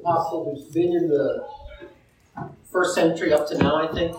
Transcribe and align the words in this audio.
apostle 0.00 0.54
who's 0.54 0.64
been 0.72 0.92
in 0.94 1.08
the 1.08 1.46
first 2.70 2.94
century 2.94 3.32
up 3.32 3.48
to 3.48 3.58
now, 3.58 3.76
I 3.76 3.92
think. 3.92 4.16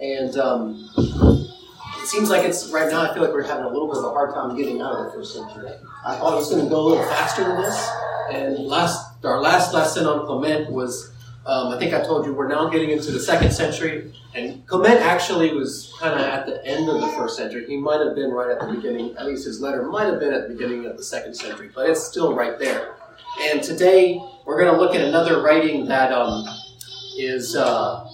And 0.00 0.36
um, 0.36 0.90
it 0.96 2.06
seems 2.06 2.30
like 2.30 2.44
it's 2.44 2.68
right 2.70 2.90
now. 2.90 3.02
I 3.02 3.14
feel 3.14 3.22
like 3.22 3.32
we're 3.32 3.42
having 3.42 3.64
a 3.64 3.68
little 3.68 3.88
bit 3.88 3.98
of 3.98 4.04
a 4.04 4.10
hard 4.10 4.34
time 4.34 4.56
getting 4.56 4.80
out 4.80 4.92
of 4.92 5.06
the 5.06 5.12
first 5.12 5.34
century. 5.34 5.70
I 6.04 6.16
thought 6.16 6.34
it 6.34 6.36
was 6.36 6.50
going 6.50 6.62
to 6.62 6.70
go 6.70 6.80
a 6.80 6.86
little 6.86 7.04
faster 7.04 7.44
than 7.44 7.62
this. 7.62 7.90
And 8.30 8.58
last, 8.58 9.24
our 9.24 9.40
last 9.40 9.72
lesson 9.72 10.06
on 10.06 10.26
Clement 10.26 10.70
was, 10.70 11.12
um, 11.46 11.68
I 11.68 11.78
think 11.78 11.94
I 11.94 12.02
told 12.02 12.26
you, 12.26 12.34
we're 12.34 12.48
now 12.48 12.68
getting 12.68 12.90
into 12.90 13.10
the 13.10 13.20
second 13.20 13.52
century. 13.52 14.12
And 14.34 14.66
Clement 14.66 15.00
actually 15.00 15.54
was 15.54 15.94
kind 15.98 16.14
of 16.14 16.20
at 16.20 16.44
the 16.46 16.64
end 16.66 16.90
of 16.90 17.00
the 17.00 17.08
first 17.08 17.36
century. 17.36 17.64
He 17.66 17.76
might 17.78 18.04
have 18.04 18.14
been 18.14 18.30
right 18.30 18.50
at 18.50 18.60
the 18.60 18.74
beginning. 18.74 19.16
At 19.16 19.26
least 19.26 19.46
his 19.46 19.60
letter 19.60 19.84
might 19.84 20.04
have 20.04 20.20
been 20.20 20.34
at 20.34 20.48
the 20.48 20.54
beginning 20.54 20.84
of 20.84 20.98
the 20.98 21.04
second 21.04 21.34
century, 21.34 21.70
but 21.74 21.88
it's 21.88 22.04
still 22.04 22.34
right 22.34 22.58
there. 22.58 22.96
And 23.40 23.62
today 23.62 24.20
we're 24.46 24.58
going 24.58 24.72
to 24.72 24.80
look 24.80 24.94
at 24.94 25.02
another 25.02 25.42
writing 25.42 25.86
that 25.86 26.12
um, 26.12 26.46
is 27.18 27.56
uh, 27.56 28.08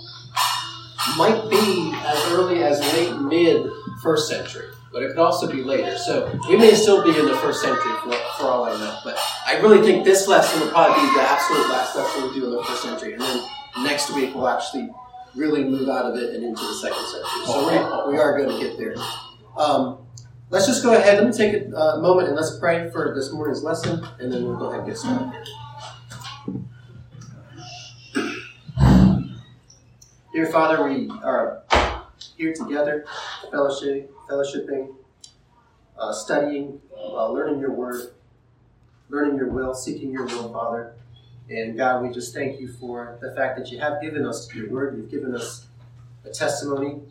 might 1.18 1.48
be 1.50 1.92
as 1.94 2.32
early 2.32 2.62
as 2.62 2.80
late 2.94 3.20
mid 3.20 3.70
first 4.02 4.28
century, 4.28 4.68
but 4.92 5.02
it 5.02 5.08
could 5.08 5.18
also 5.18 5.50
be 5.50 5.62
later. 5.62 5.96
So 5.98 6.32
we 6.48 6.56
may 6.56 6.72
still 6.72 7.04
be 7.04 7.16
in 7.16 7.26
the 7.26 7.36
first 7.36 7.60
century 7.60 7.92
for, 8.02 8.12
for 8.38 8.44
all 8.44 8.64
I 8.64 8.78
know. 8.78 8.98
But 9.04 9.18
I 9.46 9.60
really 9.60 9.82
think 9.82 10.04
this 10.04 10.26
lesson 10.26 10.60
will 10.60 10.70
probably 10.70 11.02
be 11.02 11.14
the 11.14 11.22
absolute 11.22 11.68
last 11.68 11.94
lesson 11.94 12.22
we 12.28 12.34
do 12.34 12.46
in 12.46 12.52
the 12.52 12.64
first 12.64 12.82
century, 12.82 13.12
and 13.12 13.20
then 13.22 13.46
next 13.84 14.14
week 14.14 14.34
we'll 14.34 14.48
actually 14.48 14.90
really 15.34 15.64
move 15.64 15.88
out 15.88 16.06
of 16.06 16.16
it 16.16 16.34
and 16.34 16.44
into 16.44 16.62
the 16.62 16.74
second 16.74 17.04
century. 17.06 17.46
So 17.46 18.06
we, 18.06 18.12
we 18.12 18.18
are 18.18 18.38
going 18.38 18.58
to 18.58 18.66
get 18.66 18.78
there. 18.78 18.94
Um, 19.56 19.98
let's 20.50 20.66
just 20.66 20.82
go 20.82 20.94
ahead. 20.94 21.18
Let 21.18 21.26
me 21.26 21.32
take 21.32 21.54
a 21.54 21.76
uh, 21.76 22.00
moment 22.00 22.28
and 22.28 22.36
let's 22.36 22.58
pray 22.58 22.90
for 22.90 23.14
this 23.14 23.32
morning's 23.32 23.62
lesson, 23.62 24.06
and 24.18 24.32
then 24.32 24.44
we'll 24.44 24.56
go 24.56 24.66
ahead 24.66 24.80
and 24.80 24.88
get 24.88 24.96
started. 24.96 25.32
Dear 30.32 30.46
Father, 30.50 30.82
we 30.84 31.08
are 31.22 31.62
here 32.36 32.52
together, 32.52 33.04
fellowship, 33.50 34.12
fellowshipping, 34.28 34.94
uh, 35.96 36.12
studying, 36.12 36.80
uh, 36.96 37.30
learning 37.30 37.60
your 37.60 37.70
word, 37.72 38.12
learning 39.08 39.36
your 39.36 39.50
will, 39.50 39.74
seeking 39.74 40.10
your 40.10 40.24
will, 40.26 40.52
Father. 40.52 40.94
And 41.48 41.76
God, 41.76 42.02
we 42.02 42.10
just 42.10 42.34
thank 42.34 42.60
you 42.60 42.72
for 42.72 43.18
the 43.20 43.34
fact 43.36 43.58
that 43.58 43.70
you 43.70 43.78
have 43.78 44.00
given 44.00 44.26
us 44.26 44.52
your 44.54 44.68
word. 44.70 44.96
You've 44.96 45.10
given 45.10 45.34
us 45.36 45.66
a 46.24 46.30
testimony 46.30 47.02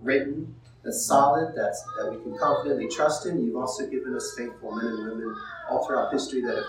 written 0.00 0.54
that's 0.84 1.04
solid, 1.04 1.54
that's, 1.56 1.82
that 1.98 2.12
we 2.12 2.22
can 2.22 2.38
confidently 2.38 2.88
trust 2.88 3.26
in. 3.26 3.44
You've 3.44 3.56
also 3.56 3.88
given 3.88 4.14
us 4.14 4.34
faithful 4.36 4.72
men 4.76 4.86
and 4.86 5.08
women 5.08 5.34
all 5.68 5.84
throughout 5.84 6.12
history 6.12 6.42
that 6.42 6.54
have 6.54 6.64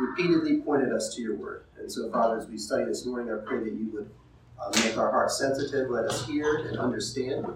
repeatedly 0.00 0.60
pointed 0.60 0.92
us 0.92 1.14
to 1.14 1.22
your 1.22 1.36
word. 1.36 1.64
And 1.78 1.90
so, 1.90 2.10
Father, 2.10 2.38
as 2.38 2.46
we 2.46 2.58
study 2.58 2.84
this 2.84 3.04
morning, 3.06 3.32
I 3.32 3.38
pray 3.44 3.58
that 3.58 3.72
you 3.72 3.90
would 3.92 4.10
uh, 4.60 4.70
make 4.84 4.96
our 4.96 5.10
hearts 5.10 5.38
sensitive, 5.38 5.90
let 5.90 6.04
us 6.04 6.26
hear 6.26 6.56
and 6.68 6.78
understand, 6.78 7.46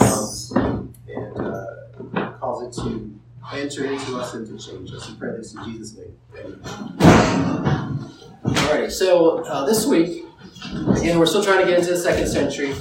um, 0.00 0.94
and 1.08 1.38
uh, 1.38 2.32
cause 2.40 2.62
it 2.62 2.82
to 2.82 3.18
enter 3.52 3.84
into 3.84 4.18
us 4.18 4.34
and 4.34 4.46
to 4.46 4.58
change 4.58 4.92
us. 4.92 5.08
We 5.08 5.16
pray 5.16 5.36
this 5.36 5.54
in 5.54 5.64
Jesus' 5.64 5.96
name. 5.96 6.16
Amen. 6.36 8.10
Alrighty, 8.44 8.90
so 8.90 9.38
uh, 9.44 9.64
this 9.64 9.86
week, 9.86 10.24
again, 10.96 11.18
we're 11.18 11.26
still 11.26 11.42
trying 11.42 11.60
to 11.60 11.66
get 11.66 11.78
into 11.78 11.92
the 11.92 11.98
second 11.98 12.26
century. 12.26 12.74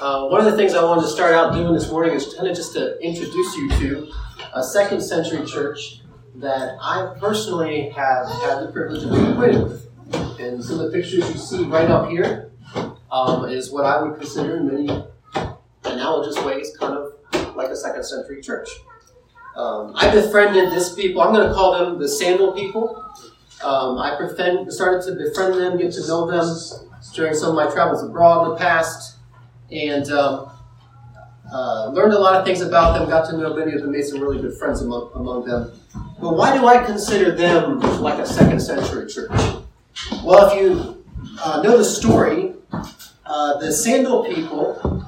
Uh, 0.00 0.28
one 0.28 0.40
of 0.40 0.46
the 0.46 0.56
things 0.56 0.74
I 0.74 0.84
wanted 0.84 1.02
to 1.02 1.08
start 1.08 1.34
out 1.34 1.52
doing 1.52 1.72
this 1.72 1.90
morning 1.90 2.14
is 2.14 2.34
kind 2.34 2.46
of 2.46 2.54
just 2.54 2.72
to 2.74 3.00
introduce 3.00 3.56
you 3.56 3.70
to 3.70 4.12
a 4.54 4.62
second 4.62 5.00
century 5.00 5.44
church 5.46 6.02
that 6.38 6.76
I 6.80 7.14
personally 7.18 7.88
have 7.90 8.28
had 8.28 8.60
the 8.60 8.70
privilege 8.72 9.02
of 9.04 9.10
being 9.10 9.36
with. 9.36 9.84
And 10.40 10.62
some 10.64 10.78
of 10.80 10.90
the 10.90 10.98
pictures 10.98 11.28
you 11.30 11.36
see 11.36 11.64
right 11.64 11.90
up 11.90 12.08
here 12.08 12.52
um, 13.10 13.46
is 13.48 13.70
what 13.70 13.84
I 13.84 14.00
would 14.00 14.18
consider 14.18 14.56
in 14.56 14.66
many 14.68 15.04
analogous 15.84 16.42
ways 16.44 16.76
kind 16.78 16.94
of 16.94 17.56
like 17.56 17.68
a 17.68 17.76
second 17.76 18.04
century 18.04 18.40
church. 18.40 18.68
Um, 19.56 19.92
I 19.96 20.10
befriended 20.12 20.70
this 20.70 20.94
people, 20.94 21.20
I'm 21.20 21.34
going 21.34 21.48
to 21.48 21.52
call 21.52 21.76
them 21.76 21.98
the 21.98 22.08
sandal 22.08 22.52
people. 22.52 23.04
Um, 23.64 23.98
I 23.98 24.16
befriend, 24.16 24.72
started 24.72 25.04
to 25.06 25.16
befriend 25.16 25.54
them, 25.54 25.76
get 25.76 25.92
to 25.94 26.06
know 26.06 26.30
them 26.30 26.46
during 27.12 27.34
some 27.34 27.50
of 27.50 27.56
my 27.56 27.68
travels 27.72 28.04
abroad 28.04 28.44
in 28.44 28.50
the 28.50 28.56
past, 28.56 29.16
and 29.72 30.08
um, 30.12 30.47
uh, 31.52 31.90
learned 31.90 32.12
a 32.12 32.18
lot 32.18 32.34
of 32.34 32.44
things 32.44 32.60
about 32.60 32.98
them, 32.98 33.08
got 33.08 33.28
to 33.30 33.36
know 33.36 33.54
many 33.54 33.72
of 33.72 33.82
them, 33.82 33.92
made 33.92 34.04
some 34.04 34.20
really 34.20 34.40
good 34.40 34.56
friends 34.58 34.82
among, 34.82 35.10
among 35.14 35.44
them. 35.44 35.72
But 36.20 36.36
why 36.36 36.56
do 36.56 36.66
I 36.66 36.84
consider 36.84 37.34
them 37.34 37.80
like 38.00 38.18
a 38.18 38.26
second 38.26 38.60
century 38.60 39.06
church? 39.06 39.30
Well, 40.24 40.50
if 40.50 40.60
you 40.60 41.04
uh, 41.42 41.62
know 41.62 41.78
the 41.78 41.84
story, 41.84 42.54
uh, 43.24 43.58
the 43.58 43.72
Sandal 43.72 44.24
people 44.24 45.04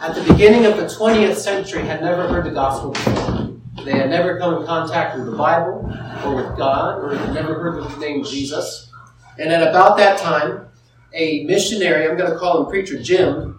at 0.00 0.14
the 0.14 0.22
beginning 0.32 0.66
of 0.66 0.76
the 0.76 0.84
20th 0.84 1.36
century 1.36 1.82
had 1.82 2.02
never 2.02 2.28
heard 2.28 2.44
the 2.44 2.50
gospel 2.50 2.90
before. 2.90 3.84
They 3.84 3.92
had 3.92 4.10
never 4.10 4.38
come 4.38 4.60
in 4.60 4.66
contact 4.66 5.16
with 5.16 5.26
the 5.26 5.36
Bible 5.36 5.92
or 6.24 6.36
with 6.36 6.56
God 6.56 7.02
or 7.02 7.16
had 7.16 7.34
never 7.34 7.54
heard 7.54 7.82
the 7.82 7.96
name 7.98 8.24
Jesus. 8.24 8.90
And 9.38 9.52
at 9.52 9.66
about 9.66 9.96
that 9.98 10.18
time, 10.18 10.66
a 11.12 11.44
missionary, 11.44 12.08
I'm 12.08 12.16
going 12.16 12.30
to 12.30 12.38
call 12.38 12.64
him 12.64 12.70
Preacher 12.70 13.00
Jim, 13.02 13.53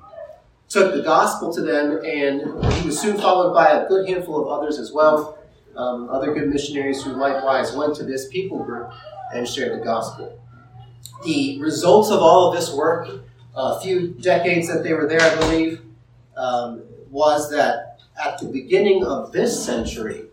took 0.76 0.94
the 0.94 1.02
gospel 1.02 1.54
to 1.54 1.62
them, 1.62 2.02
and 2.04 2.42
he 2.74 2.86
was 2.86 3.00
soon 3.00 3.18
followed 3.18 3.54
by 3.54 3.70
a 3.70 3.88
good 3.88 4.10
handful 4.10 4.42
of 4.42 4.48
others 4.50 4.78
as 4.78 4.92
well, 4.92 5.38
um, 5.78 6.10
other 6.10 6.34
good 6.34 6.50
missionaries 6.50 7.02
who 7.02 7.14
likewise 7.14 7.74
went 7.74 7.96
to 7.96 8.04
this 8.04 8.28
people 8.28 8.62
group 8.62 8.92
and 9.34 9.48
shared 9.48 9.80
the 9.80 9.84
gospel. 9.86 10.38
The 11.24 11.62
results 11.62 12.12
of 12.12 12.20
all 12.20 12.50
of 12.50 12.56
this 12.56 12.74
work 12.74 13.08
a 13.56 13.80
few 13.80 14.10
decades 14.10 14.68
that 14.68 14.84
they 14.84 14.92
were 14.94 15.08
there, 15.08 15.22
I 15.22 15.36
believe, 15.40 15.82
um, 16.36 16.84
was 17.10 17.50
that 17.52 18.02
at 18.22 18.38
the 18.40 18.48
beginning 18.48 19.06
of 19.06 19.32
this 19.32 19.66
century, 19.66 20.26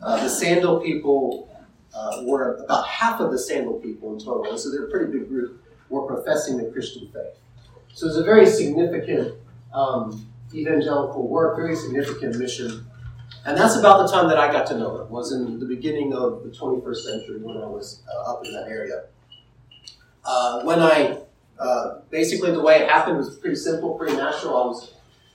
uh, 0.00 0.16
the 0.22 0.30
Sandal 0.30 0.80
people 0.80 1.54
uh, 1.94 2.22
were 2.24 2.54
about 2.56 2.86
half 2.86 3.20
of 3.20 3.32
the 3.32 3.38
Sandal 3.38 3.74
people 3.74 4.14
in 4.14 4.18
total, 4.18 4.46
and 4.48 4.58
so 4.58 4.70
they're 4.70 4.86
a 4.86 4.90
pretty 4.90 5.12
big 5.12 5.28
group, 5.28 5.62
were 5.90 6.06
professing 6.06 6.56
the 6.56 6.70
Christian 6.70 7.06
faith. 7.12 7.36
So 7.92 8.06
it 8.06 8.08
was 8.08 8.16
a 8.16 8.24
very 8.24 8.46
significant 8.46 9.34
um, 9.72 10.26
evangelical 10.54 11.28
work, 11.28 11.56
very 11.56 11.76
significant 11.76 12.36
mission. 12.36 12.86
And 13.44 13.56
that's 13.56 13.76
about 13.76 14.06
the 14.06 14.12
time 14.12 14.28
that 14.28 14.38
I 14.38 14.52
got 14.52 14.66
to 14.68 14.78
know 14.78 14.98
them, 14.98 15.06
It 15.06 15.10
was 15.10 15.32
in 15.32 15.58
the 15.60 15.66
beginning 15.66 16.12
of 16.12 16.42
the 16.42 16.50
21st 16.50 16.96
century 16.96 17.38
when 17.40 17.56
I 17.56 17.66
was 17.66 18.02
uh, 18.12 18.32
up 18.32 18.44
in 18.44 18.52
that 18.52 18.68
area. 18.68 19.04
Uh, 20.24 20.62
when 20.62 20.80
I 20.80 21.20
uh, 21.60 22.00
basically, 22.08 22.50
the 22.52 22.60
way 22.60 22.82
it 22.82 22.88
happened 22.88 23.18
was 23.18 23.36
pretty 23.36 23.56
simple, 23.56 23.94
pretty 23.94 24.16
natural. 24.16 24.56
I 24.56 24.66
was 24.66 24.94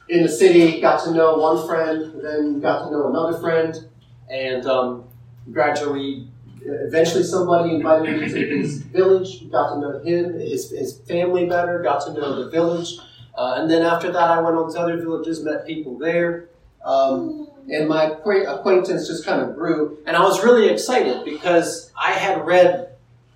in 0.10 0.24
the 0.24 0.30
city, 0.30 0.82
got 0.82 1.04
to 1.04 1.12
know 1.12 1.38
one 1.38 1.68
friend, 1.68 2.14
then 2.22 2.60
got 2.60 2.86
to 2.86 2.92
know 2.92 3.08
another 3.10 3.38
friend, 3.38 3.88
and 4.30 4.66
um, 4.66 5.04
gradually, 5.52 6.28
eventually, 6.62 7.24
somebody 7.24 7.76
invited 7.76 8.22
me 8.22 8.28
to 8.28 8.58
his 8.58 8.82
village. 8.82 9.50
Got 9.52 9.76
to 9.76 9.80
know 9.80 10.00
him, 10.04 10.40
his, 10.40 10.72
his 10.72 10.98
family 11.02 11.46
better. 11.46 11.84
Got 11.84 12.06
to 12.08 12.14
know 12.14 12.44
the 12.44 12.50
village, 12.50 12.98
uh, 13.38 13.56
and 13.58 13.70
then 13.70 13.82
after 13.82 14.12
that, 14.12 14.30
I 14.30 14.40
went 14.40 14.56
on 14.56 14.72
to 14.74 14.80
other 14.80 14.98
villages, 14.98 15.44
met 15.44 15.66
people 15.66 15.98
there. 15.98 16.50
Um, 16.84 17.50
and 17.70 17.90
my 17.90 18.04
acquaintance 18.04 19.08
just 19.08 19.26
kind 19.26 19.42
of 19.42 19.56
grew, 19.56 19.98
and 20.06 20.16
I 20.16 20.22
was 20.22 20.44
really 20.44 20.70
excited 20.70 21.26
because 21.26 21.92
I 22.00 22.12
had 22.12 22.46
read 22.46 22.90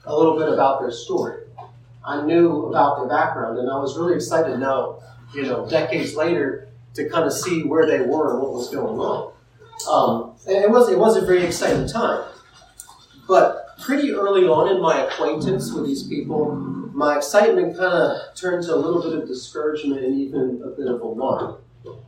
a 0.06 0.16
little 0.16 0.38
bit 0.38 0.50
about 0.50 0.82
their 0.82 0.92
story. 0.92 1.44
I 2.06 2.22
knew 2.22 2.68
about 2.68 2.98
their 2.98 3.08
background, 3.08 3.58
and 3.58 3.70
I 3.70 3.78
was 3.78 3.98
really 3.98 4.16
excited 4.16 4.60
now, 4.60 5.00
you 5.34 5.44
know, 5.44 5.68
decades 5.68 6.16
later, 6.16 6.70
to 6.94 7.10
kind 7.10 7.26
of 7.26 7.34
see 7.34 7.64
where 7.64 7.88
they 7.88 8.02
were 8.02 8.34
and 8.34 8.42
what 8.42 8.54
was 8.54 8.70
going 8.70 9.00
on. 9.00 9.34
Um, 9.90 10.36
it 10.48 10.70
was 10.70 10.90
it 10.90 11.00
was 11.00 11.18
a 11.18 11.22
very 11.22 11.44
exciting 11.44 11.88
time. 11.88 12.24
But 13.28 13.78
pretty 13.80 14.12
early 14.12 14.46
on 14.48 14.76
in 14.76 14.82
my 14.82 15.06
acquaintance 15.06 15.72
with 15.72 15.86
these 15.86 16.04
people, 16.04 16.79
my 17.00 17.16
excitement 17.16 17.78
kind 17.78 17.94
of 17.94 18.36
turned 18.36 18.62
to 18.62 18.76
a 18.76 18.76
little 18.76 19.02
bit 19.02 19.14
of 19.14 19.26
discouragement 19.26 20.04
and 20.04 20.20
even 20.20 20.62
a 20.66 20.68
bit 20.68 20.88
of 20.88 21.00
alarm. 21.00 21.56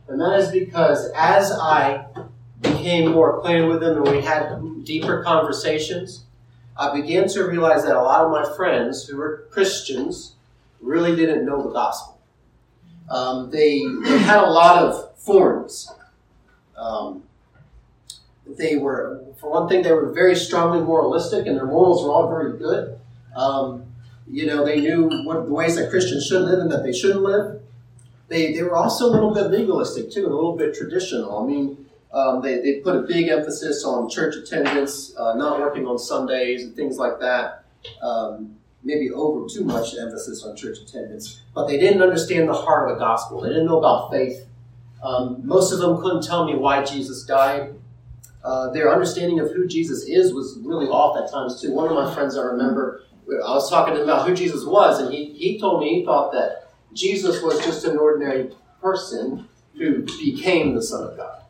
And 0.06 0.20
that 0.20 0.38
is 0.38 0.50
because 0.50 1.10
as 1.16 1.50
I 1.50 2.04
became 2.60 3.12
more 3.12 3.38
acquainted 3.38 3.68
with 3.68 3.80
them 3.80 3.96
and 3.96 4.14
we 4.14 4.20
had 4.20 4.84
deeper 4.84 5.22
conversations, 5.22 6.24
I 6.76 6.92
began 6.92 7.26
to 7.28 7.44
realize 7.44 7.84
that 7.84 7.96
a 7.96 8.02
lot 8.02 8.26
of 8.26 8.30
my 8.30 8.54
friends 8.54 9.06
who 9.06 9.16
were 9.16 9.46
Christians 9.50 10.34
really 10.78 11.16
didn't 11.16 11.46
know 11.46 11.62
the 11.62 11.70
gospel. 11.70 12.20
Um, 13.08 13.50
they, 13.50 13.82
they 14.04 14.18
had 14.18 14.44
a 14.44 14.50
lot 14.50 14.82
of 14.82 15.18
forms. 15.18 15.90
Um, 16.76 17.22
they 18.46 18.76
were, 18.76 19.24
for 19.40 19.50
one 19.50 19.70
thing, 19.70 19.82
they 19.82 19.92
were 19.92 20.12
very 20.12 20.36
strongly 20.36 20.82
moralistic, 20.82 21.46
and 21.46 21.56
their 21.56 21.66
morals 21.66 22.04
were 22.04 22.10
all 22.10 22.28
very 22.28 22.58
good. 22.58 22.98
Um, 23.34 23.86
you 24.32 24.46
know, 24.46 24.64
they 24.64 24.80
knew 24.80 25.10
what 25.24 25.44
the 25.44 25.52
ways 25.52 25.76
that 25.76 25.90
Christians 25.90 26.26
should 26.26 26.42
live 26.42 26.58
and 26.58 26.72
that 26.72 26.82
they 26.82 26.92
shouldn't 26.92 27.22
live. 27.22 27.60
They, 28.28 28.54
they 28.54 28.62
were 28.62 28.76
also 28.76 29.04
a 29.06 29.12
little 29.12 29.34
bit 29.34 29.50
legalistic 29.50 30.10
too, 30.10 30.24
and 30.24 30.32
a 30.32 30.34
little 30.34 30.56
bit 30.56 30.74
traditional. 30.74 31.38
I 31.38 31.46
mean, 31.46 31.86
um, 32.14 32.40
they, 32.40 32.60
they 32.60 32.80
put 32.80 32.96
a 32.96 33.02
big 33.02 33.28
emphasis 33.28 33.84
on 33.84 34.08
church 34.08 34.34
attendance, 34.34 35.14
uh, 35.18 35.34
not 35.34 35.60
working 35.60 35.86
on 35.86 35.98
Sundays, 35.98 36.64
and 36.64 36.74
things 36.74 36.96
like 36.96 37.20
that. 37.20 37.64
Um, 38.00 38.56
maybe 38.82 39.10
over 39.10 39.46
too 39.48 39.64
much 39.64 39.94
emphasis 39.96 40.42
on 40.44 40.56
church 40.56 40.78
attendance, 40.78 41.42
but 41.54 41.66
they 41.66 41.78
didn't 41.78 42.02
understand 42.02 42.48
the 42.48 42.54
heart 42.54 42.90
of 42.90 42.96
the 42.96 43.04
gospel. 43.04 43.42
They 43.42 43.48
didn't 43.50 43.66
know 43.66 43.78
about 43.78 44.10
faith. 44.10 44.46
Um, 45.02 45.42
most 45.44 45.72
of 45.72 45.78
them 45.78 46.00
couldn't 46.00 46.22
tell 46.22 46.46
me 46.46 46.54
why 46.54 46.84
Jesus 46.84 47.24
died. 47.24 47.74
Uh, 48.42 48.70
their 48.70 48.90
understanding 48.92 49.40
of 49.40 49.52
who 49.52 49.68
Jesus 49.68 50.04
is 50.04 50.32
was 50.32 50.58
really 50.62 50.86
off 50.86 51.16
at 51.22 51.30
times 51.30 51.60
too. 51.60 51.72
One 51.72 51.88
of 51.88 51.94
my 51.94 52.12
friends 52.14 52.36
I 52.36 52.42
remember, 52.42 53.02
I 53.44 53.50
was 53.50 53.70
talking 53.70 53.94
to 53.94 54.02
him 54.02 54.08
about 54.08 54.28
who 54.28 54.34
Jesus 54.34 54.64
was, 54.64 55.00
and 55.00 55.12
he, 55.12 55.32
he 55.32 55.58
told 55.58 55.80
me 55.80 56.00
he 56.00 56.04
thought 56.04 56.32
that 56.32 56.70
Jesus 56.92 57.42
was 57.42 57.64
just 57.64 57.84
an 57.84 57.96
ordinary 57.96 58.50
person 58.80 59.48
who 59.74 60.02
became 60.02 60.74
the 60.74 60.82
Son 60.82 61.04
of 61.04 61.16
God. 61.16 61.42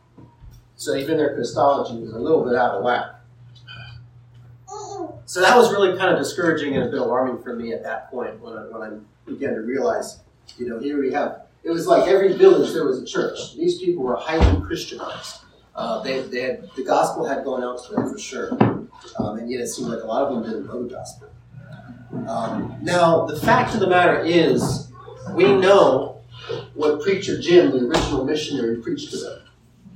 So 0.75 0.95
even 0.95 1.17
their 1.17 1.35
Christology 1.35 1.99
was 1.99 2.11
a 2.11 2.19
little 2.19 2.43
bit 2.43 2.55
out 2.55 2.75
of 2.75 2.83
whack. 2.83 3.05
So 5.25 5.41
that 5.41 5.55
was 5.55 5.71
really 5.71 5.97
kind 5.97 6.13
of 6.13 6.19
discouraging 6.19 6.75
and 6.75 6.87
a 6.87 6.91
bit 6.91 6.99
alarming 6.99 7.41
for 7.41 7.55
me 7.55 7.73
at 7.73 7.83
that 7.83 8.11
point 8.11 8.39
when 8.39 8.57
I, 8.57 8.61
when 8.67 8.81
I 8.81 9.29
began 9.29 9.53
to 9.53 9.61
realize, 9.61 10.19
you 10.57 10.67
know, 10.67 10.79
here 10.79 10.99
we 10.99 11.11
have, 11.13 11.43
it 11.63 11.71
was 11.71 11.87
like 11.87 12.07
every 12.07 12.33
village 12.33 12.73
there 12.73 12.85
was 12.85 13.01
a 13.01 13.05
church. 13.05 13.55
These 13.55 13.79
people 13.79 14.03
were 14.03 14.15
highly 14.15 14.61
Christianized. 14.61 15.37
Uh, 15.75 16.01
they, 16.03 16.21
they 16.21 16.41
had, 16.41 16.69
the 16.75 16.83
gospel 16.83 17.25
had 17.25 17.43
gone 17.43 17.63
out 17.63 17.83
to 17.85 17.95
them 17.95 18.11
for 18.11 18.19
sure. 18.19 18.53
Um, 19.17 19.39
and 19.39 19.49
yet 19.49 19.61
it 19.61 19.67
seemed 19.67 19.89
like 19.89 20.03
a 20.03 20.05
lot 20.05 20.23
of 20.23 20.33
them 20.33 20.43
didn't 20.43 20.67
know 20.67 20.83
the 20.83 20.93
gospel. 20.93 21.29
Um, 22.27 22.77
now, 22.81 23.25
the 23.25 23.39
fact 23.39 23.73
of 23.73 23.79
the 23.79 23.87
matter 23.87 24.19
is, 24.23 24.91
we 25.33 25.55
know 25.55 26.21
what 26.73 27.01
Preacher 27.01 27.39
Jim, 27.39 27.71
the 27.71 27.85
original 27.85 28.23
missionary, 28.23 28.77
preached 28.77 29.11
to 29.11 29.17
them. 29.17 29.41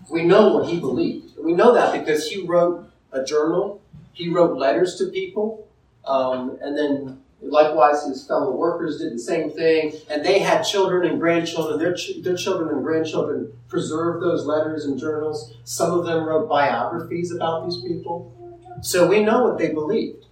We 0.09 0.23
know 0.23 0.53
what 0.53 0.69
he 0.69 0.79
believed. 0.79 1.37
We 1.37 1.53
know 1.53 1.73
that 1.73 1.93
because 1.99 2.27
he 2.27 2.45
wrote 2.45 2.89
a 3.11 3.23
journal, 3.23 3.81
he 4.13 4.29
wrote 4.29 4.57
letters 4.57 4.95
to 4.95 5.07
people, 5.07 5.67
um, 6.05 6.57
and 6.61 6.77
then 6.77 7.21
likewise 7.41 8.05
his 8.05 8.25
fellow 8.25 8.55
workers 8.55 8.99
did 8.99 9.13
the 9.13 9.19
same 9.19 9.51
thing, 9.51 9.93
and 10.09 10.25
they 10.25 10.39
had 10.39 10.63
children 10.63 11.07
and 11.07 11.19
grandchildren. 11.19 11.77
Their, 11.79 11.93
ch- 11.93 12.23
their 12.23 12.35
children 12.35 12.69
and 12.69 12.83
grandchildren 12.83 13.51
preserved 13.67 14.23
those 14.23 14.45
letters 14.45 14.85
and 14.85 14.99
journals. 14.99 15.53
Some 15.65 15.91
of 15.91 16.05
them 16.05 16.25
wrote 16.25 16.49
biographies 16.49 17.31
about 17.31 17.65
these 17.65 17.81
people. 17.81 18.33
So 18.81 19.07
we 19.07 19.23
know 19.23 19.43
what 19.43 19.57
they 19.57 19.71
believed. 19.71 20.26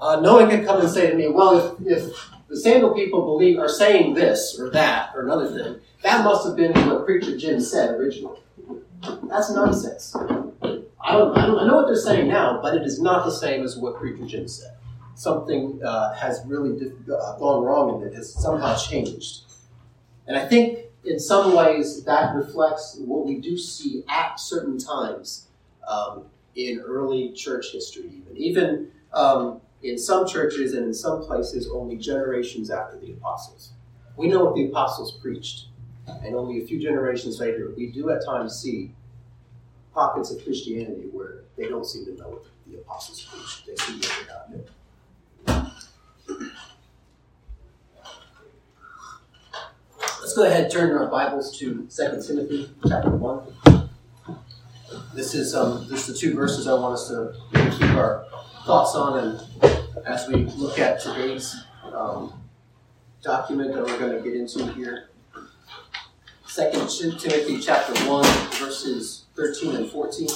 Uh, 0.00 0.20
no 0.20 0.34
one 0.36 0.48
can 0.48 0.64
come 0.64 0.80
and 0.80 0.88
say 0.88 1.10
to 1.10 1.16
me, 1.16 1.28
well, 1.28 1.76
if, 1.80 1.86
if 1.86 2.30
the 2.48 2.56
Sandal 2.56 2.94
people 2.94 3.24
believe 3.24 3.58
are 3.58 3.68
saying 3.68 4.14
this 4.14 4.58
or 4.58 4.70
that 4.70 5.10
or 5.14 5.24
another 5.24 5.48
thing, 5.48 5.80
that 6.02 6.24
must 6.24 6.46
have 6.46 6.56
been 6.56 6.72
what 6.88 7.04
Preacher 7.04 7.36
Jim 7.36 7.60
said 7.60 7.90
originally. 7.90 8.40
That's 9.24 9.50
nonsense. 9.50 10.14
I, 10.14 11.12
don't, 11.12 11.36
I, 11.36 11.46
don't, 11.46 11.58
I 11.58 11.66
know 11.66 11.76
what 11.76 11.86
they're 11.86 11.96
saying 11.96 12.28
now, 12.28 12.60
but 12.62 12.74
it 12.74 12.82
is 12.82 13.00
not 13.00 13.24
the 13.24 13.32
same 13.32 13.62
as 13.64 13.76
what 13.76 13.96
Preacher 13.96 14.26
Jim 14.26 14.48
said. 14.48 14.72
Something 15.14 15.80
uh, 15.84 16.14
has 16.14 16.40
really 16.46 16.78
uh, 16.80 17.36
gone 17.38 17.64
wrong 17.64 18.02
and 18.02 18.12
it 18.12 18.16
has 18.16 18.32
somehow 18.32 18.76
changed. 18.76 19.42
And 20.26 20.36
I 20.36 20.46
think 20.46 20.80
in 21.04 21.18
some 21.18 21.56
ways 21.56 22.04
that 22.04 22.34
reflects 22.34 22.96
what 23.00 23.26
we 23.26 23.38
do 23.38 23.56
see 23.56 24.04
at 24.08 24.38
certain 24.38 24.78
times 24.78 25.48
um, 25.88 26.24
in 26.54 26.80
early 26.80 27.32
church 27.32 27.72
history, 27.72 28.04
even. 28.04 28.36
Even 28.36 28.90
um, 29.12 29.60
in 29.82 29.98
some 29.98 30.26
churches 30.26 30.74
and 30.74 30.86
in 30.86 30.94
some 30.94 31.22
places, 31.22 31.68
only 31.72 31.96
generations 31.96 32.70
after 32.70 32.98
the 32.98 33.12
apostles. 33.12 33.72
We 34.16 34.28
know 34.28 34.44
what 34.44 34.54
the 34.54 34.66
apostles 34.66 35.12
preached. 35.12 35.66
And 36.24 36.34
only 36.34 36.62
a 36.62 36.66
few 36.66 36.80
generations 36.80 37.38
later, 37.38 37.72
we 37.76 37.92
do 37.92 38.10
at 38.10 38.24
times 38.24 38.58
see 38.58 38.92
pockets 39.92 40.30
of 40.30 40.42
Christianity 40.42 41.08
where 41.12 41.42
they 41.56 41.68
don't 41.68 41.84
seem 41.84 42.06
to 42.06 42.14
know 42.14 42.28
what 42.28 42.44
the 42.66 42.78
apostles 42.78 43.26
preached. 43.30 43.66
They 43.66 43.76
seem 43.76 44.00
to 44.00 44.08
have 44.08 44.54
it. 44.54 44.70
Let's 50.20 50.34
go 50.34 50.44
ahead 50.44 50.64
and 50.64 50.72
turn 50.72 50.96
our 50.96 51.06
Bibles 51.06 51.58
to 51.58 51.86
2 51.86 52.22
Timothy 52.26 52.70
chapter 52.88 53.10
1. 53.10 53.88
This 55.14 55.34
is 55.34 55.54
um, 55.54 55.86
this 55.88 56.08
is 56.08 56.14
the 56.14 56.18
two 56.18 56.34
verses 56.34 56.66
I 56.66 56.74
want 56.74 56.94
us 56.94 57.08
to 57.08 57.34
keep 57.52 57.90
our 57.90 58.24
thoughts 58.68 58.94
on 58.94 59.18
and 59.18 60.04
as 60.04 60.28
we 60.28 60.44
look 60.44 60.78
at 60.78 61.00
today's 61.00 61.56
um, 61.90 62.30
document 63.22 63.72
that 63.72 63.82
we're 63.82 63.98
going 63.98 64.12
to 64.12 64.20
get 64.20 64.38
into 64.38 64.70
here. 64.74 65.08
Second 66.46 66.86
Timothy 66.90 67.60
chapter 67.60 67.94
1, 68.06 68.24
verses 68.58 69.24
13 69.36 69.74
and 69.74 69.90
14. 69.90 70.28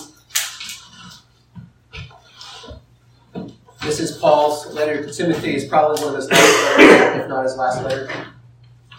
This 3.82 4.00
is 4.00 4.16
Paul's 4.16 4.72
letter 4.72 5.06
to 5.06 5.12
Timothy. 5.12 5.54
It's 5.54 5.66
probably 5.66 6.02
one 6.02 6.14
of 6.14 6.22
his 6.22 6.30
last 6.30 6.78
letters, 6.78 7.20
if 7.20 7.28
not 7.28 7.42
his 7.42 7.56
last 7.58 7.84
letter. 7.84 8.10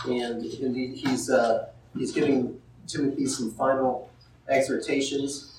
And 0.05 0.45
indeed, 0.45 0.95
he's, 0.95 1.31
uh, 1.31 1.69
he's 1.97 2.11
giving 2.11 2.61
Timothy 2.85 3.25
some 3.25 3.49
final 3.49 4.11
exhortations. 4.47 5.52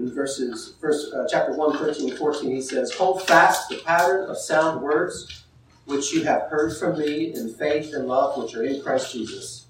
In 0.00 0.12
verses, 0.12 0.74
first, 0.80 1.14
uh, 1.14 1.26
chapter 1.30 1.54
1, 1.54 1.78
13 1.78 2.10
and 2.10 2.18
14, 2.18 2.50
he 2.50 2.60
says, 2.60 2.92
Hold 2.94 3.22
fast 3.22 3.68
the 3.68 3.76
pattern 3.84 4.28
of 4.28 4.38
sound 4.38 4.82
words 4.82 5.44
which 5.84 6.12
you 6.12 6.24
have 6.24 6.42
heard 6.50 6.76
from 6.76 6.98
me 6.98 7.34
in 7.34 7.54
faith 7.54 7.92
and 7.94 8.08
love 8.08 8.42
which 8.42 8.54
are 8.56 8.64
in 8.64 8.82
Christ 8.82 9.12
Jesus 9.12 9.66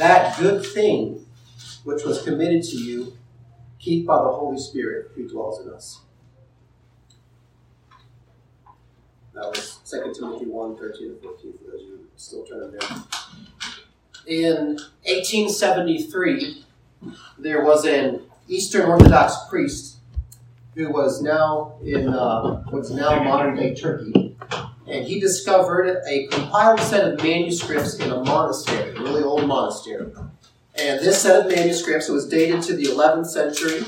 that 0.00 0.38
good 0.38 0.64
thing 0.64 1.26
which 1.84 2.04
was 2.04 2.22
committed 2.22 2.62
to 2.62 2.76
you, 2.76 3.16
keep 3.78 4.06
by 4.06 4.16
the 4.16 4.30
Holy 4.30 4.58
Spirit 4.58 5.12
who 5.14 5.28
dwells 5.28 5.64
in 5.64 5.72
us. 5.72 6.00
That 9.34 9.46
was 9.46 9.80
2 9.88 10.12
Timothy 10.14 10.46
1 10.46 10.76
13 10.76 11.10
and 11.10 11.22
14 11.22 11.52
for 11.52 11.70
those 11.70 11.82
you 11.82 12.06
still 12.16 12.44
turning 12.44 12.72
there. 12.72 12.88
In 14.26 14.78
1873, 15.04 16.64
there 17.38 17.64
was 17.64 17.84
an 17.84 18.22
Eastern 18.50 18.86
Orthodox 18.86 19.34
priest 19.48 19.96
who 20.74 20.90
was 20.92 21.22
now 21.22 21.74
in 21.84 22.08
uh, 22.08 22.62
what's 22.70 22.90
now 22.90 23.22
modern 23.22 23.56
day 23.56 23.74
Turkey 23.74 24.36
and 24.90 25.06
he 25.06 25.20
discovered 25.20 26.02
a 26.08 26.26
compiled 26.26 26.80
set 26.80 27.12
of 27.12 27.22
manuscripts 27.22 27.94
in 27.94 28.10
a 28.10 28.24
monastery, 28.24 28.90
a 28.96 29.00
really 29.00 29.22
old 29.22 29.46
monastery. 29.46 30.12
And 30.74 31.00
this 31.00 31.22
set 31.22 31.44
of 31.44 31.52
manuscripts 31.52 32.08
was 32.08 32.28
dated 32.28 32.62
to 32.62 32.76
the 32.76 32.84
11th 32.84 33.26
century 33.26 33.80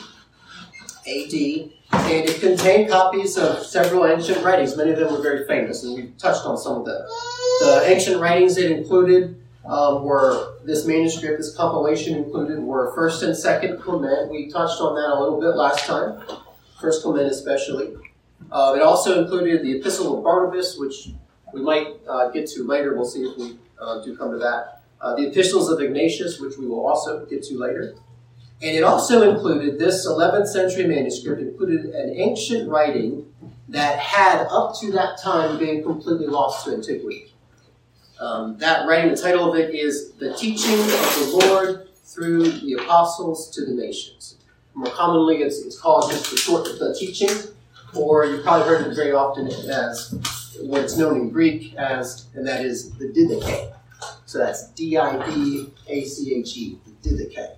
AD, 1.07 1.71
and 1.93 2.29
it 2.29 2.41
contained 2.41 2.91
copies 2.91 3.37
of 3.37 3.65
several 3.65 4.07
ancient 4.07 4.45
writings. 4.45 4.77
Many 4.77 4.93
of 4.93 4.99
them 4.99 5.13
were 5.13 5.23
very 5.23 5.47
famous, 5.47 5.83
and 5.83 5.95
we've 5.95 6.17
touched 6.19 6.47
on 6.47 6.57
some 6.57 6.79
of 6.79 6.85
them. 6.85 7.03
The 7.61 7.83
ancient 7.87 8.21
writings 8.21 8.57
it 8.57 8.71
included 8.71 9.37
um, 9.65 10.03
were 10.03 10.55
this 10.65 10.87
manuscript, 10.87 11.39
this 11.39 11.55
compilation 11.55 12.17
included 12.17 12.59
were 12.59 12.93
First 12.95 13.23
and 13.23 13.37
Second 13.37 13.81
Clement. 13.81 14.31
We 14.31 14.51
touched 14.51 14.81
on 14.81 14.95
that 14.95 15.17
a 15.17 15.19
little 15.21 15.41
bit 15.41 15.55
last 15.57 15.87
time. 15.87 16.23
First 16.81 17.03
Clement 17.03 17.31
especially. 17.31 17.95
Uh, 18.51 18.75
it 18.77 18.83
also 18.83 19.23
included 19.23 19.63
the 19.63 19.79
Epistle 19.79 20.19
of 20.19 20.25
Barnabas, 20.25 20.77
which 20.79 21.11
we 21.53 21.63
might 21.63 21.89
uh, 22.09 22.31
get 22.31 22.49
to 22.51 22.65
later. 22.65 22.95
We'll 22.95 23.05
see 23.05 23.23
if 23.23 23.37
we 23.37 23.57
uh, 23.81 24.03
do 24.03 24.17
come 24.17 24.33
to 24.33 24.39
that. 24.39 24.83
Uh, 25.01 25.15
the 25.15 25.29
Epistles 25.29 25.71
of 25.71 25.81
Ignatius, 25.81 26.41
which 26.41 26.57
we 26.59 26.67
will 26.67 26.85
also 26.85 27.25
get 27.27 27.43
to 27.45 27.59
later. 27.59 27.95
And 28.63 28.77
it 28.77 28.85
also 28.85 29.29
included 29.29 29.79
this 29.79 30.07
11th 30.07 30.47
century 30.47 30.87
manuscript, 30.87 31.41
included 31.41 31.87
an 31.87 32.15
ancient 32.17 32.69
writing 32.69 33.27
that 33.69 33.99
had, 33.99 34.47
up 34.51 34.79
to 34.81 34.93
that 34.93 35.19
time, 35.21 35.59
been 35.59 35.83
completely 35.83 36.27
lost 36.27 36.67
to 36.67 36.73
antiquity. 36.73 37.32
Um, 38.23 38.57
that 38.59 38.87
writing, 38.87 39.11
the 39.11 39.21
title 39.21 39.53
of 39.53 39.59
it 39.59 39.75
is 39.75 40.13
The 40.13 40.33
Teaching 40.35 40.79
of 40.79 40.89
the 40.89 41.41
Lord 41.45 41.89
Through 42.05 42.51
the 42.61 42.75
Apostles 42.75 43.51
to 43.51 43.67
the 43.67 43.73
Nations. 43.73 44.37
More 44.75 44.93
commonly, 44.93 45.43
it's, 45.43 45.59
it's 45.59 45.79
called 45.79 46.11
just 46.11 46.31
the 46.31 46.37
short 46.37 46.65
the 46.65 46.97
teaching 46.99 47.53
or 47.95 48.25
you've 48.25 48.43
probably 48.43 48.69
heard 48.69 48.87
it 48.87 48.95
very 48.95 49.13
often 49.13 49.49
as 49.49 50.15
what's 50.61 50.97
known 50.97 51.21
in 51.21 51.31
Greek 51.31 51.75
as, 51.75 52.27
and 52.35 52.47
that 52.47 52.65
is 52.65 52.93
the 52.93 53.07
Didache. 53.07 53.75
So 54.27 54.39
that's 54.39 54.69
D 54.71 54.97
I 54.97 55.25
D 55.31 55.73
A 55.89 56.05
C 56.05 56.35
H 56.35 56.57
E, 56.57 56.79
the 56.85 57.11
Didache. 57.11 57.57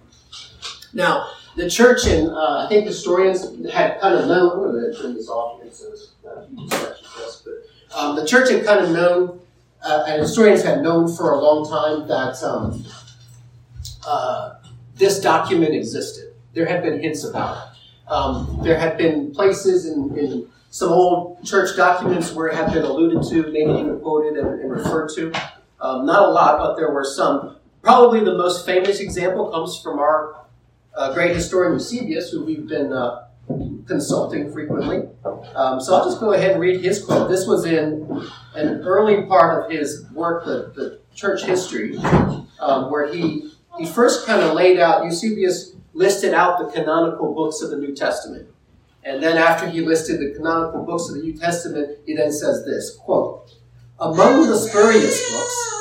Now, 0.92 1.30
the 1.56 1.70
church 1.70 2.06
and 2.06 2.28
uh, 2.28 2.64
I 2.64 2.68
think 2.68 2.86
historians 2.86 3.42
had 3.70 4.00
kind 4.00 4.14
of 4.14 4.26
known. 4.26 4.52
I'm 4.52 4.72
going 4.72 4.92
to 4.92 5.00
turn 5.00 5.14
this 5.14 5.28
off 5.28 5.62
here 5.62 5.70
so 5.72 5.92
it's 5.92 6.12
not 6.24 6.38
a 6.38 6.46
huge 6.46 6.70
this, 6.70 7.42
but 7.44 7.96
um, 7.96 8.16
the 8.16 8.26
church 8.26 8.50
had 8.50 8.64
kind 8.64 8.80
of 8.80 8.90
known, 8.90 9.40
uh, 9.84 10.04
and 10.08 10.22
historians 10.22 10.62
had 10.62 10.82
known 10.82 11.14
for 11.14 11.32
a 11.32 11.38
long 11.38 11.68
time 11.68 12.08
that 12.08 12.42
um, 12.42 12.84
uh, 14.06 14.54
this 14.96 15.20
document 15.20 15.74
existed. 15.74 16.34
There 16.54 16.66
had 16.66 16.82
been 16.82 17.00
hints 17.00 17.24
about 17.24 17.56
it. 17.56 18.10
Um, 18.10 18.60
there 18.62 18.78
have 18.78 18.96
been 18.98 19.32
places 19.32 19.86
in, 19.86 20.16
in, 20.18 20.48
some 20.70 20.90
old 20.90 21.44
church 21.44 21.76
documents 21.76 22.32
where 22.32 22.48
it 22.48 22.56
had 22.56 22.72
been 22.72 22.82
alluded 22.82 23.22
to, 23.30 23.44
maybe 23.52 23.70
even 23.78 24.00
quoted 24.00 24.36
and, 24.36 24.60
and 24.60 24.72
referred 24.72 25.08
to. 25.14 25.32
Um, 25.80 26.04
not 26.04 26.28
a 26.28 26.32
lot, 26.32 26.58
but 26.58 26.74
there 26.74 26.90
were 26.90 27.04
some. 27.04 27.58
Probably 27.80 28.24
the 28.24 28.36
most 28.36 28.66
famous 28.66 28.98
example 28.98 29.52
comes 29.52 29.80
from 29.80 30.00
our 30.00 30.34
uh, 30.96 31.14
great 31.14 31.36
historian 31.36 31.74
Eusebius, 31.74 32.32
who 32.32 32.44
we've 32.44 32.66
been 32.66 32.92
uh, 32.92 33.26
consulting 33.86 34.52
frequently. 34.52 35.08
Um, 35.54 35.80
so 35.80 35.94
I'll 35.94 36.04
just 36.04 36.20
go 36.20 36.32
ahead 36.32 36.52
and 36.52 36.60
read 36.60 36.82
his 36.82 37.04
quote. 37.04 37.28
This 37.28 37.46
was 37.46 37.64
in 37.64 38.06
an 38.54 38.82
early 38.82 39.22
part 39.26 39.64
of 39.64 39.70
his 39.70 40.06
work, 40.12 40.44
the, 40.44 40.72
the 40.74 41.00
church 41.14 41.44
history, 41.44 41.96
um, 41.98 42.90
where 42.90 43.12
he, 43.12 43.52
he 43.78 43.86
first 43.86 44.26
kind 44.26 44.42
of 44.42 44.54
laid 44.54 44.78
out, 44.78 45.04
Eusebius 45.04 45.74
listed 45.92 46.34
out 46.34 46.58
the 46.58 46.72
canonical 46.72 47.34
books 47.34 47.60
of 47.60 47.70
the 47.70 47.76
New 47.76 47.94
Testament. 47.94 48.48
And 49.04 49.22
then 49.22 49.36
after 49.36 49.68
he 49.68 49.82
listed 49.82 50.20
the 50.20 50.34
canonical 50.34 50.82
books 50.82 51.08
of 51.08 51.16
the 51.16 51.22
New 51.22 51.36
Testament, 51.36 51.98
he 52.06 52.14
then 52.14 52.32
says 52.32 52.64
this, 52.64 52.96
quote, 52.96 53.52
Among 54.00 54.46
the 54.46 54.56
spurious 54.56 55.30
books 55.30 55.74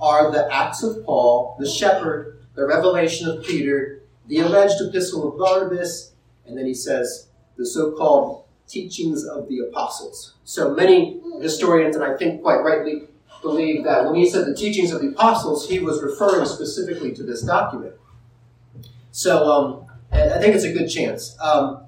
are 0.00 0.32
the 0.32 0.52
Acts 0.52 0.82
of 0.82 1.04
Paul, 1.04 1.56
the 1.58 1.68
Shepherd, 1.68 2.40
the 2.54 2.66
Revelation 2.66 3.28
of 3.28 3.44
Peter, 3.44 4.02
the 4.26 4.40
alleged 4.40 4.80
Epistle 4.80 5.32
of 5.32 5.38
Barnabas, 5.38 6.13
and 6.46 6.56
then 6.56 6.66
he 6.66 6.74
says 6.74 7.28
the 7.56 7.66
so-called 7.66 8.44
teachings 8.66 9.24
of 9.24 9.48
the 9.48 9.60
apostles. 9.60 10.34
So 10.44 10.74
many 10.74 11.20
historians, 11.40 11.96
and 11.96 12.04
I 12.04 12.16
think 12.16 12.42
quite 12.42 12.58
rightly, 12.58 13.02
believe 13.42 13.84
that 13.84 14.04
when 14.04 14.14
he 14.14 14.28
said 14.28 14.46
the 14.46 14.54
teachings 14.54 14.90
of 14.90 15.02
the 15.02 15.08
apostles, 15.08 15.68
he 15.68 15.78
was 15.78 16.02
referring 16.02 16.46
specifically 16.46 17.12
to 17.12 17.22
this 17.22 17.42
document. 17.42 17.94
So 19.12 19.46
um, 19.46 19.86
I 20.12 20.38
think 20.40 20.54
it's 20.54 20.64
a 20.64 20.72
good 20.72 20.88
chance. 20.88 21.36
Um, 21.40 21.84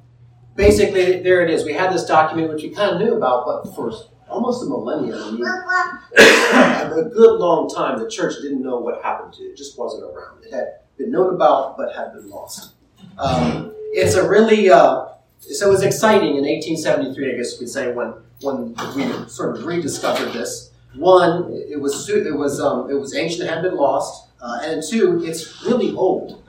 basically, 0.55 1.23
there 1.23 1.43
it 1.43 1.51
is. 1.51 1.65
We 1.65 1.73
had 1.73 1.93
this 1.93 2.05
document 2.05 2.53
which 2.53 2.63
we 2.63 2.71
kind 2.71 2.95
of 2.95 3.01
knew 3.01 3.17
about, 3.17 3.47
but 3.47 3.75
for 3.75 3.93
almost 4.29 4.63
a 4.63 4.67
millennium, 4.67 5.19
I 5.19 5.31
mean, 5.31 5.43
a 7.07 7.09
good 7.09 7.39
long 7.39 7.69
time, 7.69 7.99
the 7.99 8.09
church 8.09 8.35
didn't 8.43 8.63
know 8.63 8.79
what 8.79 9.03
happened 9.03 9.33
to 9.35 9.43
it. 9.43 9.49
It 9.49 9.57
just 9.57 9.79
wasn't 9.79 10.05
around. 10.05 10.45
It 10.45 10.53
had 10.53 10.81
been 10.99 11.11
known 11.11 11.35
about, 11.35 11.77
but 11.77 11.95
had 11.95 12.13
been 12.13 12.29
lost. 12.29 12.75
Um, 13.19 13.73
it's 13.97 14.15
a 14.15 14.29
really 14.29 14.71
uh, 14.71 15.07
so 15.41 15.69
it 15.69 15.71
was 15.71 15.83
exciting 15.83 16.37
in 16.37 16.45
1873, 16.45 17.33
I 17.33 17.37
guess 17.37 17.53
you 17.53 17.59
could 17.59 17.69
say, 17.69 17.93
when 17.93 18.15
when 18.43 18.75
we 18.95 19.29
sort 19.29 19.57
of 19.57 19.65
rediscovered 19.65 20.33
this. 20.33 20.71
One, 20.95 21.53
it 21.53 21.81
was 21.81 22.09
it 22.09 22.37
was 22.37 22.61
um, 22.61 22.91
it 22.91 22.95
was 22.95 23.15
ancient, 23.15 23.49
had 23.49 23.63
been 23.63 23.77
lost, 23.77 24.29
uh, 24.41 24.61
and 24.63 24.83
two, 24.83 25.25
it's 25.25 25.63
really 25.65 25.95
old. 25.95 26.43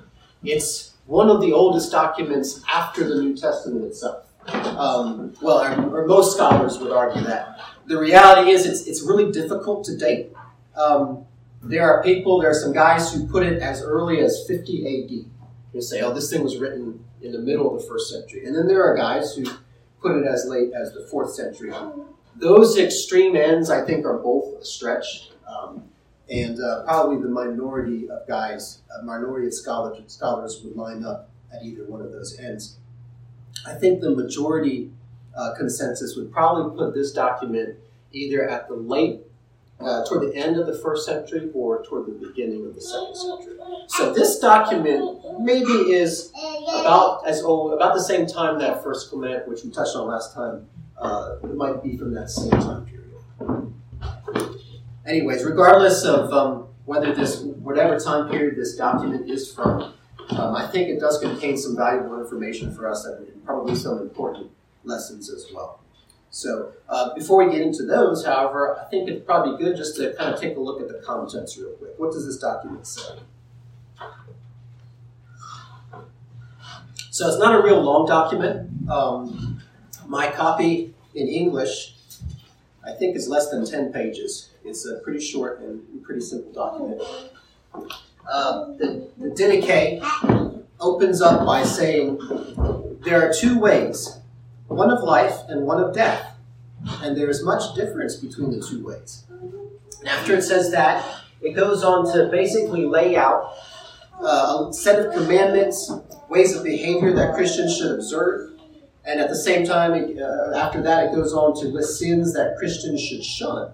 It's 0.44 0.96
one 1.06 1.30
of 1.30 1.42
the 1.42 1.54
oldest 1.54 1.92
documents 1.92 2.62
after 2.72 3.08
the 3.08 3.22
New 3.22 3.36
Testament 3.36 3.86
itself. 3.86 4.26
Um, 4.48 5.34
well, 5.42 5.60
or, 5.94 6.06
most 6.06 6.36
scholars 6.36 6.80
would 6.80 6.92
argue 6.92 7.24
that. 7.24 7.60
The 7.88 7.98
reality 7.98 8.52
is, 8.52 8.66
it's 8.66 8.88
it's 8.88 9.04
really 9.04 9.32
difficult 9.32 9.86
to 9.86 9.98
date. 9.98 10.32
Um, 10.76 11.26
there 11.62 11.90
are 11.90 12.04
people, 12.04 12.40
there 12.40 12.52
are 12.52 12.54
some 12.54 12.72
guys 12.72 13.12
who 13.12 13.28
put 13.28 13.44
it 13.44 13.62
as 13.62 13.82
early 13.82 14.20
as 14.20 14.46
50 14.48 14.86
AD. 14.86 15.26
They 15.74 15.82
say, 15.82 16.02
oh, 16.02 16.14
this 16.14 16.30
thing 16.30 16.44
was 16.44 16.58
written 16.58 17.04
in 17.22 17.32
the 17.32 17.40
middle 17.40 17.76
of 17.76 17.82
the 17.82 17.88
first 17.88 18.12
century. 18.12 18.46
And 18.46 18.56
then 18.56 18.68
there 18.68 18.84
are 18.84 18.96
guys 18.96 19.36
who 19.36 19.46
put 20.02 20.16
it 20.18 20.28
as 20.28 20.46
late 20.48 20.72
as 20.74 20.94
the 20.94 21.08
fourth 21.10 21.34
century. 21.34 21.72
Those 22.36 22.78
extreme 22.78 23.36
ends, 23.36 23.70
I 23.70 23.86
think, 23.86 24.06
are 24.06 24.18
both 24.18 24.62
a 24.62 24.66
stretch. 24.66 25.30
Um, 25.48 25.84
and 26.30 26.60
uh, 26.60 26.84
probably 26.84 27.22
the 27.22 27.30
minority 27.30 28.10
of 28.10 28.28
guys, 28.28 28.80
a 29.00 29.04
minority 29.04 29.48
of 29.48 29.54
scholars, 29.54 29.98
scholars 30.08 30.62
would 30.64 30.76
line 30.76 31.04
up 31.04 31.30
at 31.54 31.64
either 31.64 31.86
one 31.86 32.02
of 32.02 32.12
those 32.12 32.38
ends. 32.38 32.78
I 33.66 33.74
think 33.74 34.02
the 34.02 34.12
majority 34.12 34.92
uh, 35.36 35.54
consensus 35.58 36.16
would 36.16 36.32
probably 36.32 36.78
put 36.78 36.94
this 36.94 37.12
document 37.12 37.78
either 38.12 38.48
at 38.48 38.68
the 38.68 38.76
late 38.76 39.22
uh, 39.80 40.04
toward 40.06 40.28
the 40.32 40.36
end 40.36 40.58
of 40.58 40.66
the 40.66 40.78
first 40.78 41.06
century 41.06 41.50
or 41.54 41.84
toward 41.84 42.08
the 42.08 42.28
beginning 42.28 42.66
of 42.66 42.74
the 42.76 42.82
second 42.82 43.16
century. 43.16 43.58
So 43.88 44.14
this 44.14 44.40
document 44.40 45.20
maybe 45.40 45.72
is 45.72 46.32
about 46.68 47.28
as 47.28 47.44
old, 47.44 47.74
about 47.74 47.94
the 47.94 48.04
same 48.04 48.26
time 48.26 48.60
that 48.60 48.84
First 48.84 49.10
Clement, 49.10 49.48
which 49.48 49.64
we 49.64 49.70
touched 49.72 49.96
on 49.96 50.08
last 50.08 50.34
time, 50.34 50.68
uh, 50.98 51.36
might 51.54 51.84
be 51.84 51.96
from 51.96 52.14
that 52.16 52.30
same 52.30 52.52
time 52.52 52.86
period. 52.86 53.74
Anyways, 55.06 55.44
regardless 55.44 56.04
of 56.04 56.34
um, 56.34 56.68
whether 56.86 57.14
this, 57.14 57.42
whatever 57.42 58.00
time 58.00 58.30
period 58.30 58.56
this 58.58 58.76
document 58.76 59.30
is 59.30 59.54
from, 59.54 59.94
um, 60.32 60.56
I 60.56 60.68
think 60.68 60.90
it 60.90 61.00
does 61.00 61.20
contain 61.20 61.58
some 61.58 61.76
valuable 61.76 62.20
information 62.20 62.74
for 62.76 62.90
us 62.90 63.06
and 63.06 63.46
probably 63.46 63.76
some 63.76 64.00
important 64.00 64.52
lessons 64.84 65.30
as 65.30 65.46
well. 65.54 65.80
So 66.30 66.74
uh, 66.90 67.14
before 67.14 67.44
we 67.44 67.52
get 67.52 67.62
into 67.62 67.84
those, 67.84 68.26
however, 68.26 68.80
I 68.80 68.90
think 68.90 69.10
it's 69.10 69.26
probably 69.26 69.58
good 69.58 69.78
just 69.78 69.96
to 69.98 70.14
kind 70.14 70.34
of 70.34 70.40
take 70.40 70.58
a 70.58 70.60
look 70.60 70.82
at 70.82 70.88
the 70.88 71.02
contents 71.06 71.58
real 71.58 71.72
quick. 71.72 71.94
What 71.98 72.12
does 72.12 72.26
this 72.26 72.38
document 72.38 72.86
say? 72.86 73.20
So 77.12 77.28
it's 77.28 77.40
not 77.40 77.56
a 77.56 77.64
real 77.64 77.82
long 77.82 78.06
document. 78.06 78.70
Um, 78.90 79.62
my 80.06 80.30
copy 80.30 80.94
in 81.16 81.28
English, 81.28 81.96
I 82.86 82.92
think, 82.92 83.16
is 83.16 83.28
less 83.28 83.50
than 83.50 83.66
10 83.66 83.92
pages. 83.92 84.52
It's 84.64 84.86
a 84.86 84.98
pretty 85.00 85.20
short 85.20 85.60
and 85.62 85.82
pretty 86.04 86.22
simple 86.22 86.52
document. 86.52 87.02
Uh, 88.30 88.66
the, 88.78 89.08
the 89.18 89.30
opens 90.80 91.22
up 91.22 91.46
by 91.46 91.64
saying, 91.64 92.20
There 93.04 93.28
are 93.28 93.34
two 93.34 93.58
ways 93.58 94.20
one 94.68 94.92
of 94.92 95.04
life 95.04 95.36
and 95.48 95.66
one 95.66 95.82
of 95.82 95.94
death. 95.94 96.34
And 97.02 97.18
there 97.18 97.30
is 97.30 97.44
much 97.44 97.76
difference 97.76 98.16
between 98.16 98.52
the 98.52 98.66
two 98.66 98.86
ways. 98.86 99.24
And 100.00 100.08
after 100.08 100.36
it 100.36 100.44
says 100.44 100.72
that, 100.72 101.04
it 101.42 101.54
goes 101.54 101.84
on 101.84 102.12
to 102.14 102.30
basically 102.32 102.86
lay 102.86 103.16
out 103.16 103.54
uh, 104.22 104.68
a 104.70 104.74
set 104.74 105.06
of 105.06 105.14
commandments, 105.14 105.92
ways 106.30 106.56
of 106.56 106.64
behavior 106.64 107.14
that 107.14 107.36
Christians 107.36 107.78
should 107.78 107.92
observe. 107.92 108.52
And 109.06 109.20
at 109.20 109.30
the 109.30 109.36
same 109.36 109.66
time, 109.66 109.94
uh, 109.94 110.58
after 110.58 110.82
that, 110.82 111.06
it 111.06 111.16
goes 111.16 111.34
on 111.34 111.56
to 111.62 111.68
list 111.68 112.00
sins 112.00 112.34
that 112.34 112.58
Christians 112.58 113.02
should 113.02 113.24
shun. 113.24 113.72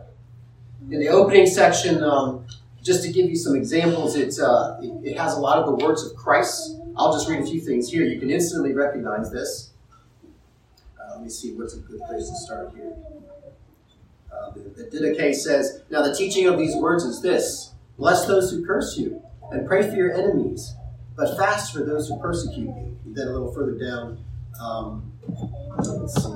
In 0.92 1.00
the 1.00 1.08
opening 1.08 1.48
section, 1.48 2.04
um, 2.04 2.46
just 2.84 3.04
to 3.04 3.12
give 3.12 3.30
you 3.30 3.36
some 3.36 3.56
examples, 3.56 4.16
it, 4.16 4.38
uh, 4.40 4.78
it, 4.82 5.12
it 5.12 5.18
has 5.18 5.36
a 5.36 5.40
lot 5.40 5.58
of 5.58 5.66
the 5.66 5.86
words 5.86 6.06
of 6.06 6.16
Christ. 6.16 6.78
I'll 6.98 7.14
just 7.14 7.28
read 7.28 7.42
a 7.42 7.46
few 7.46 7.62
things 7.62 7.90
here. 7.90 8.04
You 8.04 8.20
can 8.20 8.30
instantly 8.30 8.74
recognize 8.74 9.32
this 9.32 9.73
me 11.24 11.30
see 11.30 11.54
what's 11.54 11.74
a 11.74 11.80
good 11.80 12.02
place 12.02 12.30
to 12.30 12.36
start 12.36 12.72
here. 12.76 12.94
Uh, 14.32 14.52
the, 14.52 14.90
Didache 14.92 15.36
says, 15.36 15.82
Now 15.90 16.02
the 16.02 16.16
teaching 16.16 16.48
of 16.48 16.58
these 16.58 16.76
words 16.76 17.04
is 17.04 17.22
this 17.22 17.72
Bless 17.98 18.26
those 18.26 18.52
who 18.52 18.66
curse 18.66 18.98
you, 18.98 19.22
and 19.52 19.68
pray 19.68 19.88
for 19.88 19.96
your 19.96 20.14
enemies, 20.14 20.74
but 21.16 21.38
fast 21.38 21.72
for 21.72 21.84
those 21.84 22.10
who 22.10 22.20
persecute 22.20 22.68
you. 22.68 22.98
Then 23.06 23.28
a 23.28 23.32
little 23.32 23.54
further 23.54 23.78
down, 23.78 24.18
um, 24.60 25.12
let's 25.78 26.24
see. 26.24 26.34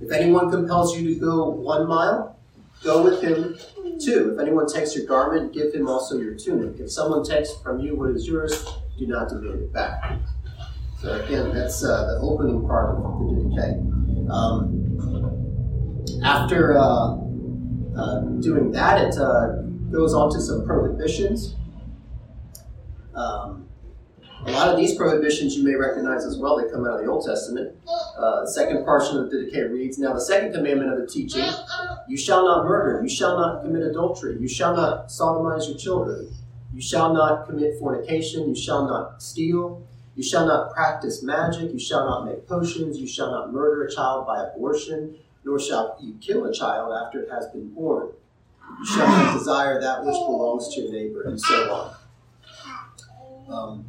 If 0.00 0.12
anyone 0.12 0.50
compels 0.50 0.96
you 0.96 1.14
to 1.14 1.20
go 1.20 1.48
one 1.48 1.88
mile, 1.88 2.38
go 2.84 3.02
with 3.02 3.20
him 3.20 3.58
two. 3.98 4.32
If 4.32 4.38
anyone 4.38 4.68
takes 4.68 4.94
your 4.94 5.06
garment, 5.06 5.52
give 5.52 5.74
him 5.74 5.88
also 5.88 6.18
your 6.18 6.34
tunic. 6.34 6.78
If 6.78 6.92
someone 6.92 7.24
takes 7.24 7.52
from 7.56 7.80
you 7.80 7.96
what 7.96 8.10
is 8.10 8.26
yours, 8.26 8.64
do 8.96 9.06
not 9.08 9.28
demand 9.28 9.60
it 9.60 9.72
back. 9.72 10.18
So 11.00 11.12
again, 11.20 11.52
that's 11.52 11.84
uh, 11.84 12.06
the 12.06 12.20
opening 12.20 12.66
part 12.66 12.96
of 12.96 13.02
the 13.02 13.34
Didache. 13.34 13.97
Um, 14.30 16.04
after 16.24 16.76
uh, 16.76 17.16
uh, 17.96 18.20
doing 18.40 18.70
that, 18.72 19.04
it 19.04 19.18
uh, 19.18 19.62
goes 19.90 20.14
on 20.14 20.30
to 20.32 20.40
some 20.40 20.64
prohibitions. 20.66 21.54
Um, 23.14 23.68
a 24.46 24.52
lot 24.52 24.68
of 24.68 24.76
these 24.76 24.94
prohibitions 24.94 25.56
you 25.56 25.64
may 25.64 25.74
recognize 25.74 26.24
as 26.24 26.38
well. 26.38 26.56
They 26.56 26.70
come 26.70 26.86
out 26.86 26.98
of 26.98 27.04
the 27.04 27.10
Old 27.10 27.26
Testament. 27.26 27.74
Uh, 28.16 28.42
the 28.42 28.50
second 28.50 28.84
portion 28.84 29.18
of 29.18 29.30
the 29.30 29.36
Didache 29.36 29.70
reads, 29.72 29.98
Now 29.98 30.12
the 30.12 30.20
second 30.20 30.52
commandment 30.52 30.92
of 30.92 31.00
the 31.00 31.06
teaching, 31.06 31.44
you 32.08 32.16
shall 32.16 32.44
not 32.44 32.64
murder, 32.64 33.02
you 33.02 33.08
shall 33.08 33.36
not 33.36 33.62
commit 33.62 33.82
adultery, 33.82 34.38
you 34.40 34.48
shall 34.48 34.76
not 34.76 35.08
sodomize 35.08 35.68
your 35.68 35.76
children, 35.76 36.32
you 36.72 36.80
shall 36.80 37.12
not 37.12 37.46
commit 37.46 37.78
fornication, 37.78 38.48
you 38.48 38.54
shall 38.54 38.86
not 38.86 39.22
steal, 39.22 39.86
you 40.18 40.24
shall 40.24 40.48
not 40.48 40.74
practice 40.74 41.22
magic. 41.22 41.72
You 41.72 41.78
shall 41.78 42.04
not 42.04 42.26
make 42.26 42.48
potions. 42.48 42.98
You 42.98 43.06
shall 43.06 43.30
not 43.30 43.52
murder 43.52 43.84
a 43.84 43.94
child 43.94 44.26
by 44.26 44.42
abortion, 44.42 45.14
nor 45.44 45.60
shall 45.60 45.96
you 46.02 46.18
kill 46.20 46.44
a 46.44 46.52
child 46.52 46.92
after 46.92 47.22
it 47.22 47.30
has 47.30 47.46
been 47.46 47.72
born. 47.72 48.08
You 48.80 48.84
shall 48.84 49.06
not 49.06 49.38
desire 49.38 49.80
that 49.80 50.04
which 50.04 50.16
belongs 50.16 50.74
to 50.74 50.80
your 50.80 50.90
neighbor, 50.92 51.22
and 51.22 51.40
so 51.40 51.72
on. 51.72 53.48
Um, 53.48 53.84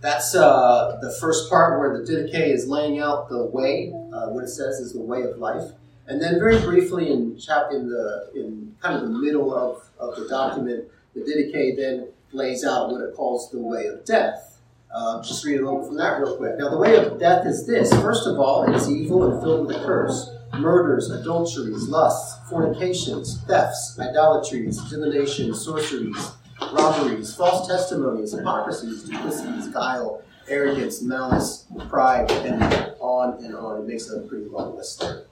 that's 0.00 0.34
uh, 0.34 0.98
the 1.00 1.12
first 1.20 1.48
part 1.48 1.78
where 1.78 1.96
the 1.96 2.04
Didache 2.04 2.52
is 2.52 2.66
laying 2.66 2.98
out 2.98 3.28
the 3.28 3.44
way. 3.44 3.92
Uh, 4.12 4.30
what 4.30 4.42
it 4.42 4.48
says 4.48 4.80
is 4.80 4.92
the 4.92 5.00
way 5.00 5.22
of 5.22 5.38
life. 5.38 5.70
And 6.08 6.20
then, 6.20 6.40
very 6.40 6.60
briefly, 6.60 7.12
in 7.12 7.38
chap 7.38 7.68
in 7.70 7.88
the 7.88 8.32
in 8.34 8.74
kind 8.82 8.96
of 8.96 9.02
the 9.02 9.16
middle 9.20 9.54
of, 9.54 9.88
of 10.00 10.16
the 10.16 10.28
document, 10.28 10.88
the 11.14 11.20
Didache 11.20 11.76
then 11.76 12.08
lays 12.32 12.64
out 12.64 12.90
what 12.90 13.02
it 13.02 13.14
calls 13.14 13.50
the 13.50 13.58
way 13.58 13.86
of 13.86 14.04
death. 14.04 14.58
Uh, 14.94 15.22
just 15.22 15.44
read 15.44 15.60
a 15.60 15.64
little 15.64 15.84
from 15.84 15.96
that 15.96 16.20
real 16.20 16.36
quick. 16.36 16.58
Now, 16.58 16.68
the 16.68 16.76
way 16.76 16.96
of 16.96 17.18
death 17.18 17.46
is 17.46 17.66
this. 17.66 17.92
First 18.00 18.26
of 18.26 18.38
all, 18.38 18.64
it 18.64 18.74
is 18.74 18.90
evil 18.90 19.30
and 19.30 19.42
filled 19.42 19.66
with 19.66 19.76
a 19.76 19.84
curse. 19.84 20.30
Murders, 20.58 21.10
adulteries, 21.10 21.88
lusts, 21.88 22.38
fornications, 22.50 23.42
thefts, 23.46 23.98
idolatries, 23.98 24.78
divination, 24.90 25.54
sorceries, 25.54 26.32
robberies, 26.74 27.34
false 27.34 27.66
testimonies, 27.66 28.32
hypocrisies, 28.32 29.04
duplicities, 29.04 29.68
guile, 29.68 30.22
arrogance, 30.48 31.00
malice, 31.00 31.66
pride, 31.88 32.30
and 32.30 32.62
on 33.00 33.42
and 33.42 33.54
on. 33.54 33.80
It 33.80 33.86
makes 33.88 34.10
a 34.10 34.20
pretty 34.20 34.44
long 34.44 34.76
list 34.76 35.00
there. 35.00 35.24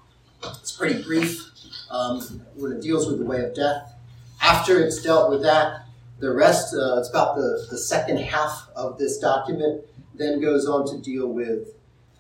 It's 0.42 0.73
pretty 0.73 1.02
brief 1.02 1.50
um, 1.90 2.21
when 2.57 2.73
it 2.73 2.80
deals 2.80 3.07
with 3.07 3.19
the 3.19 3.26
way 3.26 3.45
of 3.45 3.54
death. 3.54 3.92
After 4.40 4.83
it's 4.83 5.02
dealt 5.02 5.30
with 5.30 5.42
that, 5.42 5.83
the 6.21 6.33
rest, 6.33 6.75
uh, 6.75 6.99
it's 6.99 7.09
about 7.09 7.35
the, 7.35 7.67
the 7.71 7.79
second 7.79 8.19
half 8.19 8.69
of 8.77 8.99
this 8.99 9.19
document, 9.19 9.85
then 10.15 10.41
goes 10.41 10.69
on 10.69 10.87
to 10.87 11.00
deal 11.00 11.29
with 11.29 11.69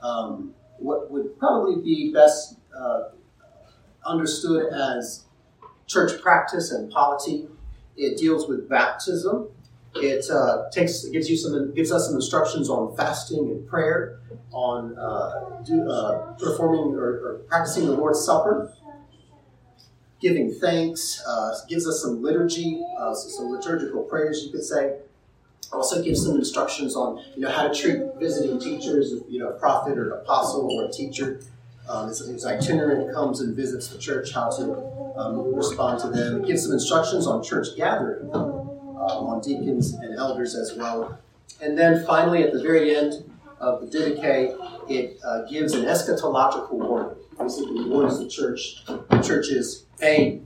um, 0.02 0.54
what 0.78 1.10
would 1.10 1.38
probably 1.38 1.82
be 1.82 2.12
best 2.12 2.56
uh, 2.76 3.10
understood 4.04 4.72
as 4.72 5.24
church 5.86 6.20
practice 6.22 6.70
and 6.70 6.90
polity. 6.90 7.46
It 7.96 8.18
deals 8.18 8.48
with 8.48 8.68
baptism. 8.68 9.48
It 9.96 10.24
uh, 10.30 10.70
takes 10.70 11.04
gives 11.06 11.28
you 11.28 11.36
some 11.36 11.74
gives 11.74 11.90
us 11.92 12.06
some 12.06 12.14
instructions 12.14 12.70
on 12.70 12.96
fasting 12.96 13.50
and 13.50 13.68
prayer, 13.68 14.20
on 14.52 14.96
uh, 14.96 15.62
do, 15.64 15.90
uh, 15.90 16.32
performing 16.38 16.94
or, 16.94 17.02
or, 17.02 17.40
practicing 17.48 17.86
the 17.86 17.92
Lord's 17.92 18.24
Supper, 18.24 18.72
giving 20.20 20.52
thanks. 20.52 21.22
Uh, 21.26 21.56
gives 21.68 21.86
us 21.86 22.02
some 22.02 22.22
liturgy, 22.22 22.84
uh, 22.98 23.14
so 23.14 23.28
some 23.28 23.50
liturgical 23.50 24.02
prayers, 24.02 24.44
you 24.44 24.52
could 24.52 24.64
say. 24.64 24.96
Also 25.72 26.02
gives 26.02 26.24
some 26.24 26.36
instructions 26.36 26.96
on 26.96 27.22
you 27.36 27.42
know 27.42 27.50
how 27.50 27.66
to 27.66 27.74
treat 27.74 28.00
visiting 28.18 28.58
teachers, 28.58 29.14
you 29.28 29.38
know, 29.38 29.48
a 29.48 29.58
prophet 29.58 29.96
or 29.96 30.14
an 30.14 30.20
apostle 30.20 30.68
or 30.72 30.88
a 30.88 30.92
teacher. 30.92 31.40
Um, 31.88 32.08
his, 32.08 32.20
his 32.20 32.44
itinerant 32.44 33.12
comes 33.12 33.40
and 33.40 33.54
visits 33.54 33.88
the 33.88 33.98
church, 33.98 34.32
how 34.32 34.50
to 34.50 34.74
um, 35.16 35.54
respond 35.54 36.00
to 36.00 36.08
them. 36.08 36.42
It 36.42 36.46
gives 36.46 36.64
some 36.64 36.72
instructions 36.72 37.26
on 37.26 37.42
church 37.42 37.68
gathering 37.76 38.30
um, 38.34 39.26
on 39.26 39.40
deacons 39.40 39.94
and 39.94 40.16
elders 40.16 40.54
as 40.54 40.74
well. 40.76 41.18
And 41.60 41.76
then 41.76 42.04
finally, 42.06 42.42
at 42.42 42.52
the 42.52 42.62
very 42.62 42.94
end 42.96 43.24
of 43.60 43.80
the 43.80 43.86
Didache, 43.86 44.56
it 44.88 45.18
uh, 45.24 45.42
gives 45.42 45.74
an 45.74 45.84
eschatological 45.84 46.72
warning. 46.72 47.16
Basically, 47.38 47.84
warns 47.84 48.18
the 48.18 48.28
church, 48.28 48.84
the 48.86 49.22
churches, 49.22 49.86
hey, 49.98 50.40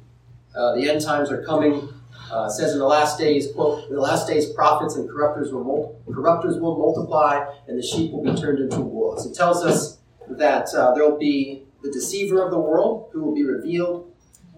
uh, 0.55 0.75
the 0.75 0.89
end 0.89 1.01
times 1.01 1.31
are 1.31 1.43
coming. 1.45 1.89
Uh, 2.31 2.49
says 2.49 2.73
in 2.73 2.79
the 2.79 2.87
last 2.87 3.19
days, 3.19 3.53
quote, 3.53 3.89
the 3.91 4.01
last 4.01 4.27
days, 4.27 4.51
prophets 4.53 4.97
and 4.97 5.09
corrupters 5.09 5.53
will 5.53 5.63
mul- 5.63 6.01
will 6.07 6.79
multiply, 6.79 7.45
and 7.69 7.79
the 7.79 7.83
sheep 7.83 8.13
will 8.13 8.25
be 8.25 8.35
turned 8.41 8.59
into 8.59 8.81
wolves. 8.81 9.27
It 9.27 9.35
tells 9.35 9.65
us 9.65 9.99
that 10.29 10.73
uh, 10.75 10.95
there 10.95 11.09
will 11.09 11.19
be 11.19 11.65
the 11.83 11.91
deceiver 11.91 12.43
of 12.43 12.51
the 12.51 12.59
world 12.59 13.11
who 13.13 13.23
will 13.23 13.35
be 13.35 13.45
revealed. 13.45 14.11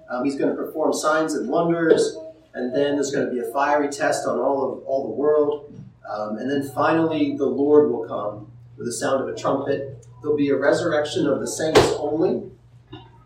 Um, 0.08 0.24
he's 0.24 0.36
going 0.36 0.54
to 0.54 0.56
perform 0.56 0.92
signs 0.92 1.34
and 1.34 1.48
wonders 1.48 2.16
and 2.56 2.74
then 2.74 2.94
there's 2.94 3.10
going 3.10 3.26
to 3.26 3.30
be 3.30 3.38
a 3.38 3.52
fiery 3.52 3.88
test 3.88 4.26
on 4.26 4.38
all 4.38 4.72
of 4.72 4.84
all 4.86 5.02
the 5.08 5.14
world, 5.14 5.65
um, 6.08 6.38
and 6.38 6.50
then 6.50 6.68
finally 6.74 7.36
the 7.36 7.46
Lord 7.46 7.90
will 7.90 8.06
come 8.06 8.50
with 8.76 8.86
the 8.86 8.92
sound 8.92 9.22
of 9.22 9.28
a 9.28 9.38
trumpet. 9.38 10.06
There'll 10.22 10.36
be 10.36 10.50
a 10.50 10.56
resurrection 10.56 11.26
of 11.26 11.40
the 11.40 11.46
saints 11.46 11.80
only, 11.98 12.50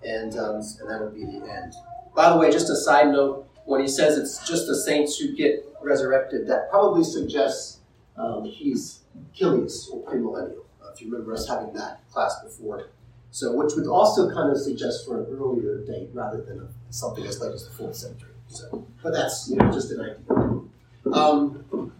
and 0.04 0.36
um, 0.38 0.56
and 0.80 0.90
that'll 0.90 1.10
be 1.10 1.24
the 1.24 1.46
end. 1.50 1.74
By 2.14 2.30
the 2.30 2.36
way, 2.36 2.50
just 2.50 2.70
a 2.70 2.76
side 2.76 3.08
note: 3.08 3.48
when 3.64 3.80
he 3.80 3.88
says 3.88 4.18
it's 4.18 4.46
just 4.46 4.66
the 4.66 4.76
saints 4.76 5.18
who 5.18 5.34
get 5.34 5.66
resurrected, 5.82 6.46
that 6.48 6.70
probably 6.70 7.04
suggests 7.04 7.78
um, 8.16 8.44
he's 8.44 9.00
a 9.14 9.38
chiliast 9.38 9.90
or 9.92 10.02
premillennial. 10.04 10.64
Uh, 10.82 10.90
if 10.92 11.00
you 11.00 11.10
remember 11.10 11.32
us 11.32 11.48
having 11.48 11.72
that 11.74 12.00
class 12.10 12.40
before. 12.42 12.88
So, 13.32 13.54
which 13.54 13.74
would 13.76 13.86
also 13.86 14.32
kind 14.34 14.50
of 14.50 14.58
suggest 14.58 15.06
for 15.06 15.20
an 15.20 15.26
earlier 15.30 15.84
date 15.84 16.10
rather 16.12 16.40
than 16.40 16.68
something 16.90 17.24
as 17.24 17.40
late 17.40 17.54
as 17.54 17.64
the 17.64 17.70
fourth 17.70 17.94
century. 17.94 18.30
So, 18.48 18.84
but 19.02 19.12
that's 19.12 19.48
you 19.48 19.56
know 19.56 19.70
just 19.70 19.92
an 19.92 20.00
idea. 20.00 21.14
Um, 21.14 21.92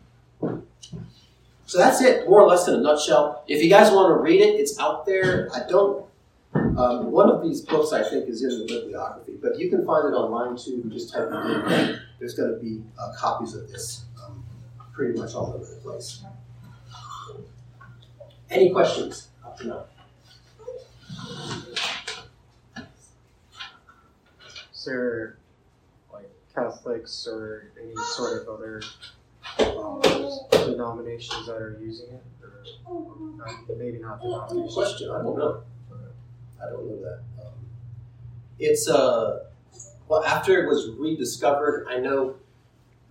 so 1.67 1.79
that's 1.79 2.03
it, 2.03 2.29
more 2.29 2.43
or 2.43 2.49
less 2.49 2.67
in 2.67 2.75
a 2.75 2.81
nutshell. 2.81 3.45
If 3.47 3.63
you 3.63 3.71
guys 3.71 3.93
want 3.93 4.09
to 4.09 4.21
read 4.21 4.41
it, 4.41 4.59
it's 4.59 4.79
out 4.81 5.07
there. 5.07 5.49
I 5.55 5.61
don't. 5.69 6.05
Um, 6.53 7.13
one 7.13 7.31
of 7.31 7.43
these 7.45 7.61
books 7.61 7.93
I 7.93 8.03
think 8.03 8.29
is 8.29 8.43
in 8.43 8.51
the 8.51 8.65
bibliography, 8.67 9.39
but 9.41 9.57
you 9.57 9.71
can 9.71 9.87
find 9.87 10.09
it 10.09 10.17
online 10.17 10.57
too. 10.57 10.83
Just 10.89 11.13
type 11.13 11.29
it 11.31 11.73
in. 11.73 12.01
There's 12.19 12.35
going 12.35 12.53
to 12.53 12.59
be 12.59 12.83
uh, 12.99 13.13
copies 13.17 13.55
of 13.55 13.71
this 13.71 14.05
um, 14.21 14.43
pretty 14.93 15.17
much 15.17 15.33
all 15.35 15.53
over 15.55 15.65
the 15.65 15.81
place. 15.81 16.25
Any 18.51 18.71
questions 18.71 19.29
up 19.45 19.57
to 19.59 19.67
now? 19.69 19.85
Sir, 24.73 25.37
like 26.13 26.29
Catholics 26.53 27.29
or 27.31 27.71
any 27.81 27.95
sort 28.17 28.43
of 28.43 28.49
other 28.49 28.83
denominations 29.59 31.47
that 31.47 31.57
are 31.57 31.79
using 31.81 32.09
it, 32.09 32.23
or 32.87 33.77
maybe 33.77 33.99
not 33.99 34.21
the 34.21 34.29
denominations. 34.29 34.75
Question, 34.75 35.11
I 35.11 35.23
don't 35.23 35.39
know. 35.39 35.63
I 36.63 36.69
don't 36.69 36.87
know 36.87 37.03
that. 37.03 37.21
Um, 37.43 37.53
it's 38.59 38.89
uh, 38.89 39.45
well 40.09 40.25
after 40.25 40.63
it 40.63 40.69
was 40.69 40.91
rediscovered. 40.99 41.87
I 41.89 41.99
know 41.99 42.37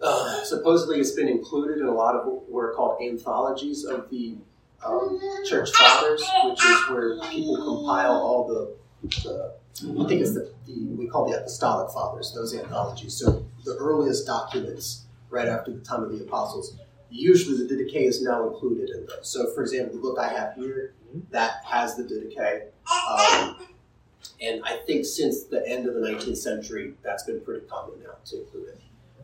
uh, 0.01 0.43
supposedly 0.43 0.99
it's 0.99 1.11
been 1.11 1.27
included 1.27 1.79
in 1.79 1.87
a 1.87 1.93
lot 1.93 2.15
of 2.15 2.25
what 2.47 2.61
are 2.61 2.73
called 2.73 3.01
anthologies 3.01 3.83
of 3.83 4.09
the 4.09 4.37
um, 4.85 5.19
church 5.45 5.69
fathers, 5.71 6.23
which 6.45 6.63
is 6.63 6.89
where 6.89 7.19
people 7.29 7.57
compile 7.57 8.13
all 8.13 8.47
the, 8.47 8.75
the 9.23 9.53
I 9.81 10.07
think 10.07 10.21
it's 10.21 10.33
the, 10.33 10.51
the, 10.65 10.95
we 10.97 11.07
call 11.07 11.29
the 11.29 11.37
apostolic 11.37 11.91
fathers, 11.91 12.33
those 12.33 12.55
anthologies. 12.55 13.13
So 13.13 13.45
the 13.65 13.75
earliest 13.75 14.25
documents 14.25 15.05
right 15.29 15.47
after 15.47 15.71
the 15.71 15.79
time 15.81 16.03
of 16.03 16.11
the 16.11 16.23
apostles. 16.23 16.75
Usually 17.09 17.57
the 17.57 17.73
Didache 17.73 18.07
is 18.07 18.21
now 18.21 18.47
included 18.47 18.89
in 18.89 19.05
those. 19.07 19.29
So 19.29 19.51
for 19.53 19.61
example, 19.61 19.95
the 19.95 20.01
book 20.01 20.19
I 20.19 20.29
have 20.29 20.55
here, 20.55 20.93
that 21.31 21.63
has 21.65 21.95
the 21.95 22.03
Didache. 22.03 22.67
Um, 22.89 23.67
and 24.41 24.63
I 24.63 24.77
think 24.77 25.05
since 25.05 25.43
the 25.43 25.67
end 25.67 25.87
of 25.87 25.95
the 25.95 26.01
19th 26.01 26.37
century, 26.37 26.93
that's 27.03 27.23
been 27.23 27.41
pretty 27.41 27.65
common 27.67 27.99
now 28.03 28.15
to 28.25 28.41
include 28.41 28.69
it. 28.69 28.81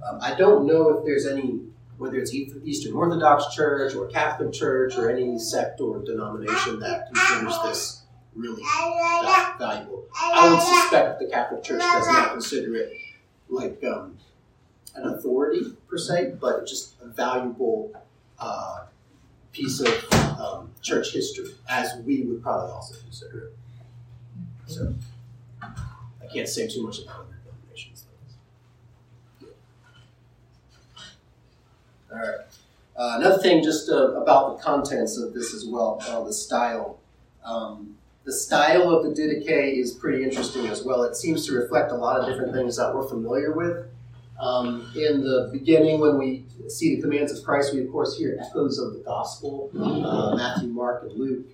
Um, 0.07 0.19
I 0.21 0.35
don't 0.35 0.65
know 0.65 0.97
if 0.97 1.05
there's 1.05 1.25
any, 1.25 1.61
whether 1.97 2.17
it's 2.17 2.33
Eastern 2.33 2.93
Orthodox 2.93 3.53
Church 3.55 3.95
or 3.95 4.07
Catholic 4.07 4.51
Church 4.51 4.97
or 4.97 5.09
any 5.09 5.39
sect 5.39 5.79
or 5.79 5.99
denomination 5.99 6.79
that 6.79 7.07
considers 7.13 7.57
this 7.63 8.01
really 8.35 8.61
valuable. 9.57 10.05
I 10.15 10.49
would 10.49 10.61
suspect 10.61 11.19
the 11.19 11.27
Catholic 11.27 11.63
Church 11.63 11.79
does 11.79 12.07
not 12.07 12.31
consider 12.33 12.75
it 12.75 12.93
like 13.49 13.81
um, 13.85 14.17
an 14.95 15.07
authority 15.07 15.73
per 15.89 15.97
se, 15.97 16.35
but 16.39 16.65
just 16.65 16.95
a 17.01 17.07
valuable 17.07 17.93
uh, 18.39 18.85
piece 19.51 19.79
of 19.79 20.13
um, 20.39 20.71
church 20.81 21.13
history, 21.13 21.49
as 21.69 21.97
we 22.05 22.21
would 22.23 22.41
probably 22.41 22.71
also 22.71 22.95
consider 22.99 23.47
it. 23.47 23.53
So 24.67 24.93
I 25.61 26.27
can't 26.33 26.47
say 26.47 26.67
too 26.67 26.83
much 26.83 26.99
about 26.99 27.27
the 27.29 27.35
other 27.35 27.37
denominations. 27.45 28.05
All 32.11 32.19
right. 32.19 32.45
Uh, 32.97 33.17
another 33.19 33.41
thing, 33.41 33.61
just 33.61 33.89
uh, 33.89 34.13
about 34.21 34.57
the 34.57 34.63
contents 34.63 35.17
of 35.17 35.33
this 35.33 35.53
as 35.53 35.65
well, 35.65 36.01
uh, 36.07 36.23
the 36.23 36.33
style. 36.33 36.99
Um, 37.43 37.97
the 38.23 38.33
style 38.33 38.89
of 38.89 39.03
the 39.03 39.09
Didache 39.09 39.77
is 39.77 39.91
pretty 39.91 40.23
interesting 40.23 40.67
as 40.67 40.83
well. 40.83 41.03
It 41.03 41.15
seems 41.15 41.45
to 41.45 41.53
reflect 41.53 41.91
a 41.91 41.95
lot 41.95 42.19
of 42.19 42.25
different 42.25 42.53
things 42.53 42.77
that 42.77 42.95
we're 42.95 43.07
familiar 43.07 43.51
with. 43.53 43.85
Um, 44.39 44.91
in 44.95 45.21
the 45.23 45.49
beginning, 45.51 45.99
when 46.01 46.17
we 46.17 46.45
see 46.67 46.95
the 46.95 47.01
commands 47.01 47.31
of 47.31 47.43
Christ, 47.43 47.73
we 47.73 47.81
of 47.81 47.91
course 47.91 48.17
hear 48.17 48.37
echoes 48.41 48.79
of 48.79 48.93
the 48.93 48.99
gospel 48.99 49.71
uh, 49.73 50.35
Matthew, 50.35 50.69
Mark, 50.69 51.03
and 51.03 51.13
Luke. 51.13 51.45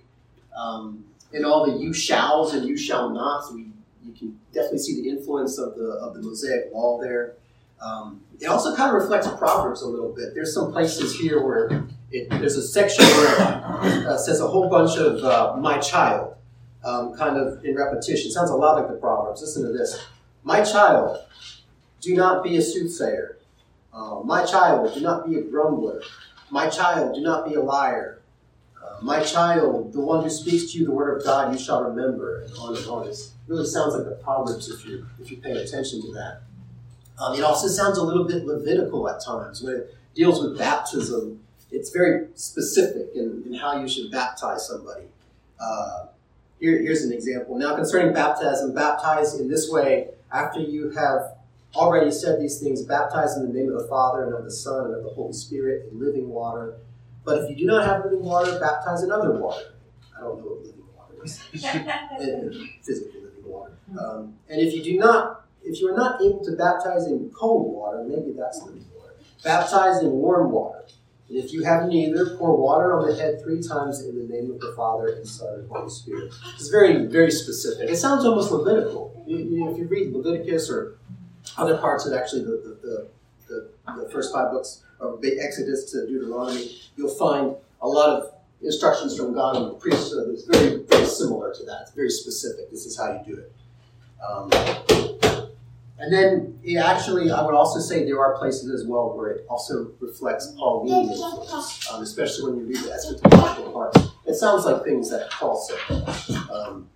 Um, 0.56 1.04
in 1.32 1.44
all 1.44 1.64
the 1.64 1.78
you 1.78 1.92
shalls 1.92 2.54
and 2.54 2.66
you 2.66 2.76
shall 2.76 3.10
nots, 3.10 3.52
we 3.52 3.68
you 4.04 4.12
can 4.12 4.38
definitely 4.52 4.78
see 4.78 5.00
the 5.00 5.08
influence 5.08 5.58
of 5.58 5.76
the 5.76 5.90
of 6.02 6.14
the 6.14 6.22
Mosaic 6.22 6.72
law 6.72 7.00
there. 7.00 7.34
Um, 7.80 8.20
it 8.40 8.46
also 8.46 8.74
kind 8.76 8.94
of 8.94 9.00
reflects 9.00 9.28
Proverbs 9.38 9.82
a 9.82 9.88
little 9.88 10.12
bit. 10.12 10.34
There's 10.34 10.54
some 10.54 10.72
places 10.72 11.18
here 11.18 11.42
where 11.42 11.84
it, 12.10 12.28
there's 12.30 12.56
a 12.56 12.66
section 12.66 13.04
where 13.04 13.34
it 13.34 14.06
uh, 14.06 14.18
says 14.18 14.40
a 14.40 14.46
whole 14.46 14.68
bunch 14.68 14.96
of 14.98 15.24
uh, 15.24 15.56
my 15.56 15.78
child, 15.78 16.34
um, 16.84 17.14
kind 17.14 17.36
of 17.36 17.64
in 17.64 17.76
repetition. 17.76 18.30
Sounds 18.30 18.50
a 18.50 18.56
lot 18.56 18.76
like 18.76 18.88
the 18.88 18.96
Proverbs. 18.96 19.40
Listen 19.40 19.62
to 19.64 19.72
this. 19.72 20.04
My 20.44 20.62
child, 20.62 21.18
do 22.02 22.14
not 22.14 22.42
be 22.42 22.56
a 22.56 22.62
soothsayer. 22.62 23.38
Uh, 23.92 24.20
my 24.24 24.44
child, 24.44 24.92
do 24.92 25.00
not 25.00 25.28
be 25.28 25.36
a 25.36 25.42
grumbler. 25.42 26.02
My 26.50 26.68
child, 26.68 27.14
do 27.14 27.22
not 27.22 27.48
be 27.48 27.54
a 27.54 27.62
liar. 27.62 28.20
Uh, 28.76 28.98
my 29.00 29.22
child, 29.22 29.92
the 29.92 30.00
one 30.00 30.22
who 30.22 30.28
speaks 30.28 30.72
to 30.72 30.78
you 30.78 30.84
the 30.84 30.90
word 30.90 31.16
of 31.16 31.24
God, 31.24 31.52
you 31.52 31.58
shall 31.58 31.84
remember, 31.84 32.42
and 32.42 32.52
on 32.56 32.76
and 32.76 32.86
on. 32.86 33.06
It 33.06 33.16
really 33.46 33.66
sounds 33.66 33.94
like 33.94 34.04
the 34.04 34.18
Proverbs 34.22 34.68
if 34.68 34.84
you 34.84 35.06
if 35.20 35.30
you 35.30 35.36
pay 35.36 35.52
attention 35.52 36.02
to 36.02 36.12
that. 36.12 36.42
Um, 37.18 37.38
it 37.38 37.42
also 37.42 37.68
sounds 37.68 37.98
a 37.98 38.02
little 38.02 38.24
bit 38.24 38.44
Levitical 38.44 39.08
at 39.08 39.24
times 39.24 39.62
when 39.62 39.76
it 39.76 39.94
deals 40.14 40.42
with 40.42 40.58
baptism. 40.58 41.40
It's 41.70 41.90
very 41.90 42.26
specific 42.34 43.14
in, 43.14 43.44
in 43.46 43.54
how 43.54 43.80
you 43.80 43.88
should 43.88 44.10
baptize 44.10 44.66
somebody. 44.66 45.04
Uh, 45.60 46.06
here, 46.58 46.78
here's 46.80 47.04
an 47.04 47.12
example. 47.12 47.56
Now, 47.56 47.76
concerning 47.76 48.12
baptism, 48.12 48.74
baptize 48.74 49.38
in 49.38 49.48
this 49.48 49.70
way 49.70 50.08
after 50.32 50.60
you 50.60 50.90
have 50.90 51.36
already 51.74 52.10
said 52.10 52.40
these 52.40 52.60
things 52.60 52.82
baptize 52.82 53.36
in 53.36 53.46
the 53.46 53.52
name 53.52 53.72
of 53.72 53.80
the 53.80 53.88
Father 53.88 54.24
and 54.26 54.34
of 54.34 54.44
the 54.44 54.50
Son 54.50 54.86
and 54.86 54.96
of 54.96 55.04
the 55.04 55.10
Holy 55.10 55.32
Spirit 55.32 55.88
in 55.90 55.98
living 55.98 56.28
water. 56.28 56.76
But 57.24 57.44
if 57.44 57.50
you 57.50 57.56
do 57.56 57.66
not 57.66 57.86
have 57.86 58.04
living 58.04 58.22
water, 58.22 58.58
baptize 58.58 59.02
in 59.02 59.12
other 59.12 59.32
water. 59.32 59.74
I 60.16 60.20
don't 60.20 60.38
know 60.38 60.44
what 60.44 60.64
living 60.64 60.84
water 60.96 61.24
is. 61.24 61.38
Physically 62.82 63.20
living 63.20 63.44
water. 63.44 63.72
Um, 63.98 64.34
and 64.48 64.60
if 64.60 64.74
you 64.74 64.82
do 64.82 64.98
not, 64.98 65.46
if 65.64 65.80
you 65.80 65.92
are 65.92 65.96
not 65.96 66.20
able 66.20 66.44
to 66.44 66.52
baptize 66.52 67.06
in 67.06 67.30
cold 67.30 67.72
water, 67.72 68.04
maybe 68.04 68.32
that's 68.36 68.62
living 68.62 68.84
water. 68.96 69.14
Baptize 69.44 70.02
in 70.02 70.10
warm 70.10 70.50
water. 70.50 70.84
And 71.28 71.42
if 71.42 71.52
you 71.52 71.62
have 71.64 71.88
neither, 71.88 72.36
pour 72.36 72.56
water 72.56 72.92
on 72.92 73.08
the 73.08 73.16
head 73.16 73.40
three 73.42 73.62
times 73.62 74.02
in 74.02 74.16
the 74.16 74.30
name 74.30 74.50
of 74.50 74.60
the 74.60 74.74
Father 74.76 75.08
and 75.08 75.26
Son 75.26 75.60
and 75.60 75.68
Holy 75.70 75.88
Spirit. 75.88 76.32
It's 76.56 76.68
very, 76.68 77.06
very 77.06 77.30
specific. 77.30 77.88
It 77.88 77.96
sounds 77.96 78.24
almost 78.24 78.50
Levitical. 78.50 79.24
You, 79.26 79.38
you, 79.38 79.70
if 79.70 79.78
you 79.78 79.86
read 79.86 80.12
Leviticus 80.12 80.68
or 80.68 80.98
other 81.56 81.76
parts 81.78 82.06
of 82.06 82.12
actually 82.12 82.44
the, 82.44 82.50
the, 82.82 83.08
the, 83.48 83.68
the, 83.94 84.04
the 84.04 84.10
first 84.10 84.32
five 84.32 84.50
books 84.52 84.82
of 85.00 85.20
the 85.20 85.38
Exodus 85.40 85.90
to 85.92 86.06
Deuteronomy, 86.06 86.70
you'll 86.96 87.14
find 87.14 87.54
a 87.80 87.88
lot 87.88 88.08
of 88.08 88.32
instructions 88.62 89.16
from 89.16 89.34
God 89.34 89.56
and 89.56 89.66
the 89.66 89.74
priesthood 89.74 90.28
that's 90.30 90.44
very, 90.44 90.84
very 90.84 91.06
similar 91.06 91.52
to 91.52 91.64
that. 91.64 91.78
It's 91.82 91.90
very 91.92 92.10
specific. 92.10 92.70
This 92.70 92.86
is 92.86 92.96
how 92.96 93.12
you 93.12 93.34
do 93.34 93.40
it. 93.40 93.52
Um, 94.24 94.50
and 95.98 96.12
then, 96.12 96.58
it 96.64 96.76
actually, 96.78 97.30
I 97.30 97.44
would 97.44 97.54
also 97.54 97.80
say 97.80 98.04
there 98.04 98.20
are 98.20 98.36
places 98.38 98.70
as 98.70 98.86
well 98.86 99.16
where 99.16 99.30
it 99.30 99.46
also 99.48 99.90
reflects 100.00 100.48
Pauline 100.56 101.10
influence, 101.10 101.88
um, 101.92 102.02
especially 102.02 102.50
when 102.52 102.60
you 102.60 102.66
read 102.66 102.78
the 102.84 102.90
eschatological 102.90 103.72
parts. 103.72 104.00
It 104.26 104.34
sounds 104.34 104.64
like 104.64 104.84
things 104.84 105.10
that 105.10 105.30
Paul 105.30 105.56
said. 105.60 106.38
Um, 106.50 106.88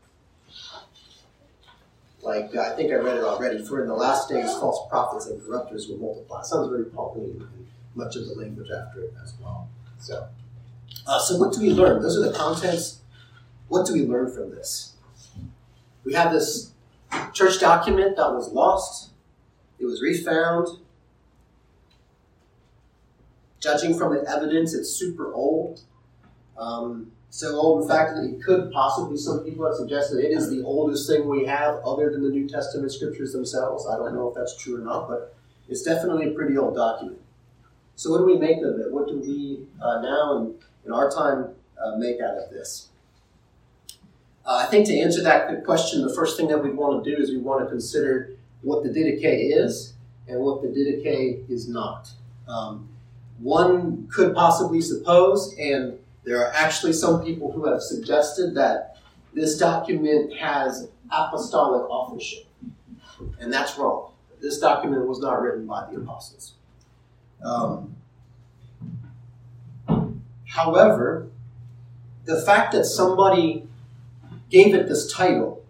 like, 2.27 2.57
I 2.57 2.75
think 2.75 2.91
I 2.93 2.97
read 2.97 3.17
it 3.17 3.23
already. 3.23 3.65
For 3.65 3.81
in 3.81 3.89
the 3.89 3.95
last 3.95 4.29
days, 4.29 4.53
false 4.59 4.89
prophets 4.91 5.27
and 5.27 5.41
corrupters 5.43 5.89
will 5.89 5.99
multiply. 5.99 6.43
Sounds 6.43 6.69
very 6.69 6.87
Pauline, 6.87 7.41
and 7.41 7.67
much 7.95 8.17
of 8.17 8.27
the 8.27 8.35
language 8.35 8.69
after 8.71 9.03
it 9.03 9.15
as 9.23 9.33
well. 9.41 9.69
So, 9.99 10.27
uh, 11.07 11.21
so 11.21 11.39
what 11.39 11.53
do 11.53 11.61
we 11.61 11.71
learn? 11.71 12.03
Those 12.03 12.19
are 12.19 12.29
the 12.29 12.37
contents. 12.37 12.99
What 13.69 13.87
do 13.87 13.93
we 13.93 14.05
learn 14.05 14.33
from 14.33 14.51
this? 14.51 14.95
We 16.05 16.15
have 16.15 16.33
this 16.33 16.73
church 17.33 17.61
document 17.61 18.17
that 18.17 18.33
was 18.33 18.53
lost. 18.53 19.11
It 19.79 19.85
was 19.85 20.03
refound. 20.03 20.67
Judging 23.61 23.97
from 23.97 24.15
the 24.15 24.29
evidence, 24.29 24.75
it's 24.75 24.91
super 24.91 25.33
old. 25.33 25.81
Um, 26.59 27.13
so 27.37 27.55
old, 27.55 27.83
in 27.83 27.89
fact, 27.89 28.15
that 28.15 28.25
it 28.25 28.43
could 28.43 28.73
possibly, 28.73 29.19
some 29.19 29.45
people 29.45 29.67
have 29.67 29.75
suggested 29.75 30.25
it 30.25 30.33
is 30.33 30.49
the 30.49 30.63
oldest 30.65 31.07
thing 31.07 31.29
we 31.29 31.45
have 31.45 31.81
other 31.85 32.11
than 32.11 32.23
the 32.23 32.31
New 32.31 32.49
Testament 32.49 32.91
scriptures 32.91 33.35
themselves. 33.35 33.87
I 33.87 33.99
don't 33.99 34.15
know 34.15 34.31
if 34.31 34.35
that's 34.35 34.57
true 34.57 34.77
or 34.77 34.79
not, 34.83 35.07
but 35.07 35.37
it's 35.69 35.83
definitely 35.83 36.29
a 36.29 36.31
pretty 36.31 36.57
old 36.57 36.77
document. 36.77 37.21
So, 37.95 38.11
what 38.11 38.19
do 38.21 38.25
we 38.25 38.39
make 38.39 38.63
of 38.63 38.81
it? 38.81 38.91
What 38.91 39.09
do 39.09 39.19
we 39.19 39.67
uh, 39.83 40.01
now 40.01 40.39
in, 40.39 40.55
in 40.87 40.93
our 40.93 41.11
time 41.11 41.49
uh, 41.79 41.99
make 41.99 42.23
out 42.23 42.39
of 42.39 42.49
this? 42.49 42.89
Uh, 44.47 44.63
I 44.65 44.71
think 44.71 44.87
to 44.87 44.99
answer 44.99 45.23
that 45.23 45.63
question, 45.67 46.07
the 46.09 46.15
first 46.15 46.39
thing 46.39 46.49
that 46.49 46.65
we 46.65 46.71
want 46.71 47.05
to 47.05 47.15
do 47.15 47.21
is 47.21 47.29
we 47.29 47.37
want 47.37 47.63
to 47.63 47.69
consider 47.69 48.31
what 48.63 48.83
the 48.83 48.89
Didache 48.89 49.55
is 49.55 49.93
and 50.27 50.41
what 50.41 50.63
the 50.63 50.69
Didache 50.69 51.51
is 51.51 51.69
not. 51.69 52.09
Um, 52.49 52.89
one 53.41 54.09
could 54.11 54.35
possibly 54.35 54.81
suppose, 54.81 55.55
and 55.59 55.99
there 56.27 56.45
are 56.45 56.53
actually 56.53 56.93
some 56.93 57.25
people 57.25 57.53
who 57.53 57.67
have 57.71 57.81
suggested 57.81 58.57
that 58.57 58.99
this 59.33 59.57
document 59.57 60.37
has 60.37 60.89
apostolic 61.11 61.89
authorship, 61.89 62.47
and 63.39 63.53
that's 63.53 63.79
wrong. 63.79 64.11
This 64.43 64.59
document 64.59 65.07
was 65.07 65.21
not 65.21 65.41
written 65.41 65.67
by 65.67 65.87
the 65.89 65.99
apostles. 65.99 66.55
Um, 67.45 67.95
however, 70.49 71.29
the 72.25 72.43
fact 72.43 72.73
that 72.73 72.85
somebody 72.85 73.69
gave 74.51 74.75
it 74.75 74.89
this 74.89 75.13
title, 75.13 75.65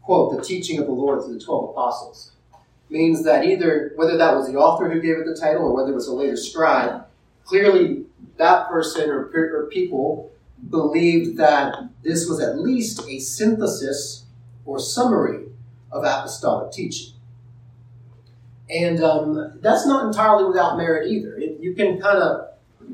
quote, 0.00 0.34
the 0.34 0.42
teaching 0.42 0.78
of 0.78 0.86
the 0.86 0.92
Lord 0.92 1.22
to 1.22 1.34
the 1.34 1.38
12 1.38 1.70
apostles, 1.70 2.32
means 2.88 3.24
that 3.24 3.44
either, 3.44 3.92
whether 3.96 4.16
that 4.16 4.34
was 4.34 4.50
the 4.50 4.56
author 4.56 4.90
who 4.90 5.02
gave 5.02 5.18
it 5.18 5.26
the 5.26 5.36
title 5.38 5.64
or 5.64 5.76
whether 5.76 5.92
it 5.92 5.94
was 5.94 6.08
a 6.08 6.14
later 6.14 6.36
scribe, 6.36 7.04
clearly 7.44 8.06
that 8.36 8.68
person 8.68 9.10
or, 9.10 9.30
or 9.34 9.68
people 9.70 10.30
believed 10.70 11.36
that 11.38 11.74
this 12.02 12.28
was 12.28 12.40
at 12.40 12.58
least 12.58 13.06
a 13.08 13.18
synthesis 13.18 14.24
or 14.64 14.78
summary 14.78 15.46
of 15.90 16.04
apostolic 16.04 16.72
teaching. 16.72 17.12
And 18.70 19.02
um, 19.02 19.58
that's 19.60 19.86
not 19.86 20.06
entirely 20.06 20.44
without 20.44 20.76
merit 20.76 21.10
either. 21.10 21.36
It, 21.36 21.58
you 21.60 21.74
can 21.74 22.00
kind 22.00 22.18
of 22.18 22.48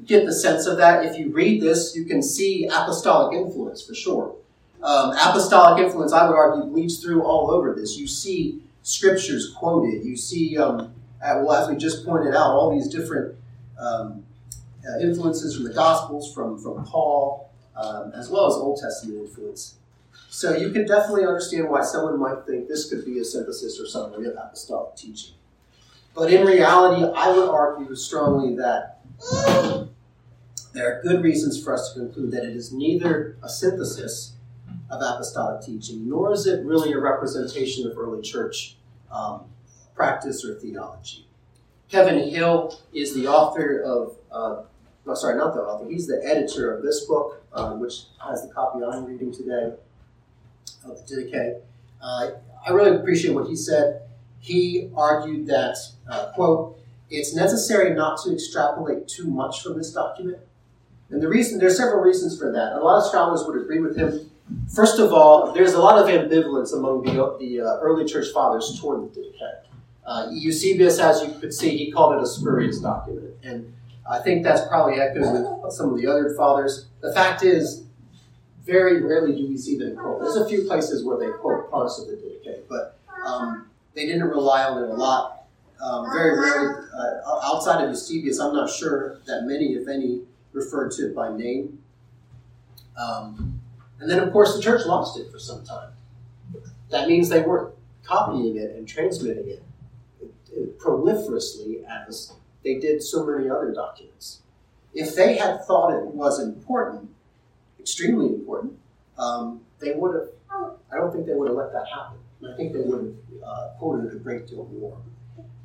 get 0.07 0.27
the 0.27 0.33
sense 0.33 0.67
of 0.67 0.79
that. 0.79 1.05
If 1.05 1.19
you 1.19 1.31
read 1.31 1.63
this, 1.63 1.95
you 1.95 2.05
can 2.05 2.23
see 2.23 2.67
apostolic 2.67 3.37
influence 3.37 3.87
for 3.87 3.95
sure. 3.95 4.35
Um, 4.83 5.11
apostolic 5.13 5.85
influence, 5.85 6.13
I 6.13 6.27
would 6.29 6.37
argue, 6.37 6.71
bleeds 6.71 7.01
through 7.03 7.23
all 7.23 7.51
over 7.51 7.75
this. 7.75 7.97
You 7.97 8.07
see 8.07 8.63
scriptures 8.83 9.53
quoted. 9.57 10.05
You 10.05 10.17
see, 10.17 10.57
um, 10.57 10.93
well, 11.21 11.53
as 11.53 11.69
we 11.69 11.77
just 11.77 12.05
pointed 12.05 12.35
out, 12.35 12.51
all 12.51 12.75
these 12.75 12.89
different 12.89 13.37
um, 13.79 14.25
uh, 14.87 14.99
influences 15.01 15.57
from 15.57 15.65
the 15.65 15.73
Gospels, 15.73 16.33
from, 16.35 16.61
from 16.61 16.85
Paul, 16.85 17.51
um, 17.77 18.13
as 18.15 18.29
well 18.29 18.47
as 18.47 18.55
Old 18.55 18.81
Testament 18.81 19.21
influence. 19.21 19.77
So 20.31 20.57
you 20.57 20.71
can 20.71 20.87
definitely 20.87 21.25
understand 21.25 21.69
why 21.69 21.83
someone 21.83 22.19
might 22.19 22.45
think 22.47 22.69
this 22.69 22.91
could 22.91 23.05
be 23.05 23.19
a 23.19 23.25
synthesis 23.25 23.81
or 23.81 23.87
summary 23.87 24.27
of 24.27 24.35
apostolic 24.35 24.97
teaching. 24.97 25.35
But 26.15 26.33
in 26.33 26.45
reality, 26.47 27.05
I 27.05 27.31
would 27.31 27.49
argue 27.49 27.95
strongly 27.95 28.57
that 28.57 29.01
there 30.73 30.93
are 30.93 31.03
good 31.03 31.23
reasons 31.23 31.63
for 31.63 31.73
us 31.73 31.93
to 31.93 32.01
conclude 32.01 32.33
that 32.33 32.45
it 32.45 32.57
is 32.57 32.73
neither 32.73 33.37
a 33.43 33.49
synthesis 33.49 34.35
of 34.91 35.01
apostolic 35.01 35.63
teaching, 35.65 36.09
nor 36.09 36.33
is 36.33 36.47
it 36.47 36.65
really 36.65 36.93
a 36.93 36.99
representation 36.99 37.87
of 37.87 37.97
early 37.97 38.23
church 38.23 38.77
um, 39.13 39.45
practice 39.95 40.45
or 40.45 40.55
theology. 40.55 41.28
Kevin 41.91 42.29
Hill 42.29 42.79
is 42.93 43.15
the 43.15 43.27
author 43.27 43.81
of, 43.81 44.17
uh, 44.31 44.63
no, 45.07 45.15
sorry, 45.15 45.37
not 45.37 45.55
the 45.55 45.61
author, 45.61 45.89
he's 45.89 46.07
the 46.07 46.21
editor 46.25 46.75
of 46.75 46.83
this 46.83 47.05
book, 47.07 47.43
um, 47.53 47.81
which 47.81 48.05
has 48.27 48.47
the 48.47 48.53
copy 48.53 48.85
I'm 48.85 49.05
reading 49.05 49.33
today 49.33 49.73
of 50.85 51.07
the 51.07 51.15
Didache. 51.15 51.61
Uh, 52.03 52.31
I 52.67 52.71
really 52.71 52.97
appreciate 52.97 53.35
what 53.35 53.49
he 53.49 53.57
said. 53.57 54.03
He 54.41 54.91
argued 54.95 55.47
that, 55.47 55.77
uh, 56.11 56.33
quote, 56.33 56.79
it's 57.11 57.35
necessary 57.35 57.95
not 57.95 58.21
to 58.23 58.33
extrapolate 58.33 59.09
too 59.09 59.27
much 59.27 59.63
from 59.63 59.79
this 59.79 59.93
document. 59.93 60.39
And 61.11 61.23
the 61.23 61.29
reason, 61.29 61.59
there 61.59 61.69
are 61.69 61.73
several 61.73 62.03
reasons 62.03 62.39
for 62.39 62.53
that. 62.53 62.75
A 62.75 62.81
lot 62.81 62.99
of 62.99 63.07
scholars 63.07 63.45
would 63.47 63.61
agree 63.61 63.81
with 63.81 63.97
him 63.97 64.29
First 64.75 64.99
of 64.99 65.13
all, 65.13 65.53
there's 65.53 65.75
a 65.75 65.81
lot 65.81 65.99
of 65.99 66.09
ambivalence 66.09 66.75
among 66.75 67.03
the, 67.03 67.37
the 67.39 67.61
uh, 67.61 67.79
early 67.81 68.05
church 68.05 68.29
fathers 68.33 68.79
toward 68.81 69.03
the 69.03 69.21
Didache. 69.21 69.68
Uh, 70.09 70.31
Eusebius, 70.33 70.99
as 70.99 71.23
you 71.23 71.39
could 71.39 71.53
see, 71.53 71.77
he 71.77 71.93
called 71.93 72.15
it 72.15 72.23
a 72.23 72.27
spurious 72.27 72.81
document. 72.81 73.35
And 73.43 73.75
I 74.11 74.21
think 74.21 74.43
that's 74.43 74.67
probably 74.67 74.99
echoed 74.99 75.63
with 75.63 75.73
some 75.75 75.93
of 75.93 76.01
the 76.01 76.07
other 76.07 76.35
fathers. 76.35 76.87
The 77.03 77.13
fact 77.13 77.43
is, 77.43 77.85
very 78.65 79.03
rarely 79.03 79.37
do 79.37 79.47
we 79.47 79.59
see 79.59 79.77
them 79.77 79.97
quote. 79.97 80.23
There's 80.23 80.37
a 80.37 80.49
few 80.49 80.63
places 80.63 81.05
where 81.05 81.19
they 81.19 81.29
quote 81.29 81.71
parts 81.71 81.99
of 81.99 82.07
the 82.07 82.15
Didache, 82.15 82.63
but 82.71 82.99
um, 83.23 83.67
they 83.95 84.07
didn't 84.07 84.29
rely 84.29 84.65
on 84.65 84.83
it 84.83 84.89
a 84.89 84.95
lot. 84.95 85.45
Um, 85.79 86.11
very 86.11 86.39
rarely, 86.39 86.87
uh, 86.95 87.41
outside 87.45 87.85
of 87.85 87.91
Eusebius, 87.91 88.41
I'm 88.41 88.55
not 88.55 88.71
sure 88.71 89.19
that 89.27 89.43
many, 89.45 89.75
if 89.75 89.89
any, 89.89 90.23
referred 90.55 90.91
to 90.93 91.09
it 91.09 91.15
by 91.15 91.37
name. 91.37 91.79
Um, 92.97 93.61
and 94.01 94.11
then, 94.11 94.21
of 94.21 94.33
course, 94.33 94.57
the 94.57 94.63
church 94.63 94.87
lost 94.87 95.19
it 95.19 95.31
for 95.31 95.39
some 95.39 95.65
time. 95.67 95.91
That 96.89 97.09
means 97.09 97.29
they 97.29 97.43
weren't 97.43 97.75
copying 98.05 98.57
it 98.57 98.75
and 98.75 98.89
transmitting 98.89 99.49
it 99.49 99.63
proliferously 100.67 101.85
as 101.89 102.33
they 102.65 102.79
did 102.79 103.03
so 103.03 103.25
many 103.25 103.49
other 103.49 103.73
documents. 103.73 104.43
If 104.95 105.15
they 105.15 105.37
had 105.37 105.65
thought 105.65 105.97
it 105.97 106.07
was 106.07 106.41
important, 106.41 107.11
extremely 107.79 108.27
important, 108.35 108.79
um, 109.19 109.61
they 109.79 109.93
would 109.93 110.15
have, 110.15 110.73
I 110.93 110.97
don't 110.97 111.13
think 111.13 111.27
they 111.27 111.35
would 111.35 111.49
have 111.49 111.57
let 111.57 111.73
that 111.73 111.87
happen. 111.89 112.19
I 112.49 112.57
think 112.57 112.73
they 112.73 112.81
would 112.81 113.05
have 113.05 113.43
uh, 113.45 113.69
quoted 113.79 114.13
a 114.13 114.17
great 114.17 114.47
deal 114.47 114.69
more. 114.79 114.99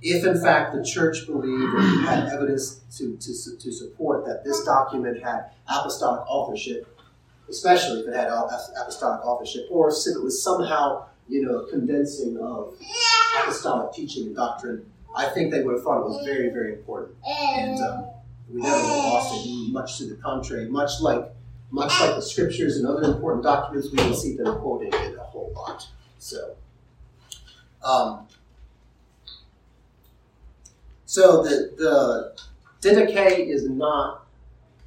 If, 0.01 0.25
in 0.25 0.41
fact, 0.41 0.75
the 0.75 0.83
church 0.83 1.25
believed 1.25 1.73
and 1.75 2.05
had 2.05 2.27
evidence 2.27 2.81
to, 2.97 3.15
to, 3.15 3.57
to 3.57 3.71
support 3.71 4.25
that 4.25 4.43
this 4.43 4.63
document 4.65 5.23
had 5.23 5.45
apostolic 5.67 6.21
authorship, 6.27 6.99
especially 7.49 8.01
if 8.01 8.07
it 8.07 8.13
had 8.13 8.27
apostolic 8.27 9.25
authorship, 9.25 9.67
or 9.71 9.89
if 9.89 9.95
it 10.07 10.21
was 10.21 10.43
somehow, 10.43 11.05
you 11.27 11.45
know, 11.45 11.65
condensing 11.69 12.37
of 12.37 12.75
apostolic 13.41 13.93
teaching 13.93 14.27
and 14.27 14.35
doctrine, 14.35 14.85
I 15.15 15.29
think 15.29 15.51
they 15.51 15.61
would 15.61 15.75
have 15.75 15.83
thought 15.83 16.01
it 16.01 16.05
was 16.05 16.25
very, 16.25 16.49
very 16.49 16.73
important. 16.73 17.15
And 17.25 17.79
um, 17.81 18.05
we 18.51 18.61
never 18.61 18.75
lost 18.75 19.45
it, 19.45 19.71
much 19.71 19.97
to 19.99 20.05
the 20.05 20.15
contrary. 20.15 20.67
Much 20.69 21.01
like, 21.01 21.25
much 21.71 21.91
like 22.01 22.15
the 22.15 22.21
scriptures 22.21 22.77
and 22.77 22.87
other 22.87 23.03
important 23.03 23.43
documents, 23.43 23.89
we 23.91 24.13
see 24.13 24.35
them 24.35 24.59
quoted 24.59 24.93
it 24.93 25.15
a 25.17 25.23
whole 25.23 25.51
lot. 25.55 25.87
So, 26.19 26.55
um, 27.83 28.27
so 31.05 31.43
the 31.43 31.73
the 31.77 32.35
Didache 32.81 33.47
is 33.47 33.69
not 33.69 34.25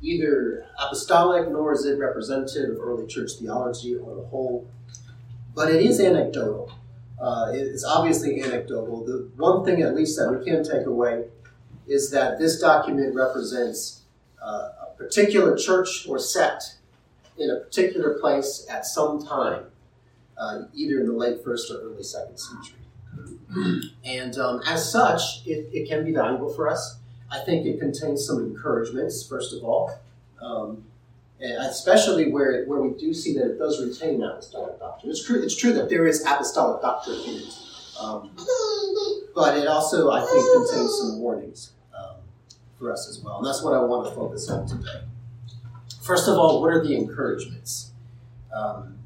either 0.03 0.67
apostolic 0.79 1.49
nor 1.51 1.73
is 1.73 1.85
it 1.85 1.99
representative 1.99 2.71
of 2.71 2.79
early 2.79 3.07
church 3.07 3.33
theology 3.41 3.97
on 3.99 4.17
the 4.17 4.27
whole, 4.27 4.69
but 5.57 5.75
it 5.75 5.83
is 5.83 5.99
anecdotal. 5.99 6.71
Uh, 7.21 7.51
it's 7.53 7.83
obviously 7.83 8.43
anecdotal. 8.43 9.05
The 9.05 9.29
one 9.37 9.65
thing, 9.65 9.83
at 9.83 9.97
least, 9.97 10.19
that 10.19 10.31
we 10.31 10.45
can 10.45 10.63
take 10.63 10.87
away 10.87 11.25
is 11.89 12.11
that 12.11 12.39
this 12.39 12.61
document 12.61 13.15
represents 13.15 14.03
uh, 14.41 14.69
a 14.83 14.95
particular 14.99 15.57
church 15.57 16.07
or 16.07 16.19
sect 16.19 16.77
in 17.39 17.51
a 17.51 17.57
particular 17.57 18.19
place 18.21 18.67
at 18.69 18.85
some 18.85 19.25
time, 19.27 19.65
uh, 20.37 20.65
either 20.75 21.01
in 21.01 21.07
the 21.07 21.13
late 21.13 21.43
first 21.43 21.71
or 21.71 21.81
early 21.81 22.03
second 22.03 22.39
century. 22.39 22.79
And 24.05 24.37
um, 24.37 24.61
as 24.67 24.93
such, 24.93 25.47
it, 25.47 25.71
it 25.73 25.89
can 25.89 26.05
be 26.05 26.13
valuable 26.13 26.53
for 26.53 26.69
us. 26.69 26.99
I 27.31 27.39
think 27.41 27.67
it 27.67 27.81
contains 27.81 28.27
some 28.27 28.41
encouragements, 28.41 29.27
first 29.27 29.55
of 29.55 29.65
all, 29.65 29.99
um, 30.43 30.85
especially 31.41 32.31
where, 32.31 32.65
where 32.65 32.81
we 32.81 32.99
do 32.99 33.13
see 33.13 33.35
that 33.35 33.51
it 33.51 33.59
does 33.59 33.85
retain 33.85 34.23
apostolic 34.23 34.79
doctrine. 34.79 35.11
It's 35.11 35.25
true, 35.25 35.43
it's 35.43 35.57
true 35.57 35.73
that 35.75 35.89
there 35.89 36.07
is 36.07 36.25
apostolic 36.25 36.83
doctrine 36.83 37.21
in 37.21 37.37
it, 37.37 37.55
um, 38.01 38.31
but 39.35 39.59
it 39.59 39.67
also, 39.67 40.11
I 40.11 40.21
think, 40.21 40.53
contains 40.55 40.99
some 40.99 41.19
warnings 41.21 41.73
um, 41.97 42.17
for 42.79 42.93
us 42.93 43.09
as 43.09 43.23
well. 43.23 43.39
And 43.39 43.47
that's 43.47 43.63
what 43.63 43.75
I 43.75 43.81
want 43.81 44.09
to 44.09 44.15
focus 44.15 44.49
on 44.49 44.67
today. 44.67 45.03
First 46.03 46.29
of 46.29 46.39
all, 46.39 46.61
what 46.61 46.73
are 46.73 46.83
the 46.83 46.97
encouragements? 46.97 47.91
Um, 48.55 48.99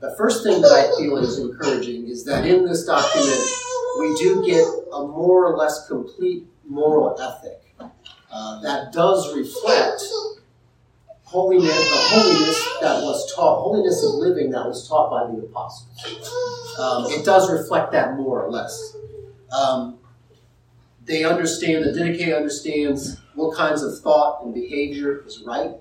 the 0.00 0.14
first 0.16 0.42
thing 0.42 0.62
that 0.62 0.70
I 0.70 0.98
feel 0.98 1.18
is 1.18 1.38
encouraging 1.38 2.08
is 2.08 2.24
that 2.24 2.46
in 2.46 2.64
this 2.64 2.86
document, 2.86 3.40
we 3.98 4.16
do 4.16 4.44
get 4.44 4.66
a 4.92 5.06
more 5.06 5.44
or 5.46 5.56
less 5.56 5.86
complete 5.86 6.46
moral 6.66 7.20
ethic 7.20 7.60
uh, 8.32 8.60
that 8.62 8.92
does 8.92 9.36
reflect 9.36 10.02
holiness, 11.30 11.72
the 11.72 11.96
holiness 12.16 12.68
that 12.80 13.02
was 13.04 13.32
taught, 13.34 13.62
holiness 13.62 14.02
of 14.04 14.14
living 14.14 14.50
that 14.50 14.66
was 14.66 14.88
taught 14.88 15.10
by 15.10 15.32
the 15.32 15.42
apostles. 15.42 16.76
Um, 16.76 17.06
it 17.06 17.24
does 17.24 17.50
reflect 17.50 17.92
that 17.92 18.16
more 18.16 18.42
or 18.42 18.50
less. 18.50 18.96
Um, 19.52 19.98
they 21.04 21.22
understand, 21.22 21.84
the 21.84 21.92
Didache 21.92 22.36
understands 22.36 23.16
what 23.34 23.56
kinds 23.56 23.82
of 23.82 23.96
thought 24.00 24.42
and 24.42 24.52
behavior 24.52 25.22
is 25.24 25.42
right, 25.46 25.74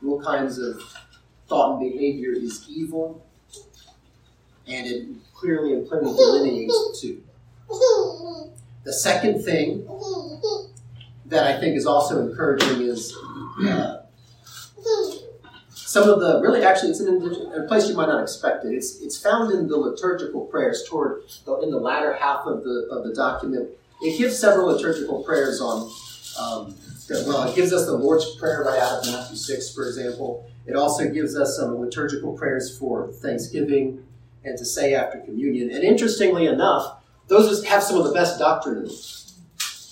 what 0.00 0.24
kinds 0.24 0.58
of 0.58 0.82
thought 1.48 1.80
and 1.80 1.92
behavior 1.92 2.32
is 2.32 2.66
evil, 2.68 3.24
and 4.66 4.86
it 4.86 5.06
clearly 5.34 5.72
and 5.72 5.88
plainly 5.88 6.16
delineates 6.16 6.74
the 6.74 6.98
two. 7.00 7.22
The 8.82 8.92
second 8.92 9.42
thing 9.44 9.86
that 11.26 11.44
I 11.44 11.60
think 11.60 11.76
is 11.76 11.86
also 11.86 12.28
encouraging 12.28 12.82
is 12.82 13.16
uh, 13.66 14.02
some 15.96 16.10
of 16.10 16.20
the 16.20 16.40
really 16.42 16.62
actually 16.62 16.90
it's 16.90 17.00
in 17.00 17.52
a 17.54 17.62
place 17.66 17.88
you 17.88 17.94
might 17.94 18.08
not 18.08 18.22
expect 18.22 18.66
it. 18.66 18.72
It's 18.74 19.00
it's 19.00 19.18
found 19.18 19.50
in 19.52 19.66
the 19.66 19.78
liturgical 19.78 20.42
prayers 20.44 20.84
toward 20.86 21.22
the, 21.46 21.58
in 21.60 21.70
the 21.70 21.78
latter 21.78 22.12
half 22.14 22.46
of 22.46 22.64
the 22.64 22.88
of 22.90 23.04
the 23.06 23.14
document. 23.14 23.70
It 24.02 24.18
gives 24.18 24.38
several 24.38 24.66
liturgical 24.66 25.24
prayers 25.24 25.60
on. 25.60 25.90
Um, 26.38 26.74
well, 27.26 27.48
it 27.48 27.54
gives 27.54 27.72
us 27.72 27.86
the 27.86 27.96
Lord's 27.96 28.36
Prayer 28.36 28.62
right 28.66 28.78
out 28.78 28.98
of 28.98 29.06
Matthew 29.06 29.36
six, 29.36 29.72
for 29.72 29.86
example. 29.86 30.46
It 30.66 30.76
also 30.76 31.08
gives 31.08 31.34
us 31.34 31.56
some 31.56 31.78
liturgical 31.78 32.36
prayers 32.36 32.76
for 32.76 33.10
Thanksgiving 33.12 34.04
and 34.44 34.58
to 34.58 34.64
say 34.66 34.94
after 34.94 35.20
communion. 35.20 35.70
And 35.70 35.82
interestingly 35.82 36.46
enough, 36.46 36.96
those 37.28 37.64
have 37.64 37.82
some 37.82 37.96
of 37.96 38.04
the 38.04 38.12
best 38.12 38.38
doctrine 38.38 38.84
in. 38.84 38.90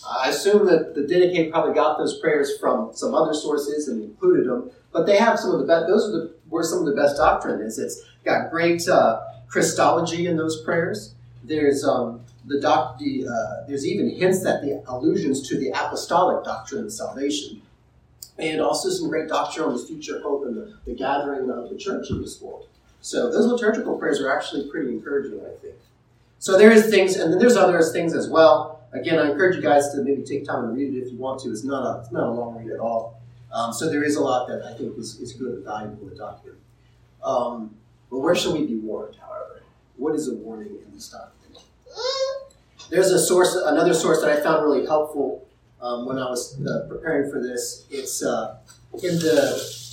I 0.07 0.29
assume 0.29 0.67
that 0.67 0.95
the 0.95 1.03
Didache 1.03 1.51
probably 1.51 1.75
got 1.75 1.97
those 1.97 2.19
prayers 2.19 2.59
from 2.59 2.91
some 2.95 3.15
other 3.15 3.33
sources 3.33 3.89
and 3.89 4.03
included 4.03 4.47
them, 4.47 4.71
but 4.95 5.05
they 5.05 5.19
have 5.19 5.39
some 5.39 5.51
of 5.51 5.61
the 5.61 5.67
best. 5.67 5.89
Those 5.89 6.09
are 6.09 6.13
the 6.13 6.35
where 6.49 6.63
some 6.63 6.79
of 6.79 6.87
the 6.87 6.95
best 6.95 7.17
doctrine 7.17 7.61
is. 7.61 7.79
It's 7.79 8.01
got 8.25 8.51
great 8.51 8.89
uh, 8.89 9.21
Christology 9.49 10.27
in 10.27 10.37
those 10.37 10.63
prayers. 10.63 11.15
There's 11.43 11.85
um, 11.85 12.23
the 12.47 12.61
doc, 12.61 12.99
the, 12.99 13.27
uh, 13.27 13.67
there's 13.67 13.87
even 13.87 14.09
hints 14.09 14.43
that 14.45 14.63
the 14.63 14.83
allusions 14.87 15.47
to 15.49 15.59
the 15.59 15.71
apostolic 15.71 16.45
doctrine 16.45 16.85
of 16.85 16.93
salvation, 16.93 17.61
and 18.39 18.61
also 18.61 18.89
some 18.89 19.09
great 19.09 19.29
doctrine 19.29 19.67
on 19.67 19.77
the 19.77 19.83
future 19.85 20.21
hope 20.23 20.45
and 20.47 20.57
the, 20.57 20.75
the 20.87 20.95
gathering 20.95 21.51
of 21.51 21.69
the 21.71 21.77
church 21.77 22.09
in 22.11 22.23
this 22.23 22.41
world. 22.41 22.69
So 23.01 23.31
those 23.31 23.47
liturgical 23.47 23.99
prayers 23.99 24.21
are 24.21 24.35
actually 24.35 24.71
pretty 24.71 24.91
encouraging, 24.91 25.41
I 25.41 25.59
think. 25.61 25.75
So 26.39 26.57
there 26.57 26.71
is 26.71 26.89
things, 26.89 27.17
and 27.17 27.33
then 27.33 27.39
there's 27.39 27.57
other 27.57 27.83
things 27.83 28.15
as 28.15 28.29
well. 28.29 28.81
Again, 28.93 29.19
I 29.19 29.31
encourage 29.31 29.57
you 29.57 29.63
guys 29.63 29.93
to 29.93 30.03
maybe 30.03 30.23
take 30.23 30.47
time 30.47 30.65
and 30.65 30.77
read 30.77 30.95
it 30.95 30.99
if 30.99 31.13
you 31.13 31.19
want 31.19 31.41
to. 31.41 31.51
It's 31.51 31.65
not 31.65 31.85
a, 31.85 32.01
it's 32.01 32.13
not 32.13 32.29
a 32.29 32.31
long 32.31 32.57
read 32.57 32.71
at 32.71 32.79
all. 32.79 33.21
Um, 33.55 33.73
so 33.73 33.89
there 33.89 34.03
is 34.03 34.17
a 34.17 34.21
lot 34.21 34.49
that 34.49 34.63
I 34.65 34.77
think 34.77 34.99
is, 34.99 35.21
is 35.21 35.33
good 35.33 35.55
and 35.55 35.65
valuable 35.65 36.03
in 36.03 36.11
the 36.11 36.17
document. 36.17 36.59
Um, 37.23 37.77
but 38.11 38.19
where 38.19 38.35
should 38.35 38.53
we 38.53 38.67
be 38.67 38.77
warned, 38.77 39.17
however? 39.17 39.63
What 39.97 40.17
is 40.17 40.29
a 40.29 40.35
warning 40.35 40.77
in 40.85 40.93
this 40.93 41.09
document? 41.09 41.65
There's 42.91 43.11
a 43.11 43.19
source, 43.19 43.55
another 43.55 43.95
source 43.95 44.21
that 44.21 44.31
I 44.31 44.43
found 44.43 44.65
really 44.65 44.85
helpful 44.85 45.47
um, 45.81 46.07
when 46.07 46.19
I 46.19 46.29
was 46.29 46.61
uh, 46.61 46.87
preparing 46.89 47.31
for 47.31 47.41
this. 47.41 47.87
It's 47.91 48.25
uh, 48.25 48.59
in 48.95 49.19
the 49.19 49.85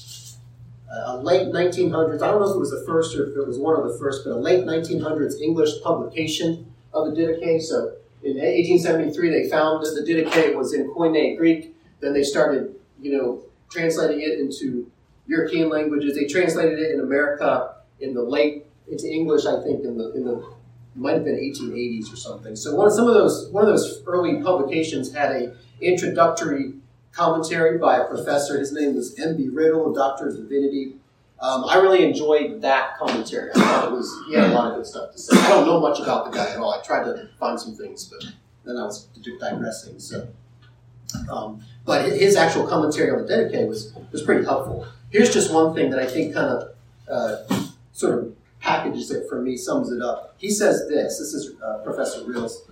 a 0.93 1.17
late 1.17 1.47
1900s, 1.47 2.21
I 2.21 2.27
don't 2.27 2.41
know 2.41 2.49
if 2.49 2.55
it 2.55 2.59
was 2.59 2.71
the 2.71 2.83
first 2.85 3.15
or 3.15 3.29
if 3.29 3.37
it 3.37 3.47
was 3.47 3.57
one 3.57 3.79
of 3.79 3.89
the 3.89 3.97
first, 3.97 4.25
but 4.25 4.31
a 4.31 4.35
late 4.35 4.65
1900s 4.65 5.39
English 5.39 5.81
publication 5.81 6.73
of 6.93 7.05
the 7.05 7.11
Didache. 7.15 7.61
So 7.61 7.93
in 8.23 8.35
1873, 8.35 9.29
they 9.29 9.49
found 9.49 9.85
that 9.85 9.91
the 9.95 10.01
Didache 10.01 10.53
was 10.53 10.73
in 10.73 10.89
Koine 10.89 11.37
Greek. 11.37 11.73
Then 12.01 12.13
they 12.13 12.23
started, 12.23 12.75
you 12.99 13.17
know, 13.17 13.41
translating 13.71 14.21
it 14.21 14.39
into 14.39 14.91
European 15.27 15.69
languages. 15.69 16.15
They 16.15 16.25
translated 16.25 16.79
it 16.79 16.91
in 16.91 16.99
America 16.99 17.75
in 17.99 18.13
the 18.13 18.21
late 18.21 18.65
into 18.89 19.07
English, 19.09 19.45
I 19.45 19.61
think, 19.63 19.83
in 19.83 19.97
the 19.97 20.11
in 20.13 20.25
the 20.25 20.45
might 20.95 21.13
have 21.13 21.23
been 21.23 21.35
1880s 21.35 22.11
or 22.11 22.17
something. 22.17 22.55
So 22.55 22.75
one 22.75 22.87
of 22.87 22.93
some 22.93 23.07
of 23.07 23.13
those 23.13 23.49
one 23.49 23.63
of 23.63 23.69
those 23.69 24.03
early 24.05 24.41
publications 24.41 25.13
had 25.13 25.31
a 25.31 25.53
introductory 25.79 26.73
commentary 27.11 27.77
by 27.77 27.97
a 27.97 28.05
professor. 28.05 28.59
His 28.59 28.71
name 28.71 28.95
was 28.95 29.17
M.B. 29.19 29.49
Riddle, 29.49 29.91
a 29.91 29.95
doctor 29.95 30.27
of 30.27 30.35
divinity. 30.35 30.95
Um, 31.39 31.65
I 31.67 31.77
really 31.77 32.03
enjoyed 32.03 32.61
that 32.61 32.97
commentary. 32.99 33.51
I 33.55 33.59
thought 33.59 33.85
it 33.85 33.91
was 33.91 34.13
he 34.27 34.35
had 34.35 34.51
a 34.51 34.53
lot 34.53 34.71
of 34.71 34.77
good 34.77 34.85
stuff 34.85 35.11
to 35.13 35.17
say. 35.17 35.37
I 35.39 35.49
don't 35.49 35.65
know 35.65 35.79
much 35.79 35.99
about 35.99 36.25
the 36.25 36.37
guy 36.37 36.51
at 36.51 36.57
all. 36.57 36.73
I 36.73 36.81
tried 36.83 37.05
to 37.05 37.29
find 37.39 37.59
some 37.59 37.75
things, 37.75 38.05
but 38.05 38.23
then 38.63 38.77
I 38.77 38.83
was 38.83 39.07
digressing. 39.39 39.99
So, 39.99 40.27
um, 41.29 41.63
but 41.85 42.11
his 42.11 42.35
actual 42.35 42.67
commentary 42.67 43.11
on 43.11 43.25
the 43.25 43.33
Didache 43.33 43.67
was 43.67 43.93
was 44.11 44.21
pretty 44.21 44.43
helpful. 44.43 44.85
Here's 45.09 45.33
just 45.33 45.53
one 45.53 45.73
thing 45.73 45.89
that 45.91 45.99
I 45.99 46.07
think 46.07 46.33
kind 46.33 46.47
of 46.47 46.69
uh, 47.09 47.65
sort 47.93 48.19
of 48.19 48.35
packages 48.59 49.11
it 49.11 49.27
for 49.27 49.41
me, 49.41 49.57
sums 49.57 49.91
it 49.91 50.01
up. 50.01 50.35
He 50.37 50.49
says 50.49 50.87
this. 50.87 51.19
This 51.19 51.33
is 51.33 51.59
uh, 51.61 51.79
Professor 51.83 52.23
Riddle's 52.23 52.63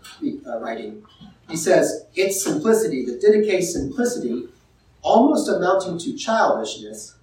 uh, 0.47 0.59
writing. 0.59 1.03
He 1.49 1.57
says, 1.57 2.05
its 2.15 2.43
simplicity, 2.43 3.03
the 3.03 3.13
Didache 3.13 3.63
simplicity, 3.63 4.47
almost 5.01 5.49
amounting 5.49 5.97
to 5.97 6.15
childishness, 6.15 7.15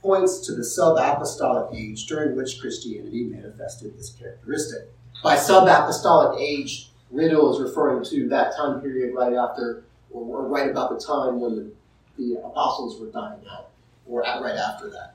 points 0.00 0.40
to 0.46 0.54
the 0.54 0.64
sub-apostolic 0.64 1.74
age 1.74 2.06
during 2.06 2.34
which 2.36 2.60
Christianity 2.60 3.24
manifested 3.24 3.96
this 3.96 4.10
characteristic. 4.10 4.90
By 5.22 5.36
sub-apostolic 5.36 6.40
age, 6.40 6.90
Riddle 7.10 7.54
is 7.54 7.60
referring 7.60 8.04
to 8.04 8.28
that 8.28 8.56
time 8.56 8.80
period 8.80 9.14
right 9.14 9.34
after, 9.34 9.84
or, 10.14 10.46
right 10.48 10.70
about 10.70 10.90
the 10.90 11.04
time 11.04 11.40
when 11.40 11.56
the, 11.56 11.72
the 12.16 12.40
apostles 12.40 13.00
were 13.00 13.08
dying 13.08 13.40
out, 13.50 13.70
or 14.06 14.20
right 14.20 14.56
after 14.56 14.88
that. 14.90 15.14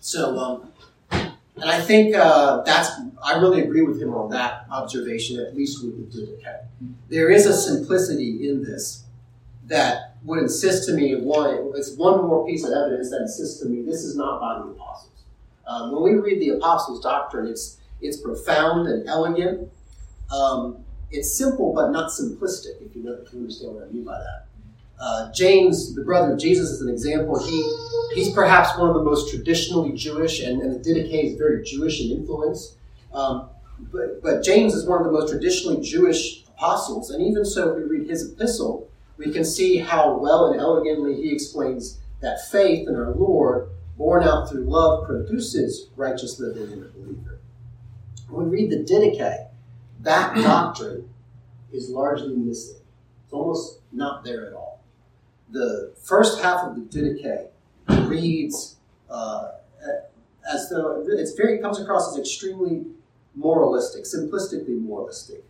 So, 0.00 0.36
um, 0.38 0.72
and 1.10 1.70
I 1.70 1.80
think 1.80 2.14
uh, 2.16 2.62
that's, 2.62 2.90
I 3.22 3.38
really 3.38 3.62
agree 3.62 3.82
with 3.82 4.00
him 4.00 4.14
on 4.14 4.30
that 4.30 4.66
observation, 4.70 5.38
at 5.40 5.54
least 5.54 5.84
with 5.84 6.12
the 6.12 6.20
Didache. 6.20 6.64
There 7.08 7.30
is 7.30 7.46
a 7.46 7.54
simplicity 7.54 8.48
in 8.48 8.64
this 8.64 9.04
that 9.66 10.16
would 10.24 10.38
insist 10.38 10.88
to 10.88 10.94
me, 10.94 11.14
one, 11.14 11.72
it's 11.76 11.94
one 11.96 12.26
more 12.26 12.46
piece 12.46 12.64
of 12.64 12.72
evidence 12.72 13.10
that 13.10 13.20
insists 13.22 13.60
to 13.60 13.68
me 13.68 13.82
this 13.82 14.02
is 14.02 14.16
not 14.16 14.40
by 14.40 14.58
the 14.58 14.70
apostles. 14.70 15.22
Um, 15.66 15.92
when 15.92 16.02
we 16.02 16.18
read 16.18 16.40
the 16.40 16.56
apostles' 16.56 17.00
doctrine, 17.00 17.46
it's, 17.46 17.78
it's 18.00 18.16
profound 18.16 18.88
and 18.88 19.08
elegant. 19.08 19.70
Um, 20.32 20.84
it's 21.10 21.36
simple 21.36 21.72
but 21.74 21.90
not 21.90 22.10
simplistic, 22.10 22.80
if 22.80 22.94
you, 22.94 23.02
know, 23.02 23.18
if 23.24 23.32
you 23.32 23.40
understand 23.40 23.74
what 23.74 23.84
I 23.84 23.90
mean 23.90 24.04
by 24.04 24.18
that. 24.18 24.46
Uh, 25.00 25.32
James, 25.32 25.94
the 25.94 26.02
brother 26.02 26.34
of 26.34 26.38
Jesus, 26.38 26.70
is 26.70 26.82
an 26.82 26.90
example. 26.90 27.42
He 27.42 27.76
he's 28.14 28.32
perhaps 28.32 28.76
one 28.78 28.88
of 28.88 28.94
the 28.94 29.02
most 29.02 29.30
traditionally 29.30 29.92
Jewish, 29.92 30.42
and, 30.42 30.60
and 30.60 30.72
the 30.72 30.78
Didache 30.78 31.32
is 31.32 31.38
very 31.38 31.64
Jewish 31.64 32.02
in 32.02 32.10
influence. 32.10 32.76
Um, 33.14 33.48
but, 33.92 34.22
but 34.22 34.42
James 34.44 34.74
is 34.74 34.86
one 34.86 34.98
of 34.98 35.06
the 35.06 35.12
most 35.12 35.30
traditionally 35.30 35.80
Jewish 35.80 36.44
apostles, 36.48 37.10
and 37.10 37.26
even 37.26 37.46
so, 37.46 37.70
if 37.70 37.76
we 37.76 37.98
read 37.98 38.10
his 38.10 38.30
epistle, 38.32 38.90
we 39.16 39.32
can 39.32 39.44
see 39.44 39.78
how 39.78 40.18
well 40.18 40.50
and 40.50 40.60
elegantly 40.60 41.14
he 41.14 41.32
explains 41.32 41.98
that 42.20 42.46
faith 42.50 42.86
in 42.86 42.94
our 42.94 43.14
Lord, 43.14 43.70
born 43.96 44.22
out 44.22 44.50
through 44.50 44.64
love, 44.64 45.06
produces 45.06 45.88
righteous 45.96 46.38
living 46.38 46.70
in 46.72 46.80
the 46.80 46.88
believer. 46.88 47.38
When 48.28 48.50
we 48.50 48.62
read 48.62 48.70
the 48.70 48.84
Didache, 48.84 49.49
that 50.02 50.34
doctrine 50.36 51.08
is 51.72 51.90
largely 51.90 52.34
missing. 52.36 52.80
It's 53.24 53.32
almost 53.32 53.80
not 53.92 54.24
there 54.24 54.46
at 54.46 54.52
all. 54.54 54.80
the 55.50 55.92
first 56.02 56.40
half 56.42 56.64
of 56.66 56.74
the 56.76 56.82
Didache 56.82 57.48
reads 58.08 58.76
uh, 59.10 59.52
as 60.52 60.68
though 60.70 61.04
it's 61.08 61.32
very 61.32 61.56
it 61.56 61.62
comes 61.62 61.80
across 61.80 62.12
as 62.12 62.18
extremely 62.18 62.86
moralistic, 63.34 64.04
simplistically 64.04 64.80
moralistic, 64.80 65.44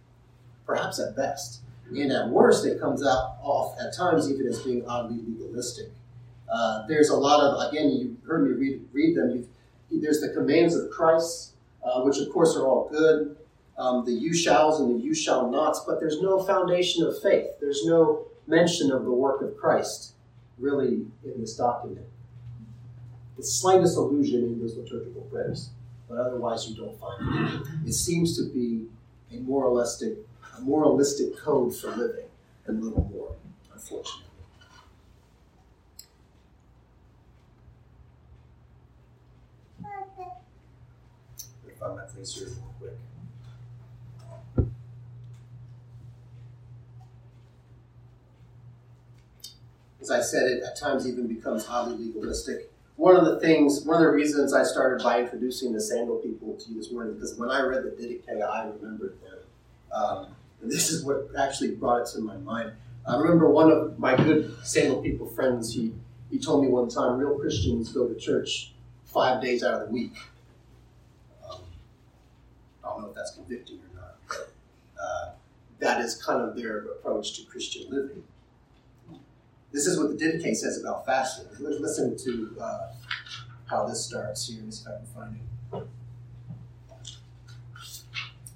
perhaps 0.67 0.99
at 1.01 1.17
best. 1.17 1.61
And 1.89 2.13
at 2.13 2.29
worst, 2.29 2.65
it 2.67 2.81
comes 2.81 3.05
out 3.05 3.39
off 3.43 3.77
at 3.81 3.97
times 3.97 4.31
even 4.31 4.47
as 4.47 4.61
being 4.61 4.87
oddly 4.87 5.21
legalistic. 5.27 5.89
Uh, 6.53 6.87
there's 6.87 7.11
a 7.11 7.17
lot 7.17 7.41
of 7.41 7.71
again, 7.71 7.91
you 7.91 8.17
heard 8.27 8.45
me 8.47 8.53
read 8.55 8.81
read 8.93 9.17
them. 9.17 9.31
You've, 9.91 10.03
there's 10.03 10.21
the 10.21 10.29
commands 10.29 10.75
of 10.77 10.91
Christ, 10.91 11.55
uh, 11.85 12.03
which 12.03 12.19
of 12.19 12.33
course 12.33 12.57
are 12.57 12.67
all 12.67 12.89
good. 12.91 13.37
Um, 13.81 14.05
the 14.05 14.13
you 14.13 14.35
shalls 14.35 14.79
and 14.79 14.95
the 14.95 15.03
you 15.03 15.15
shall 15.15 15.51
nots, 15.51 15.81
but 15.87 16.01
there's 16.01 16.21
no 16.21 16.43
foundation 16.45 17.03
of 17.07 17.21
faith. 17.23 17.47
There's 17.63 17.87
no 17.87 18.27
mention 18.47 18.93
of 18.93 19.05
the 19.05 19.11
work 19.11 19.41
of 19.41 19.57
Christ 19.57 20.13
really 20.59 21.07
in 21.25 21.41
this 21.41 21.57
document. 21.57 22.05
The 23.39 23.43
slightest 23.43 23.97
allusion 23.97 24.45
in 24.45 24.61
those 24.61 24.77
liturgical 24.77 25.23
prayers, 25.23 25.71
but 26.11 26.19
otherwise 26.19 26.69
you 26.69 26.77
don't 26.77 27.01
find 27.01 27.63
it. 27.63 27.89
It 27.89 27.95
seems 27.95 28.37
to 28.37 28.53
be 28.53 28.85
a 29.35 29.41
moralistic, 29.41 30.19
a 30.59 30.61
moralistic 30.61 31.39
code 31.39 31.75
for 31.75 31.89
living, 31.89 32.27
and 32.67 32.85
little 32.85 33.09
more, 33.11 33.35
unfortunately. 33.73 34.27
Here 42.23 42.49
real 42.49 42.75
quick. 42.79 42.93
As 50.01 50.11
I 50.11 50.21
said, 50.21 50.45
it 50.45 50.63
at 50.63 50.79
times 50.79 51.07
even 51.07 51.27
becomes 51.27 51.67
oddly 51.69 52.07
legalistic. 52.07 52.71
One 52.97 53.17
of 53.17 53.25
the 53.25 53.41
things, 53.41 53.85
one 53.85 53.97
of 53.97 54.03
the 54.03 54.11
reasons 54.11 54.53
I 54.53 54.63
started 54.63 55.03
by 55.03 55.21
introducing 55.21 55.73
the 55.73 55.81
Sandal 55.81 56.17
people 56.17 56.55
to 56.55 56.71
you 56.71 56.77
this 56.77 56.93
morning, 56.93 57.15
because 57.15 57.39
when 57.39 57.51
I 57.51 57.63
read 57.63 57.85
the 57.85 57.91
Didache, 57.91 58.43
I 58.43 58.69
remembered 58.69 59.17
them. 59.23 59.39
Um, 59.93 60.27
and 60.63 60.71
this 60.71 60.91
is 60.91 61.05
what 61.05 61.29
actually 61.39 61.75
brought 61.75 62.03
it 62.03 62.09
to 62.13 62.21
my 62.21 62.37
mind. 62.37 62.73
I 63.07 63.17
remember 63.17 63.49
one 63.49 63.71
of 63.71 63.99
my 63.99 64.17
good 64.17 64.55
Sandal 64.63 65.03
people 65.03 65.27
friends, 65.27 65.75
he, 65.75 65.95
he 66.31 66.39
told 66.39 66.63
me 66.63 66.71
one 66.71 66.89
time, 66.89 67.19
real 67.19 67.39
Christians 67.39 67.91
go 67.91 68.07
to 68.07 68.15
church 68.15 68.73
five 69.07 69.43
days 69.43 69.65
out 69.65 69.81
of 69.81 69.89
the 69.89 69.93
week. 69.93 70.15
Um, 71.51 71.61
I 72.85 72.89
don't 72.89 73.03
know 73.03 73.09
if 73.09 73.15
that's 73.15 73.33
convicting 73.33 73.79
or 73.79 74.01
not, 74.01 74.17
but 74.29 74.53
uh, 75.03 75.31
that 75.79 76.03
is 76.03 76.15
kind 76.23 76.43
of 76.43 76.55
their 76.55 76.81
approach 76.81 77.33
to 77.39 77.47
Christian 77.47 77.91
living. 77.91 78.23
This 79.73 79.87
is 79.87 79.99
what 79.99 80.09
the 80.09 80.25
Didache 80.25 80.57
says 80.57 80.81
about 80.81 81.07
fasting. 81.07 81.47
Listen 81.61 82.17
to 82.17 82.57
uh, 82.61 82.93
how 83.67 83.87
this 83.87 84.05
starts 84.05 84.49
here. 84.49 84.63
If 84.67 84.75
I 84.87 84.97
can 84.97 85.07
find 85.15 85.37
it. 85.37 85.89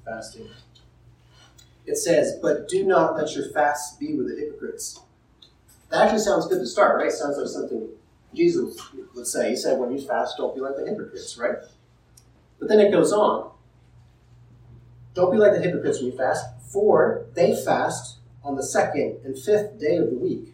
Fasting. 0.04 0.48
It 1.86 1.96
says, 1.96 2.38
"But 2.42 2.68
do 2.68 2.84
not 2.84 3.16
let 3.16 3.34
your 3.36 3.48
fasts 3.50 3.96
be 3.96 4.14
with 4.14 4.28
the 4.28 4.36
hypocrites." 4.36 5.00
That 5.90 6.02
actually 6.02 6.20
sounds 6.20 6.46
good 6.48 6.58
to 6.58 6.66
start, 6.66 6.96
right? 6.96 7.12
Sounds 7.12 7.36
like 7.36 7.46
something 7.46 7.88
Jesus 8.34 8.76
would 9.14 9.26
say. 9.26 9.50
He 9.50 9.56
said, 9.56 9.78
"When 9.78 9.92
you 9.92 10.00
fast, 10.00 10.36
don't 10.36 10.54
be 10.54 10.60
like 10.60 10.76
the 10.76 10.84
hypocrites," 10.84 11.38
right? 11.38 11.58
But 12.58 12.68
then 12.68 12.80
it 12.80 12.90
goes 12.90 13.12
on. 13.12 13.52
Don't 15.14 15.30
be 15.30 15.38
like 15.38 15.52
the 15.52 15.60
hypocrites 15.60 15.98
when 15.98 16.10
you 16.10 16.18
fast, 16.18 16.44
for 16.60 17.26
they 17.34 17.54
fast 17.54 18.16
on 18.42 18.56
the 18.56 18.64
second 18.64 19.20
and 19.24 19.38
fifth 19.38 19.78
day 19.78 19.96
of 19.96 20.10
the 20.10 20.18
week 20.18 20.53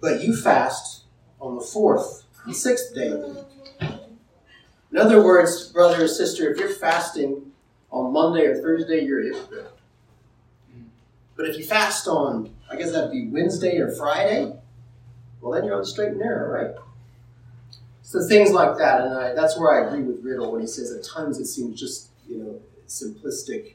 but 0.00 0.22
you 0.22 0.36
fast 0.36 1.04
on 1.40 1.56
the 1.56 1.60
fourth 1.60 2.24
and 2.44 2.54
sixth 2.54 2.94
day 2.94 3.08
of 3.08 3.20
the 3.20 3.28
week. 3.28 3.90
In 4.90 4.96
other 4.98 5.22
words, 5.22 5.68
brother 5.68 6.04
or 6.04 6.08
sister, 6.08 6.50
if 6.50 6.58
you're 6.58 6.68
fasting 6.68 7.52
on 7.90 8.12
Monday 8.12 8.46
or 8.46 8.60
Thursday, 8.60 9.04
you're 9.04 9.22
hypocrite. 9.22 9.70
But 11.36 11.48
if 11.48 11.58
you 11.58 11.64
fast 11.64 12.08
on, 12.08 12.54
I 12.70 12.76
guess 12.76 12.92
that'd 12.92 13.12
be 13.12 13.28
Wednesday 13.28 13.78
or 13.78 13.90
Friday, 13.92 14.52
well, 15.40 15.52
then 15.52 15.64
you're 15.64 15.74
on 15.74 15.80
the 15.80 15.86
straight 15.86 16.08
and 16.08 16.18
narrow, 16.18 16.50
right? 16.50 16.74
So 18.02 18.26
things 18.26 18.50
like 18.50 18.78
that, 18.78 19.02
and 19.02 19.14
I, 19.14 19.34
that's 19.34 19.58
where 19.58 19.70
I 19.70 19.86
agree 19.86 20.02
with 20.02 20.24
Riddle 20.24 20.50
when 20.50 20.62
he 20.62 20.66
says 20.66 20.90
at 20.90 21.04
times 21.04 21.38
it 21.38 21.44
seems 21.44 21.78
just, 21.78 22.08
you 22.26 22.38
know, 22.38 22.60
simplistic. 22.88 23.74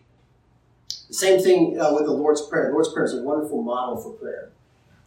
The 1.07 1.13
same 1.13 1.39
thing 1.41 1.79
uh, 1.79 1.93
with 1.93 2.05
the 2.05 2.12
Lord's 2.12 2.41
Prayer. 2.41 2.67
The 2.67 2.73
Lord's 2.73 2.91
Prayer 2.91 3.05
is 3.05 3.13
a 3.13 3.21
wonderful 3.21 3.62
model 3.62 3.97
for 3.97 4.12
prayer. 4.13 4.51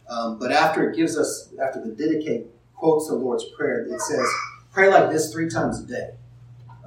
Um, 0.09 0.39
but 0.39 0.51
after 0.51 0.89
it 0.89 0.95
gives 0.95 1.17
us, 1.17 1.49
after 1.61 1.81
the 1.81 1.91
Didache 1.91 2.45
quotes 2.75 3.07
the 3.07 3.15
Lord's 3.15 3.43
Prayer, 3.43 3.81
it 3.81 3.99
says, 4.01 4.25
pray 4.71 4.89
like 4.89 5.11
this 5.11 5.31
three 5.31 5.49
times 5.49 5.83
a 5.83 5.85
day. 5.85 6.11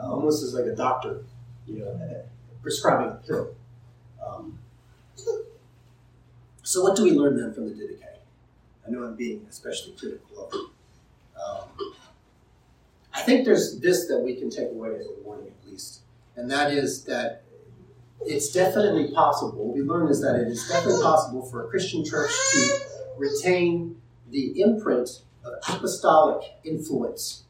Uh, 0.01 0.11
almost 0.11 0.43
as 0.43 0.55
like 0.55 0.65
a 0.65 0.75
doctor, 0.75 1.25
you 1.67 1.81
know, 1.81 1.89
uh, 1.89 2.23
prescribing 2.63 3.09
a 3.09 3.21
pill. 3.27 3.55
Um, 4.27 4.59
so 6.63 6.83
what 6.83 6.97
do 6.97 7.05
we 7.05 7.13
learn 7.13 7.37
then 7.37 7.53
from 7.53 7.69
the 7.69 7.75
Didache? 7.75 8.21
I 8.87 8.91
know 8.91 9.05
I'm 9.05 9.17
being 9.17 9.47
especially 9.51 9.93
critical 9.93 10.47
of 10.47 10.55
it. 10.55 11.41
Um, 11.41 11.95
I 13.13 13.23
think 13.23 13.45
there's 13.45 13.79
this 13.81 14.07
that 14.07 14.19
we 14.19 14.37
can 14.37 14.51
take 14.51 14.71
away 14.71 14.97
as 14.99 15.07
a 15.07 15.23
warning 15.23 15.49
at 15.49 15.71
least, 15.71 16.01
and 16.37 16.51
that 16.51 16.73
is 16.73 17.05
that 17.05 17.43
it's 18.23 18.53
definitely 18.53 19.13
possible. 19.13 19.67
What 19.67 19.77
we 19.77 19.83
learn 19.83 20.09
is 20.09 20.21
that 20.23 20.37
it 20.37 20.49
is 20.49 20.67
definitely 20.69 21.03
possible 21.03 21.43
for 21.43 21.67
a 21.67 21.69
Christian 21.69 22.05
church 22.05 22.31
to 22.31 22.79
retain 23.17 24.01
the 24.31 24.61
imprint 24.61 25.23
of 25.45 25.55
apostolic 25.69 26.53
influence. 26.65 27.45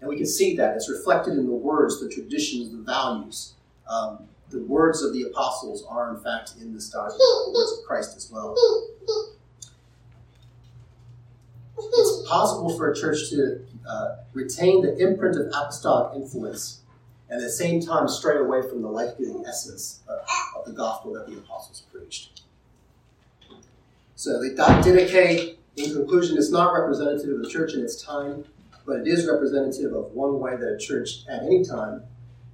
And 0.00 0.08
we 0.08 0.16
can 0.16 0.26
see 0.26 0.56
that. 0.56 0.76
It's 0.76 0.90
reflected 0.90 1.34
in 1.34 1.46
the 1.46 1.52
words, 1.52 2.00
the 2.00 2.08
traditions, 2.08 2.72
the 2.72 2.78
values. 2.78 3.54
Um, 3.88 4.24
the 4.50 4.62
words 4.64 5.02
of 5.02 5.12
the 5.12 5.22
apostles 5.22 5.84
are, 5.88 6.14
in 6.14 6.22
fact, 6.22 6.54
in 6.60 6.74
this 6.74 6.90
document, 6.90 7.18
the 7.18 7.52
words 7.54 7.78
of 7.78 7.86
Christ 7.86 8.16
as 8.16 8.30
well. 8.30 8.54
It's 11.78 12.28
possible 12.28 12.76
for 12.76 12.90
a 12.90 12.96
church 12.96 13.30
to 13.30 13.64
uh, 13.88 14.16
retain 14.32 14.82
the 14.82 14.96
imprint 14.98 15.36
of 15.36 15.46
apostolic 15.48 16.16
influence 16.16 16.80
and 17.28 17.40
at 17.40 17.44
the 17.44 17.50
same 17.50 17.80
time 17.80 18.08
stray 18.08 18.36
away 18.36 18.60
from 18.62 18.82
the 18.82 18.88
life 18.88 19.16
giving 19.18 19.44
essence 19.46 20.00
of, 20.06 20.18
of 20.56 20.64
the 20.66 20.72
gospel 20.72 21.14
that 21.14 21.26
the 21.26 21.38
apostles 21.38 21.82
preached. 21.92 22.31
So 24.22 24.40
the 24.40 24.50
Didache, 24.50 25.56
in 25.74 25.92
conclusion, 25.92 26.38
is 26.38 26.52
not 26.52 26.72
representative 26.72 27.34
of 27.34 27.42
the 27.42 27.48
church 27.48 27.74
in 27.74 27.80
its 27.80 28.00
time, 28.00 28.44
but 28.86 29.00
it 29.00 29.08
is 29.08 29.26
representative 29.26 29.92
of 29.92 30.12
one 30.12 30.38
way 30.38 30.54
that 30.54 30.74
a 30.74 30.78
church 30.78 31.24
at 31.28 31.42
any 31.42 31.64
time 31.64 32.04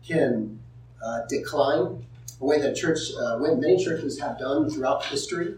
can 0.02 0.58
uh, 1.04 1.26
decline, 1.28 2.06
a 2.40 2.44
way 2.46 2.58
that 2.58 2.74
church, 2.74 3.12
uh, 3.20 3.36
many 3.36 3.84
churches 3.84 4.18
have 4.18 4.38
done 4.38 4.70
throughout 4.70 5.04
history. 5.04 5.56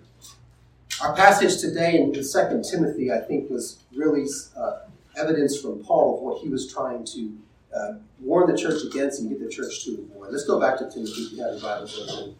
Our 1.01 1.15
passage 1.15 1.61
today 1.61 1.95
in, 1.95 2.13
in 2.13 2.25
2 2.25 2.63
Timothy, 2.69 3.13
I 3.13 3.21
think, 3.21 3.49
was 3.49 3.79
really 3.95 4.27
uh, 4.57 4.79
evidence 5.17 5.61
from 5.61 5.85
Paul 5.85 6.17
of 6.17 6.23
what 6.25 6.43
he 6.43 6.49
was 6.49 6.73
trying 6.73 7.05
to 7.05 7.39
uh, 7.73 7.93
warn 8.19 8.51
the 8.51 8.59
church 8.59 8.83
against 8.83 9.21
and 9.21 9.31
get 9.31 9.39
the 9.39 9.49
church 9.49 9.85
to 9.85 9.93
avoid. 9.93 10.33
Let's 10.33 10.45
go 10.45 10.59
back 10.59 10.77
to 10.79 10.91
Timothy 10.91 11.37
the 11.37 11.61
Bible. 11.63 12.35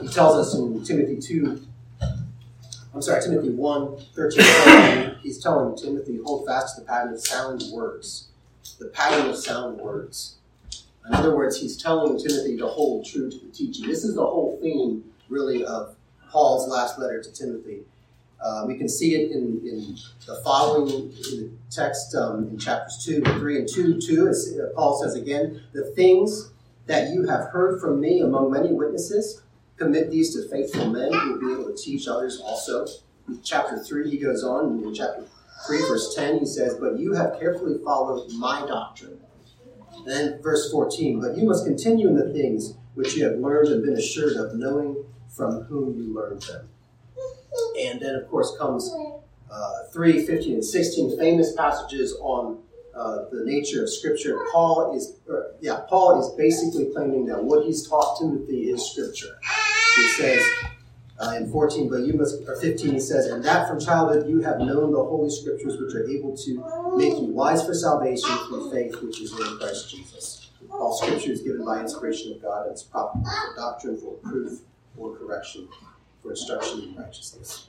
He 0.00 0.08
tells 0.08 0.36
us 0.36 0.54
in 0.54 0.82
Timothy 0.82 1.18
2, 1.18 1.66
I'm 2.92 3.02
sorry, 3.02 3.22
Timothy 3.22 3.50
1, 3.50 3.98
13, 4.14 5.16
he's 5.22 5.40
telling 5.40 5.76
Timothy, 5.76 6.18
hold 6.24 6.46
fast 6.46 6.74
to 6.74 6.80
the 6.80 6.86
pattern 6.86 7.12
of 7.14 7.20
sound 7.20 7.62
words. 7.72 8.28
The 8.78 8.88
pattern 8.88 9.30
of 9.30 9.36
sound 9.36 9.78
words. 9.78 10.36
In 11.06 11.14
other 11.14 11.34
words, 11.34 11.60
he's 11.60 11.80
telling 11.80 12.18
Timothy 12.18 12.56
to 12.58 12.66
hold 12.66 13.06
true 13.06 13.30
to 13.30 13.38
the 13.38 13.52
teaching. 13.52 13.86
This 13.86 14.04
is 14.04 14.16
the 14.16 14.24
whole 14.24 14.58
theme, 14.60 15.04
really, 15.28 15.64
of 15.64 15.94
Paul's 16.30 16.68
last 16.68 16.98
letter 16.98 17.22
to 17.22 17.32
Timothy. 17.32 17.82
Uh, 18.40 18.64
we 18.66 18.76
can 18.76 18.88
see 18.88 19.14
it 19.14 19.30
in, 19.32 19.60
in 19.64 19.96
the 20.26 20.40
following 20.42 20.88
in 20.90 21.10
the 21.10 21.50
text 21.70 22.14
um, 22.14 22.48
in 22.48 22.58
chapters 22.58 23.02
2 23.04 23.22
and 23.24 23.26
3 23.38 23.58
and 23.58 23.68
2 23.68 24.00
2. 24.00 24.28
As 24.28 24.54
Paul 24.74 25.00
says 25.02 25.14
again, 25.14 25.62
the 25.72 25.84
things 25.94 26.50
that 26.86 27.10
you 27.10 27.26
have 27.28 27.48
heard 27.50 27.80
from 27.80 28.00
me 28.00 28.20
among 28.20 28.50
many 28.50 28.72
witnesses, 28.72 29.42
Commit 29.80 30.10
these 30.10 30.34
to 30.34 30.46
faithful 30.50 30.90
men 30.90 31.10
who 31.10 31.32
will 31.32 31.40
be 31.40 31.52
able 31.54 31.74
to 31.74 31.82
teach 31.82 32.06
others 32.06 32.38
also. 32.44 32.86
In 33.26 33.40
chapter 33.42 33.78
3, 33.78 34.10
he 34.10 34.18
goes 34.18 34.44
on, 34.44 34.84
in 34.84 34.92
chapter 34.92 35.24
3, 35.66 35.78
verse 35.88 36.14
10, 36.14 36.40
he 36.40 36.44
says, 36.44 36.74
But 36.74 36.98
you 36.98 37.14
have 37.14 37.40
carefully 37.40 37.78
followed 37.82 38.30
my 38.32 38.60
doctrine. 38.66 39.18
And 39.96 40.06
then 40.06 40.42
verse 40.42 40.70
14, 40.70 41.18
But 41.20 41.38
you 41.38 41.44
must 41.44 41.64
continue 41.64 42.08
in 42.08 42.14
the 42.14 42.30
things 42.30 42.74
which 42.92 43.14
you 43.14 43.24
have 43.24 43.38
learned 43.38 43.68
and 43.68 43.82
been 43.82 43.96
assured 43.96 44.36
of, 44.36 44.54
knowing 44.54 45.02
from 45.34 45.62
whom 45.62 45.96
you 45.96 46.14
learned 46.14 46.42
them. 46.42 46.68
And 47.80 48.00
then, 48.00 48.16
of 48.16 48.28
course, 48.28 48.54
comes 48.58 48.94
uh, 49.50 49.84
3, 49.94 50.26
15, 50.26 50.52
and 50.52 50.64
16 50.64 51.18
famous 51.18 51.54
passages 51.54 52.18
on 52.20 52.58
uh, 52.94 53.24
the 53.32 53.44
nature 53.46 53.82
of 53.82 53.88
Scripture. 53.88 54.38
Paul 54.52 54.94
is, 54.94 55.14
or, 55.26 55.52
yeah, 55.62 55.80
Paul 55.88 56.20
is 56.20 56.36
basically 56.36 56.92
claiming 56.92 57.24
that 57.26 57.42
what 57.42 57.64
he's 57.64 57.88
taught 57.88 58.18
Timothy 58.20 58.68
is 58.70 58.90
Scripture. 58.90 59.38
He 59.96 60.08
says, 60.08 60.42
uh, 61.20 61.34
in 61.36 61.50
14, 61.50 61.88
but 61.88 62.00
you 62.00 62.14
must, 62.14 62.48
or 62.48 62.56
15, 62.56 62.92
he 62.92 63.00
says, 63.00 63.26
and 63.26 63.44
that 63.44 63.68
from 63.68 63.78
childhood 63.78 64.28
you 64.28 64.40
have 64.40 64.58
known 64.58 64.92
the 64.92 64.98
holy 65.02 65.30
scriptures, 65.30 65.78
which 65.78 65.94
are 65.94 66.08
able 66.08 66.36
to 66.36 66.96
make 66.96 67.12
you 67.12 67.26
wise 67.32 67.64
for 67.64 67.74
salvation 67.74 68.30
through 68.48 68.70
faith, 68.70 69.00
which 69.02 69.20
is 69.20 69.32
in 69.32 69.58
Christ 69.58 69.90
Jesus. 69.90 70.50
All 70.70 70.96
scripture 70.96 71.32
is 71.32 71.42
given 71.42 71.64
by 71.64 71.80
inspiration 71.80 72.32
of 72.32 72.42
God 72.42 72.66
and 72.66 72.74
is 72.74 72.82
profitable 72.82 73.28
for 73.30 73.56
doctrine, 73.56 73.98
for 73.98 74.14
proof, 74.14 74.60
for 74.96 75.16
correction, 75.16 75.68
for 76.22 76.30
instruction 76.30 76.82
in 76.82 76.96
righteousness. 76.96 77.68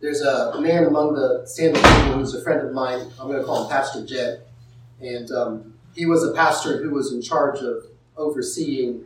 There's 0.00 0.22
a 0.22 0.58
man 0.60 0.84
among 0.84 1.14
the 1.14 1.42
standing 1.46 1.82
people 1.82 2.12
who's 2.14 2.34
a 2.34 2.42
friend 2.42 2.66
of 2.66 2.72
mine. 2.72 3.00
I'm 3.20 3.26
going 3.28 3.38
to 3.38 3.44
call 3.44 3.64
him 3.64 3.70
Pastor 3.70 4.06
Jed. 4.06 4.42
And 5.00 5.30
um, 5.30 5.74
he 5.94 6.06
was 6.06 6.24
a 6.24 6.32
pastor 6.32 6.82
who 6.82 6.90
was 6.90 7.12
in 7.12 7.20
charge 7.20 7.58
of 7.60 7.84
overseeing 8.20 9.04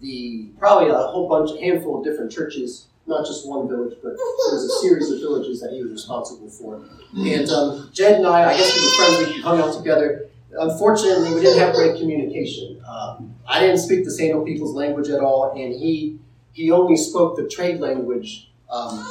the 0.00 0.48
probably 0.58 0.90
a 0.90 0.94
whole 0.94 1.28
bunch, 1.28 1.50
a 1.56 1.60
handful 1.60 1.98
of 1.98 2.04
different 2.04 2.30
churches, 2.30 2.86
not 3.06 3.24
just 3.24 3.46
one 3.48 3.68
village, 3.68 3.94
but 4.02 4.16
there 4.16 4.54
was 4.54 4.64
a 4.64 4.80
series 4.86 5.10
of 5.10 5.20
villages 5.20 5.60
that 5.60 5.70
he 5.72 5.82
was 5.82 5.92
responsible 5.92 6.48
for. 6.48 6.82
And 7.16 7.48
um, 7.50 7.90
Jed 7.92 8.16
and 8.16 8.26
I, 8.26 8.50
I 8.50 8.56
guess 8.56 8.74
we 8.74 8.82
were 8.82 9.16
friends, 9.16 9.34
we 9.34 9.40
hung 9.40 9.60
out 9.60 9.76
together. 9.76 10.28
Unfortunately, 10.58 11.34
we 11.34 11.40
didn't 11.40 11.58
have 11.58 11.74
great 11.74 11.98
communication. 11.98 12.80
Um, 12.88 13.34
I 13.46 13.60
didn't 13.60 13.78
speak 13.78 14.04
the 14.04 14.10
Sano 14.10 14.44
people's 14.44 14.74
language 14.74 15.08
at 15.08 15.20
all, 15.20 15.52
and 15.52 15.72
he 15.74 16.18
he 16.52 16.70
only 16.70 16.96
spoke 16.96 17.36
the 17.36 17.46
trade 17.46 17.80
language 17.80 18.50
um, 18.70 19.06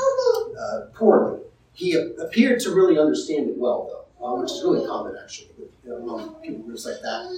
uh, 0.59 0.79
poorly. 0.95 1.41
He 1.73 1.93
appeared 1.93 2.59
to 2.61 2.71
really 2.71 2.97
understand 2.97 3.49
it 3.49 3.57
well, 3.57 4.07
though, 4.19 4.25
uh, 4.25 4.41
which 4.41 4.51
is 4.51 4.63
really 4.63 4.85
common 4.87 5.15
actually 5.21 5.49
among 5.85 6.35
people 6.35 6.63
groups 6.63 6.85
like 6.85 7.01
that. 7.01 7.29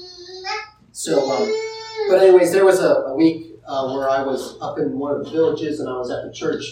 So, 0.97 1.29
um, 1.31 1.47
but 2.09 2.23
anyways, 2.23 2.51
there 2.51 2.65
was 2.65 2.79
a, 2.79 2.89
a 2.89 3.15
week 3.15 3.53
uh, 3.67 3.93
where 3.93 4.09
I 4.09 4.23
was 4.23 4.57
up 4.59 4.79
in 4.79 4.97
one 4.97 5.13
of 5.13 5.23
the 5.23 5.29
villages 5.29 5.79
and 5.79 5.87
I 5.87 5.95
was 5.95 6.09
at 6.09 6.23
the 6.25 6.33
church 6.33 6.63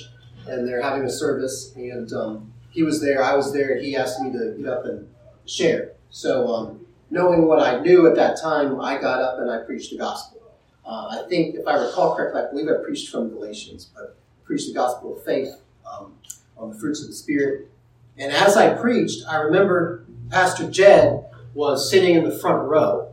and 0.48 0.68
they're 0.68 0.82
having 0.82 1.04
a 1.04 1.12
service 1.12 1.72
and 1.76 2.12
um, 2.12 2.52
he 2.72 2.82
was 2.82 3.00
there, 3.00 3.24
I 3.24 3.36
was 3.36 3.54
there, 3.54 3.78
he 3.78 3.96
asked 3.96 4.20
me 4.20 4.32
to 4.32 4.56
get 4.58 4.68
up 4.68 4.86
and 4.86 5.08
share. 5.46 5.92
So, 6.10 6.48
um, 6.48 6.88
knowing 7.12 7.46
what 7.46 7.60
I 7.60 7.82
knew 7.82 8.08
at 8.08 8.16
that 8.16 8.42
time, 8.42 8.82
I 8.82 9.00
got 9.00 9.22
up 9.22 9.38
and 9.38 9.52
I 9.52 9.60
preached 9.60 9.92
the 9.92 10.00
gospel. 10.00 10.42
Uh, 10.84 11.20
I 11.24 11.30
think, 11.30 11.58
if 11.58 11.68
I 11.68 11.76
recall 11.86 12.16
correctly, 12.16 12.42
I 12.42 12.50
believe 12.50 12.68
I 12.68 12.84
preached 12.84 13.12
from 13.12 13.30
Galatians, 13.30 13.92
but 13.96 14.18
preached 14.44 14.68
the 14.68 14.74
gospel 14.74 15.16
of 15.16 15.24
faith 15.24 15.54
um, 15.86 16.16
on 16.58 16.72
the 16.72 16.80
fruits 16.80 17.00
of 17.00 17.10
the 17.10 17.14
Spirit. 17.14 17.70
And 18.18 18.34
as 18.34 18.58
I 18.58 18.74
preached, 18.74 19.24
I 19.30 19.36
remember 19.36 20.04
Pastor 20.32 20.68
Jed 20.68 21.26
was 21.54 21.92
sitting 21.92 22.16
in 22.16 22.24
the 22.24 22.36
front 22.36 22.68
row. 22.68 23.12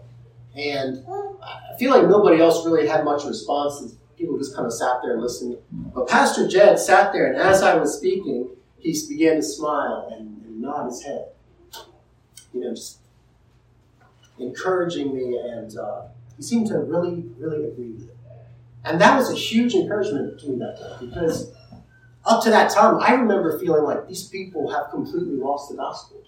And 0.57 1.05
I 1.42 1.76
feel 1.78 1.90
like 1.90 2.09
nobody 2.09 2.40
else 2.40 2.64
really 2.66 2.86
had 2.86 3.05
much 3.05 3.24
response. 3.24 3.94
People 4.18 4.38
just 4.38 4.55
kind 4.55 4.66
of 4.66 4.72
sat 4.72 5.00
there 5.03 5.14
and 5.14 5.22
listened. 5.22 5.57
But 5.70 6.09
Pastor 6.09 6.46
Jed 6.46 6.78
sat 6.78 7.12
there, 7.12 7.26
and 7.26 7.36
as 7.36 7.62
I 7.62 7.74
was 7.74 7.96
speaking, 7.96 8.50
he 8.78 8.96
began 9.09 9.36
to 9.36 9.42
smile 9.42 10.11
and, 10.12 10.44
and 10.44 10.61
nod 10.61 10.86
his 10.86 11.03
head. 11.03 11.28
You 12.53 12.61
know, 12.61 12.70
just 12.70 12.98
encouraging 14.38 15.14
me, 15.14 15.38
and 15.38 15.76
uh, 15.78 16.03
he 16.36 16.42
seemed 16.42 16.66
to 16.68 16.78
really, 16.78 17.24
really 17.38 17.64
agree 17.64 17.92
with 17.92 18.09
it. 18.09 18.16
And 18.84 19.00
that 19.00 19.16
was 19.16 19.30
a 19.30 19.34
huge 19.34 19.74
encouragement 19.74 20.40
to 20.40 20.48
me 20.48 20.59
that 20.59 20.76
day 20.76 21.07
because 21.07 21.53
up 22.24 22.42
to 22.44 22.50
that 22.50 22.70
time, 22.70 22.98
I 23.00 23.12
remember 23.14 23.59
feeling 23.59 23.84
like 23.84 24.09
these 24.09 24.24
people 24.28 24.70
have 24.70 24.90
completely 24.90 25.36
lost 25.36 25.70
the 25.70 25.76
gospel. 25.76 26.22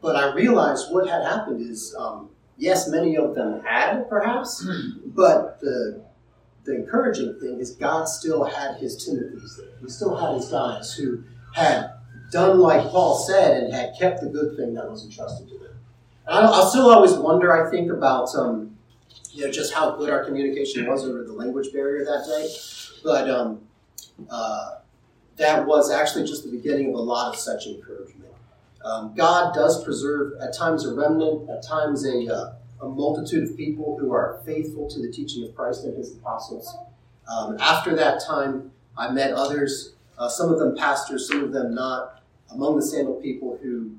But 0.00 0.14
I 0.16 0.32
realized 0.34 0.92
what 0.92 1.08
had 1.08 1.24
happened 1.24 1.60
is, 1.68 1.94
um, 1.98 2.30
yes, 2.56 2.88
many 2.88 3.16
of 3.16 3.34
them 3.34 3.62
had 3.64 4.08
perhaps, 4.08 4.66
but 5.06 5.60
the 5.60 6.02
the 6.64 6.74
encouraging 6.74 7.38
thing 7.40 7.60
is 7.60 7.70
God 7.72 8.08
still 8.08 8.44
had 8.44 8.76
his 8.76 9.04
Timothy's 9.04 9.56
there. 9.56 9.68
He 9.80 9.88
still 9.88 10.16
had 10.16 10.34
his 10.34 10.48
guys 10.48 10.92
who 10.92 11.22
had 11.54 11.92
done 12.32 12.58
like 12.58 12.88
Paul 12.88 13.16
said 13.16 13.62
and 13.62 13.72
had 13.72 13.94
kept 13.98 14.20
the 14.20 14.28
good 14.28 14.56
thing 14.56 14.74
that 14.74 14.90
was 14.90 15.04
entrusted 15.04 15.48
to 15.48 15.58
them. 15.58 15.78
I, 16.26 16.40
will 16.42 16.66
still 16.66 16.90
always 16.90 17.12
wonder, 17.12 17.52
I 17.52 17.70
think, 17.70 17.90
about 17.90 18.34
um, 18.34 18.76
you 19.32 19.44
know 19.44 19.52
just 19.52 19.72
how 19.72 19.92
good 19.92 20.10
our 20.10 20.24
communication 20.24 20.86
was 20.86 21.04
over 21.04 21.22
the 21.22 21.32
language 21.32 21.72
barrier 21.72 22.04
that 22.04 22.26
day. 22.26 22.52
But 23.04 23.30
um, 23.30 23.60
uh, 24.28 24.78
that 25.36 25.66
was 25.66 25.90
actually 25.90 26.26
just 26.26 26.44
the 26.44 26.50
beginning 26.50 26.88
of 26.88 26.94
a 26.94 27.00
lot 27.00 27.32
of 27.32 27.38
such 27.38 27.66
encouragement. 27.66 28.15
Um, 28.86 29.14
God 29.16 29.52
does 29.52 29.82
preserve 29.82 30.34
at 30.40 30.54
times 30.56 30.86
a 30.86 30.94
remnant, 30.94 31.50
at 31.50 31.62
times 31.66 32.06
a, 32.06 32.32
uh, 32.32 32.54
a 32.82 32.88
multitude 32.88 33.50
of 33.50 33.56
people 33.56 33.98
who 33.98 34.12
are 34.12 34.40
faithful 34.46 34.88
to 34.88 35.00
the 35.00 35.10
teaching 35.10 35.42
of 35.44 35.56
Christ 35.56 35.84
and 35.84 35.96
his 35.96 36.14
apostles. 36.14 36.72
Um, 37.28 37.56
after 37.58 37.96
that 37.96 38.22
time, 38.24 38.70
I 38.96 39.10
met 39.10 39.32
others, 39.32 39.94
uh, 40.16 40.28
some 40.28 40.52
of 40.52 40.60
them 40.60 40.76
pastors, 40.76 41.26
some 41.26 41.42
of 41.42 41.52
them 41.52 41.74
not, 41.74 42.22
among 42.52 42.76
the 42.76 42.82
Sandal 42.82 43.14
people 43.14 43.58
who, 43.60 43.90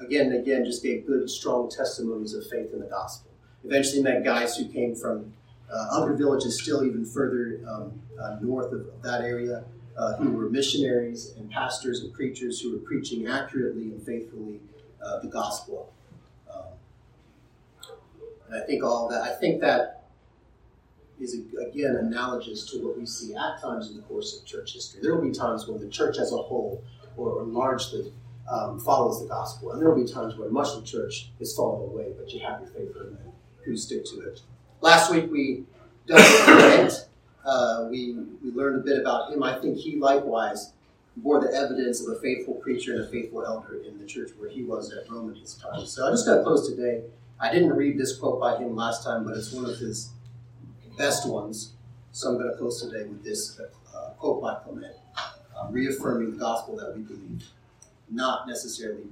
again 0.00 0.32
and 0.32 0.40
again, 0.40 0.64
just 0.64 0.82
gave 0.82 1.06
good, 1.06 1.30
strong 1.30 1.70
testimonies 1.70 2.34
of 2.34 2.44
faith 2.48 2.72
in 2.72 2.80
the 2.80 2.86
gospel. 2.86 3.30
Eventually 3.62 4.02
met 4.02 4.24
guys 4.24 4.56
who 4.56 4.66
came 4.66 4.96
from 4.96 5.32
uh, 5.72 5.86
other 5.92 6.12
villages 6.14 6.60
still 6.60 6.84
even 6.84 7.06
further 7.06 7.60
um, 7.68 7.92
uh, 8.20 8.36
north 8.42 8.72
of, 8.72 8.80
of 8.80 9.02
that 9.02 9.20
area 9.20 9.64
uh, 9.96 10.16
who 10.16 10.30
were 10.32 10.50
missionaries 10.50 11.34
and 11.36 11.50
pastors 11.50 12.00
and 12.00 12.12
preachers 12.12 12.60
who 12.60 12.72
were 12.72 12.78
preaching 12.78 13.26
accurately 13.26 13.84
and 13.84 14.02
faithfully 14.02 14.60
uh, 15.04 15.20
the 15.20 15.28
gospel. 15.28 15.92
Um, 16.52 17.90
and 18.48 18.62
I 18.62 18.66
think 18.66 18.82
all 18.82 19.08
that, 19.08 19.22
I 19.22 19.34
think 19.34 19.60
that 19.60 20.04
is 21.20 21.34
again 21.68 21.96
analogous 21.96 22.64
to 22.70 22.78
what 22.84 22.98
we 22.98 23.06
see 23.06 23.34
at 23.34 23.60
times 23.60 23.90
in 23.90 23.96
the 23.96 24.02
course 24.02 24.38
of 24.38 24.44
church 24.44 24.74
history. 24.74 25.00
There 25.00 25.14
will 25.14 25.22
be 25.22 25.32
times 25.32 25.66
when 25.68 25.80
the 25.80 25.88
church 25.88 26.18
as 26.18 26.32
a 26.32 26.36
whole 26.36 26.82
or 27.16 27.42
largely 27.44 28.12
um, 28.50 28.80
follows 28.80 29.22
the 29.22 29.28
gospel, 29.28 29.72
and 29.72 29.80
there 29.80 29.88
will 29.90 30.04
be 30.04 30.10
times 30.10 30.36
where 30.36 30.50
much 30.50 30.68
of 30.74 30.80
the 30.80 30.86
church 30.86 31.30
is 31.40 31.54
falling 31.54 31.88
away, 31.88 32.12
but 32.18 32.30
you 32.32 32.40
have 32.40 32.60
your 32.60 32.70
faithful 32.70 33.04
men 33.04 33.32
who 33.64 33.76
stick 33.76 34.04
to 34.06 34.20
it. 34.20 34.40
Last 34.80 35.10
week 35.10 35.30
we 35.30 35.64
dealt 36.06 37.08
uh, 37.44 37.88
we, 37.90 38.14
we 38.42 38.50
learned 38.52 38.80
a 38.80 38.84
bit 38.84 39.00
about 39.00 39.32
him. 39.32 39.42
I 39.42 39.58
think 39.60 39.78
he 39.78 39.96
likewise 39.96 40.72
bore 41.16 41.40
the 41.40 41.52
evidence 41.54 42.00
of 42.00 42.16
a 42.16 42.20
faithful 42.20 42.54
preacher 42.54 42.94
and 42.94 43.04
a 43.04 43.08
faithful 43.08 43.44
elder 43.44 43.82
in 43.86 43.98
the 43.98 44.06
church 44.06 44.30
where 44.38 44.50
he 44.50 44.62
was 44.62 44.92
at 44.92 45.10
Rome 45.10 45.30
in 45.30 45.36
his 45.36 45.54
time. 45.54 45.86
So 45.86 46.06
I'm 46.06 46.12
just 46.12 46.26
going 46.26 46.38
to 46.38 46.44
close 46.44 46.68
today. 46.68 47.02
I 47.40 47.52
didn't 47.52 47.70
read 47.70 47.98
this 47.98 48.16
quote 48.16 48.40
by 48.40 48.56
him 48.56 48.74
last 48.74 49.04
time, 49.04 49.24
but 49.24 49.36
it's 49.36 49.52
one 49.52 49.64
of 49.64 49.78
his 49.78 50.10
best 50.96 51.28
ones. 51.28 51.72
So 52.12 52.30
I'm 52.30 52.38
going 52.38 52.50
to 52.50 52.56
close 52.56 52.80
today 52.80 53.08
with 53.08 53.22
this 53.24 53.60
uh, 53.94 54.10
quote 54.18 54.40
by 54.40 54.56
Clement, 54.64 54.94
uh, 55.16 55.68
reaffirming 55.70 56.32
the 56.32 56.36
gospel 56.38 56.76
that 56.76 56.96
we 56.96 57.02
believe, 57.02 57.44
not 58.10 58.48
necessarily 58.48 59.06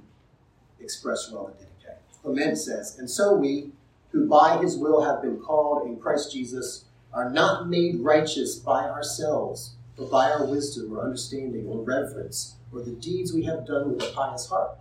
expressed 0.79 1.31
well 1.31 1.47
in 1.47 1.53
Didache. 1.53 1.97
Clement 2.21 2.57
says, 2.57 2.97
And 2.97 3.09
so 3.09 3.35
we, 3.35 3.71
who 4.11 4.27
by 4.27 4.57
his 4.57 4.77
will 4.77 5.03
have 5.03 5.21
been 5.21 5.37
called 5.37 5.87
in 5.87 5.97
Christ 5.97 6.31
Jesus, 6.31 6.85
are 7.13 7.29
not 7.29 7.67
made 7.69 7.99
righteous 7.99 8.55
by 8.55 8.85
ourselves, 8.85 9.75
but 9.95 10.09
by 10.09 10.31
our 10.31 10.45
wisdom 10.45 10.91
or 10.91 11.03
understanding 11.03 11.67
or 11.67 11.83
reverence 11.83 12.55
or 12.71 12.81
the 12.81 12.91
deeds 12.91 13.33
we 13.33 13.43
have 13.43 13.67
done 13.67 13.93
with 13.93 14.03
a 14.03 14.11
pious 14.11 14.47
heart, 14.47 14.77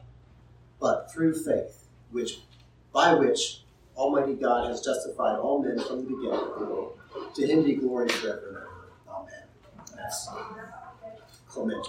but 0.80 1.12
through 1.12 1.35
faith, 1.35 1.85
which 2.11 2.41
by 2.93 3.14
which 3.14 3.62
Almighty 3.97 4.35
God 4.35 4.68
has 4.68 4.80
justified 4.80 5.39
all 5.39 5.62
men 5.62 5.78
from 5.78 6.05
the 6.05 6.11
beginning 6.11 6.33
of 6.33 6.59
the 6.59 6.64
world. 6.64 6.99
To 7.35 7.47
him 7.47 7.64
be 7.64 7.74
glory 7.74 8.09
forever 8.09 8.49
and 8.49 8.57
ever. 8.57 8.68
Amen. 9.11 9.43
Clement. 11.49 11.87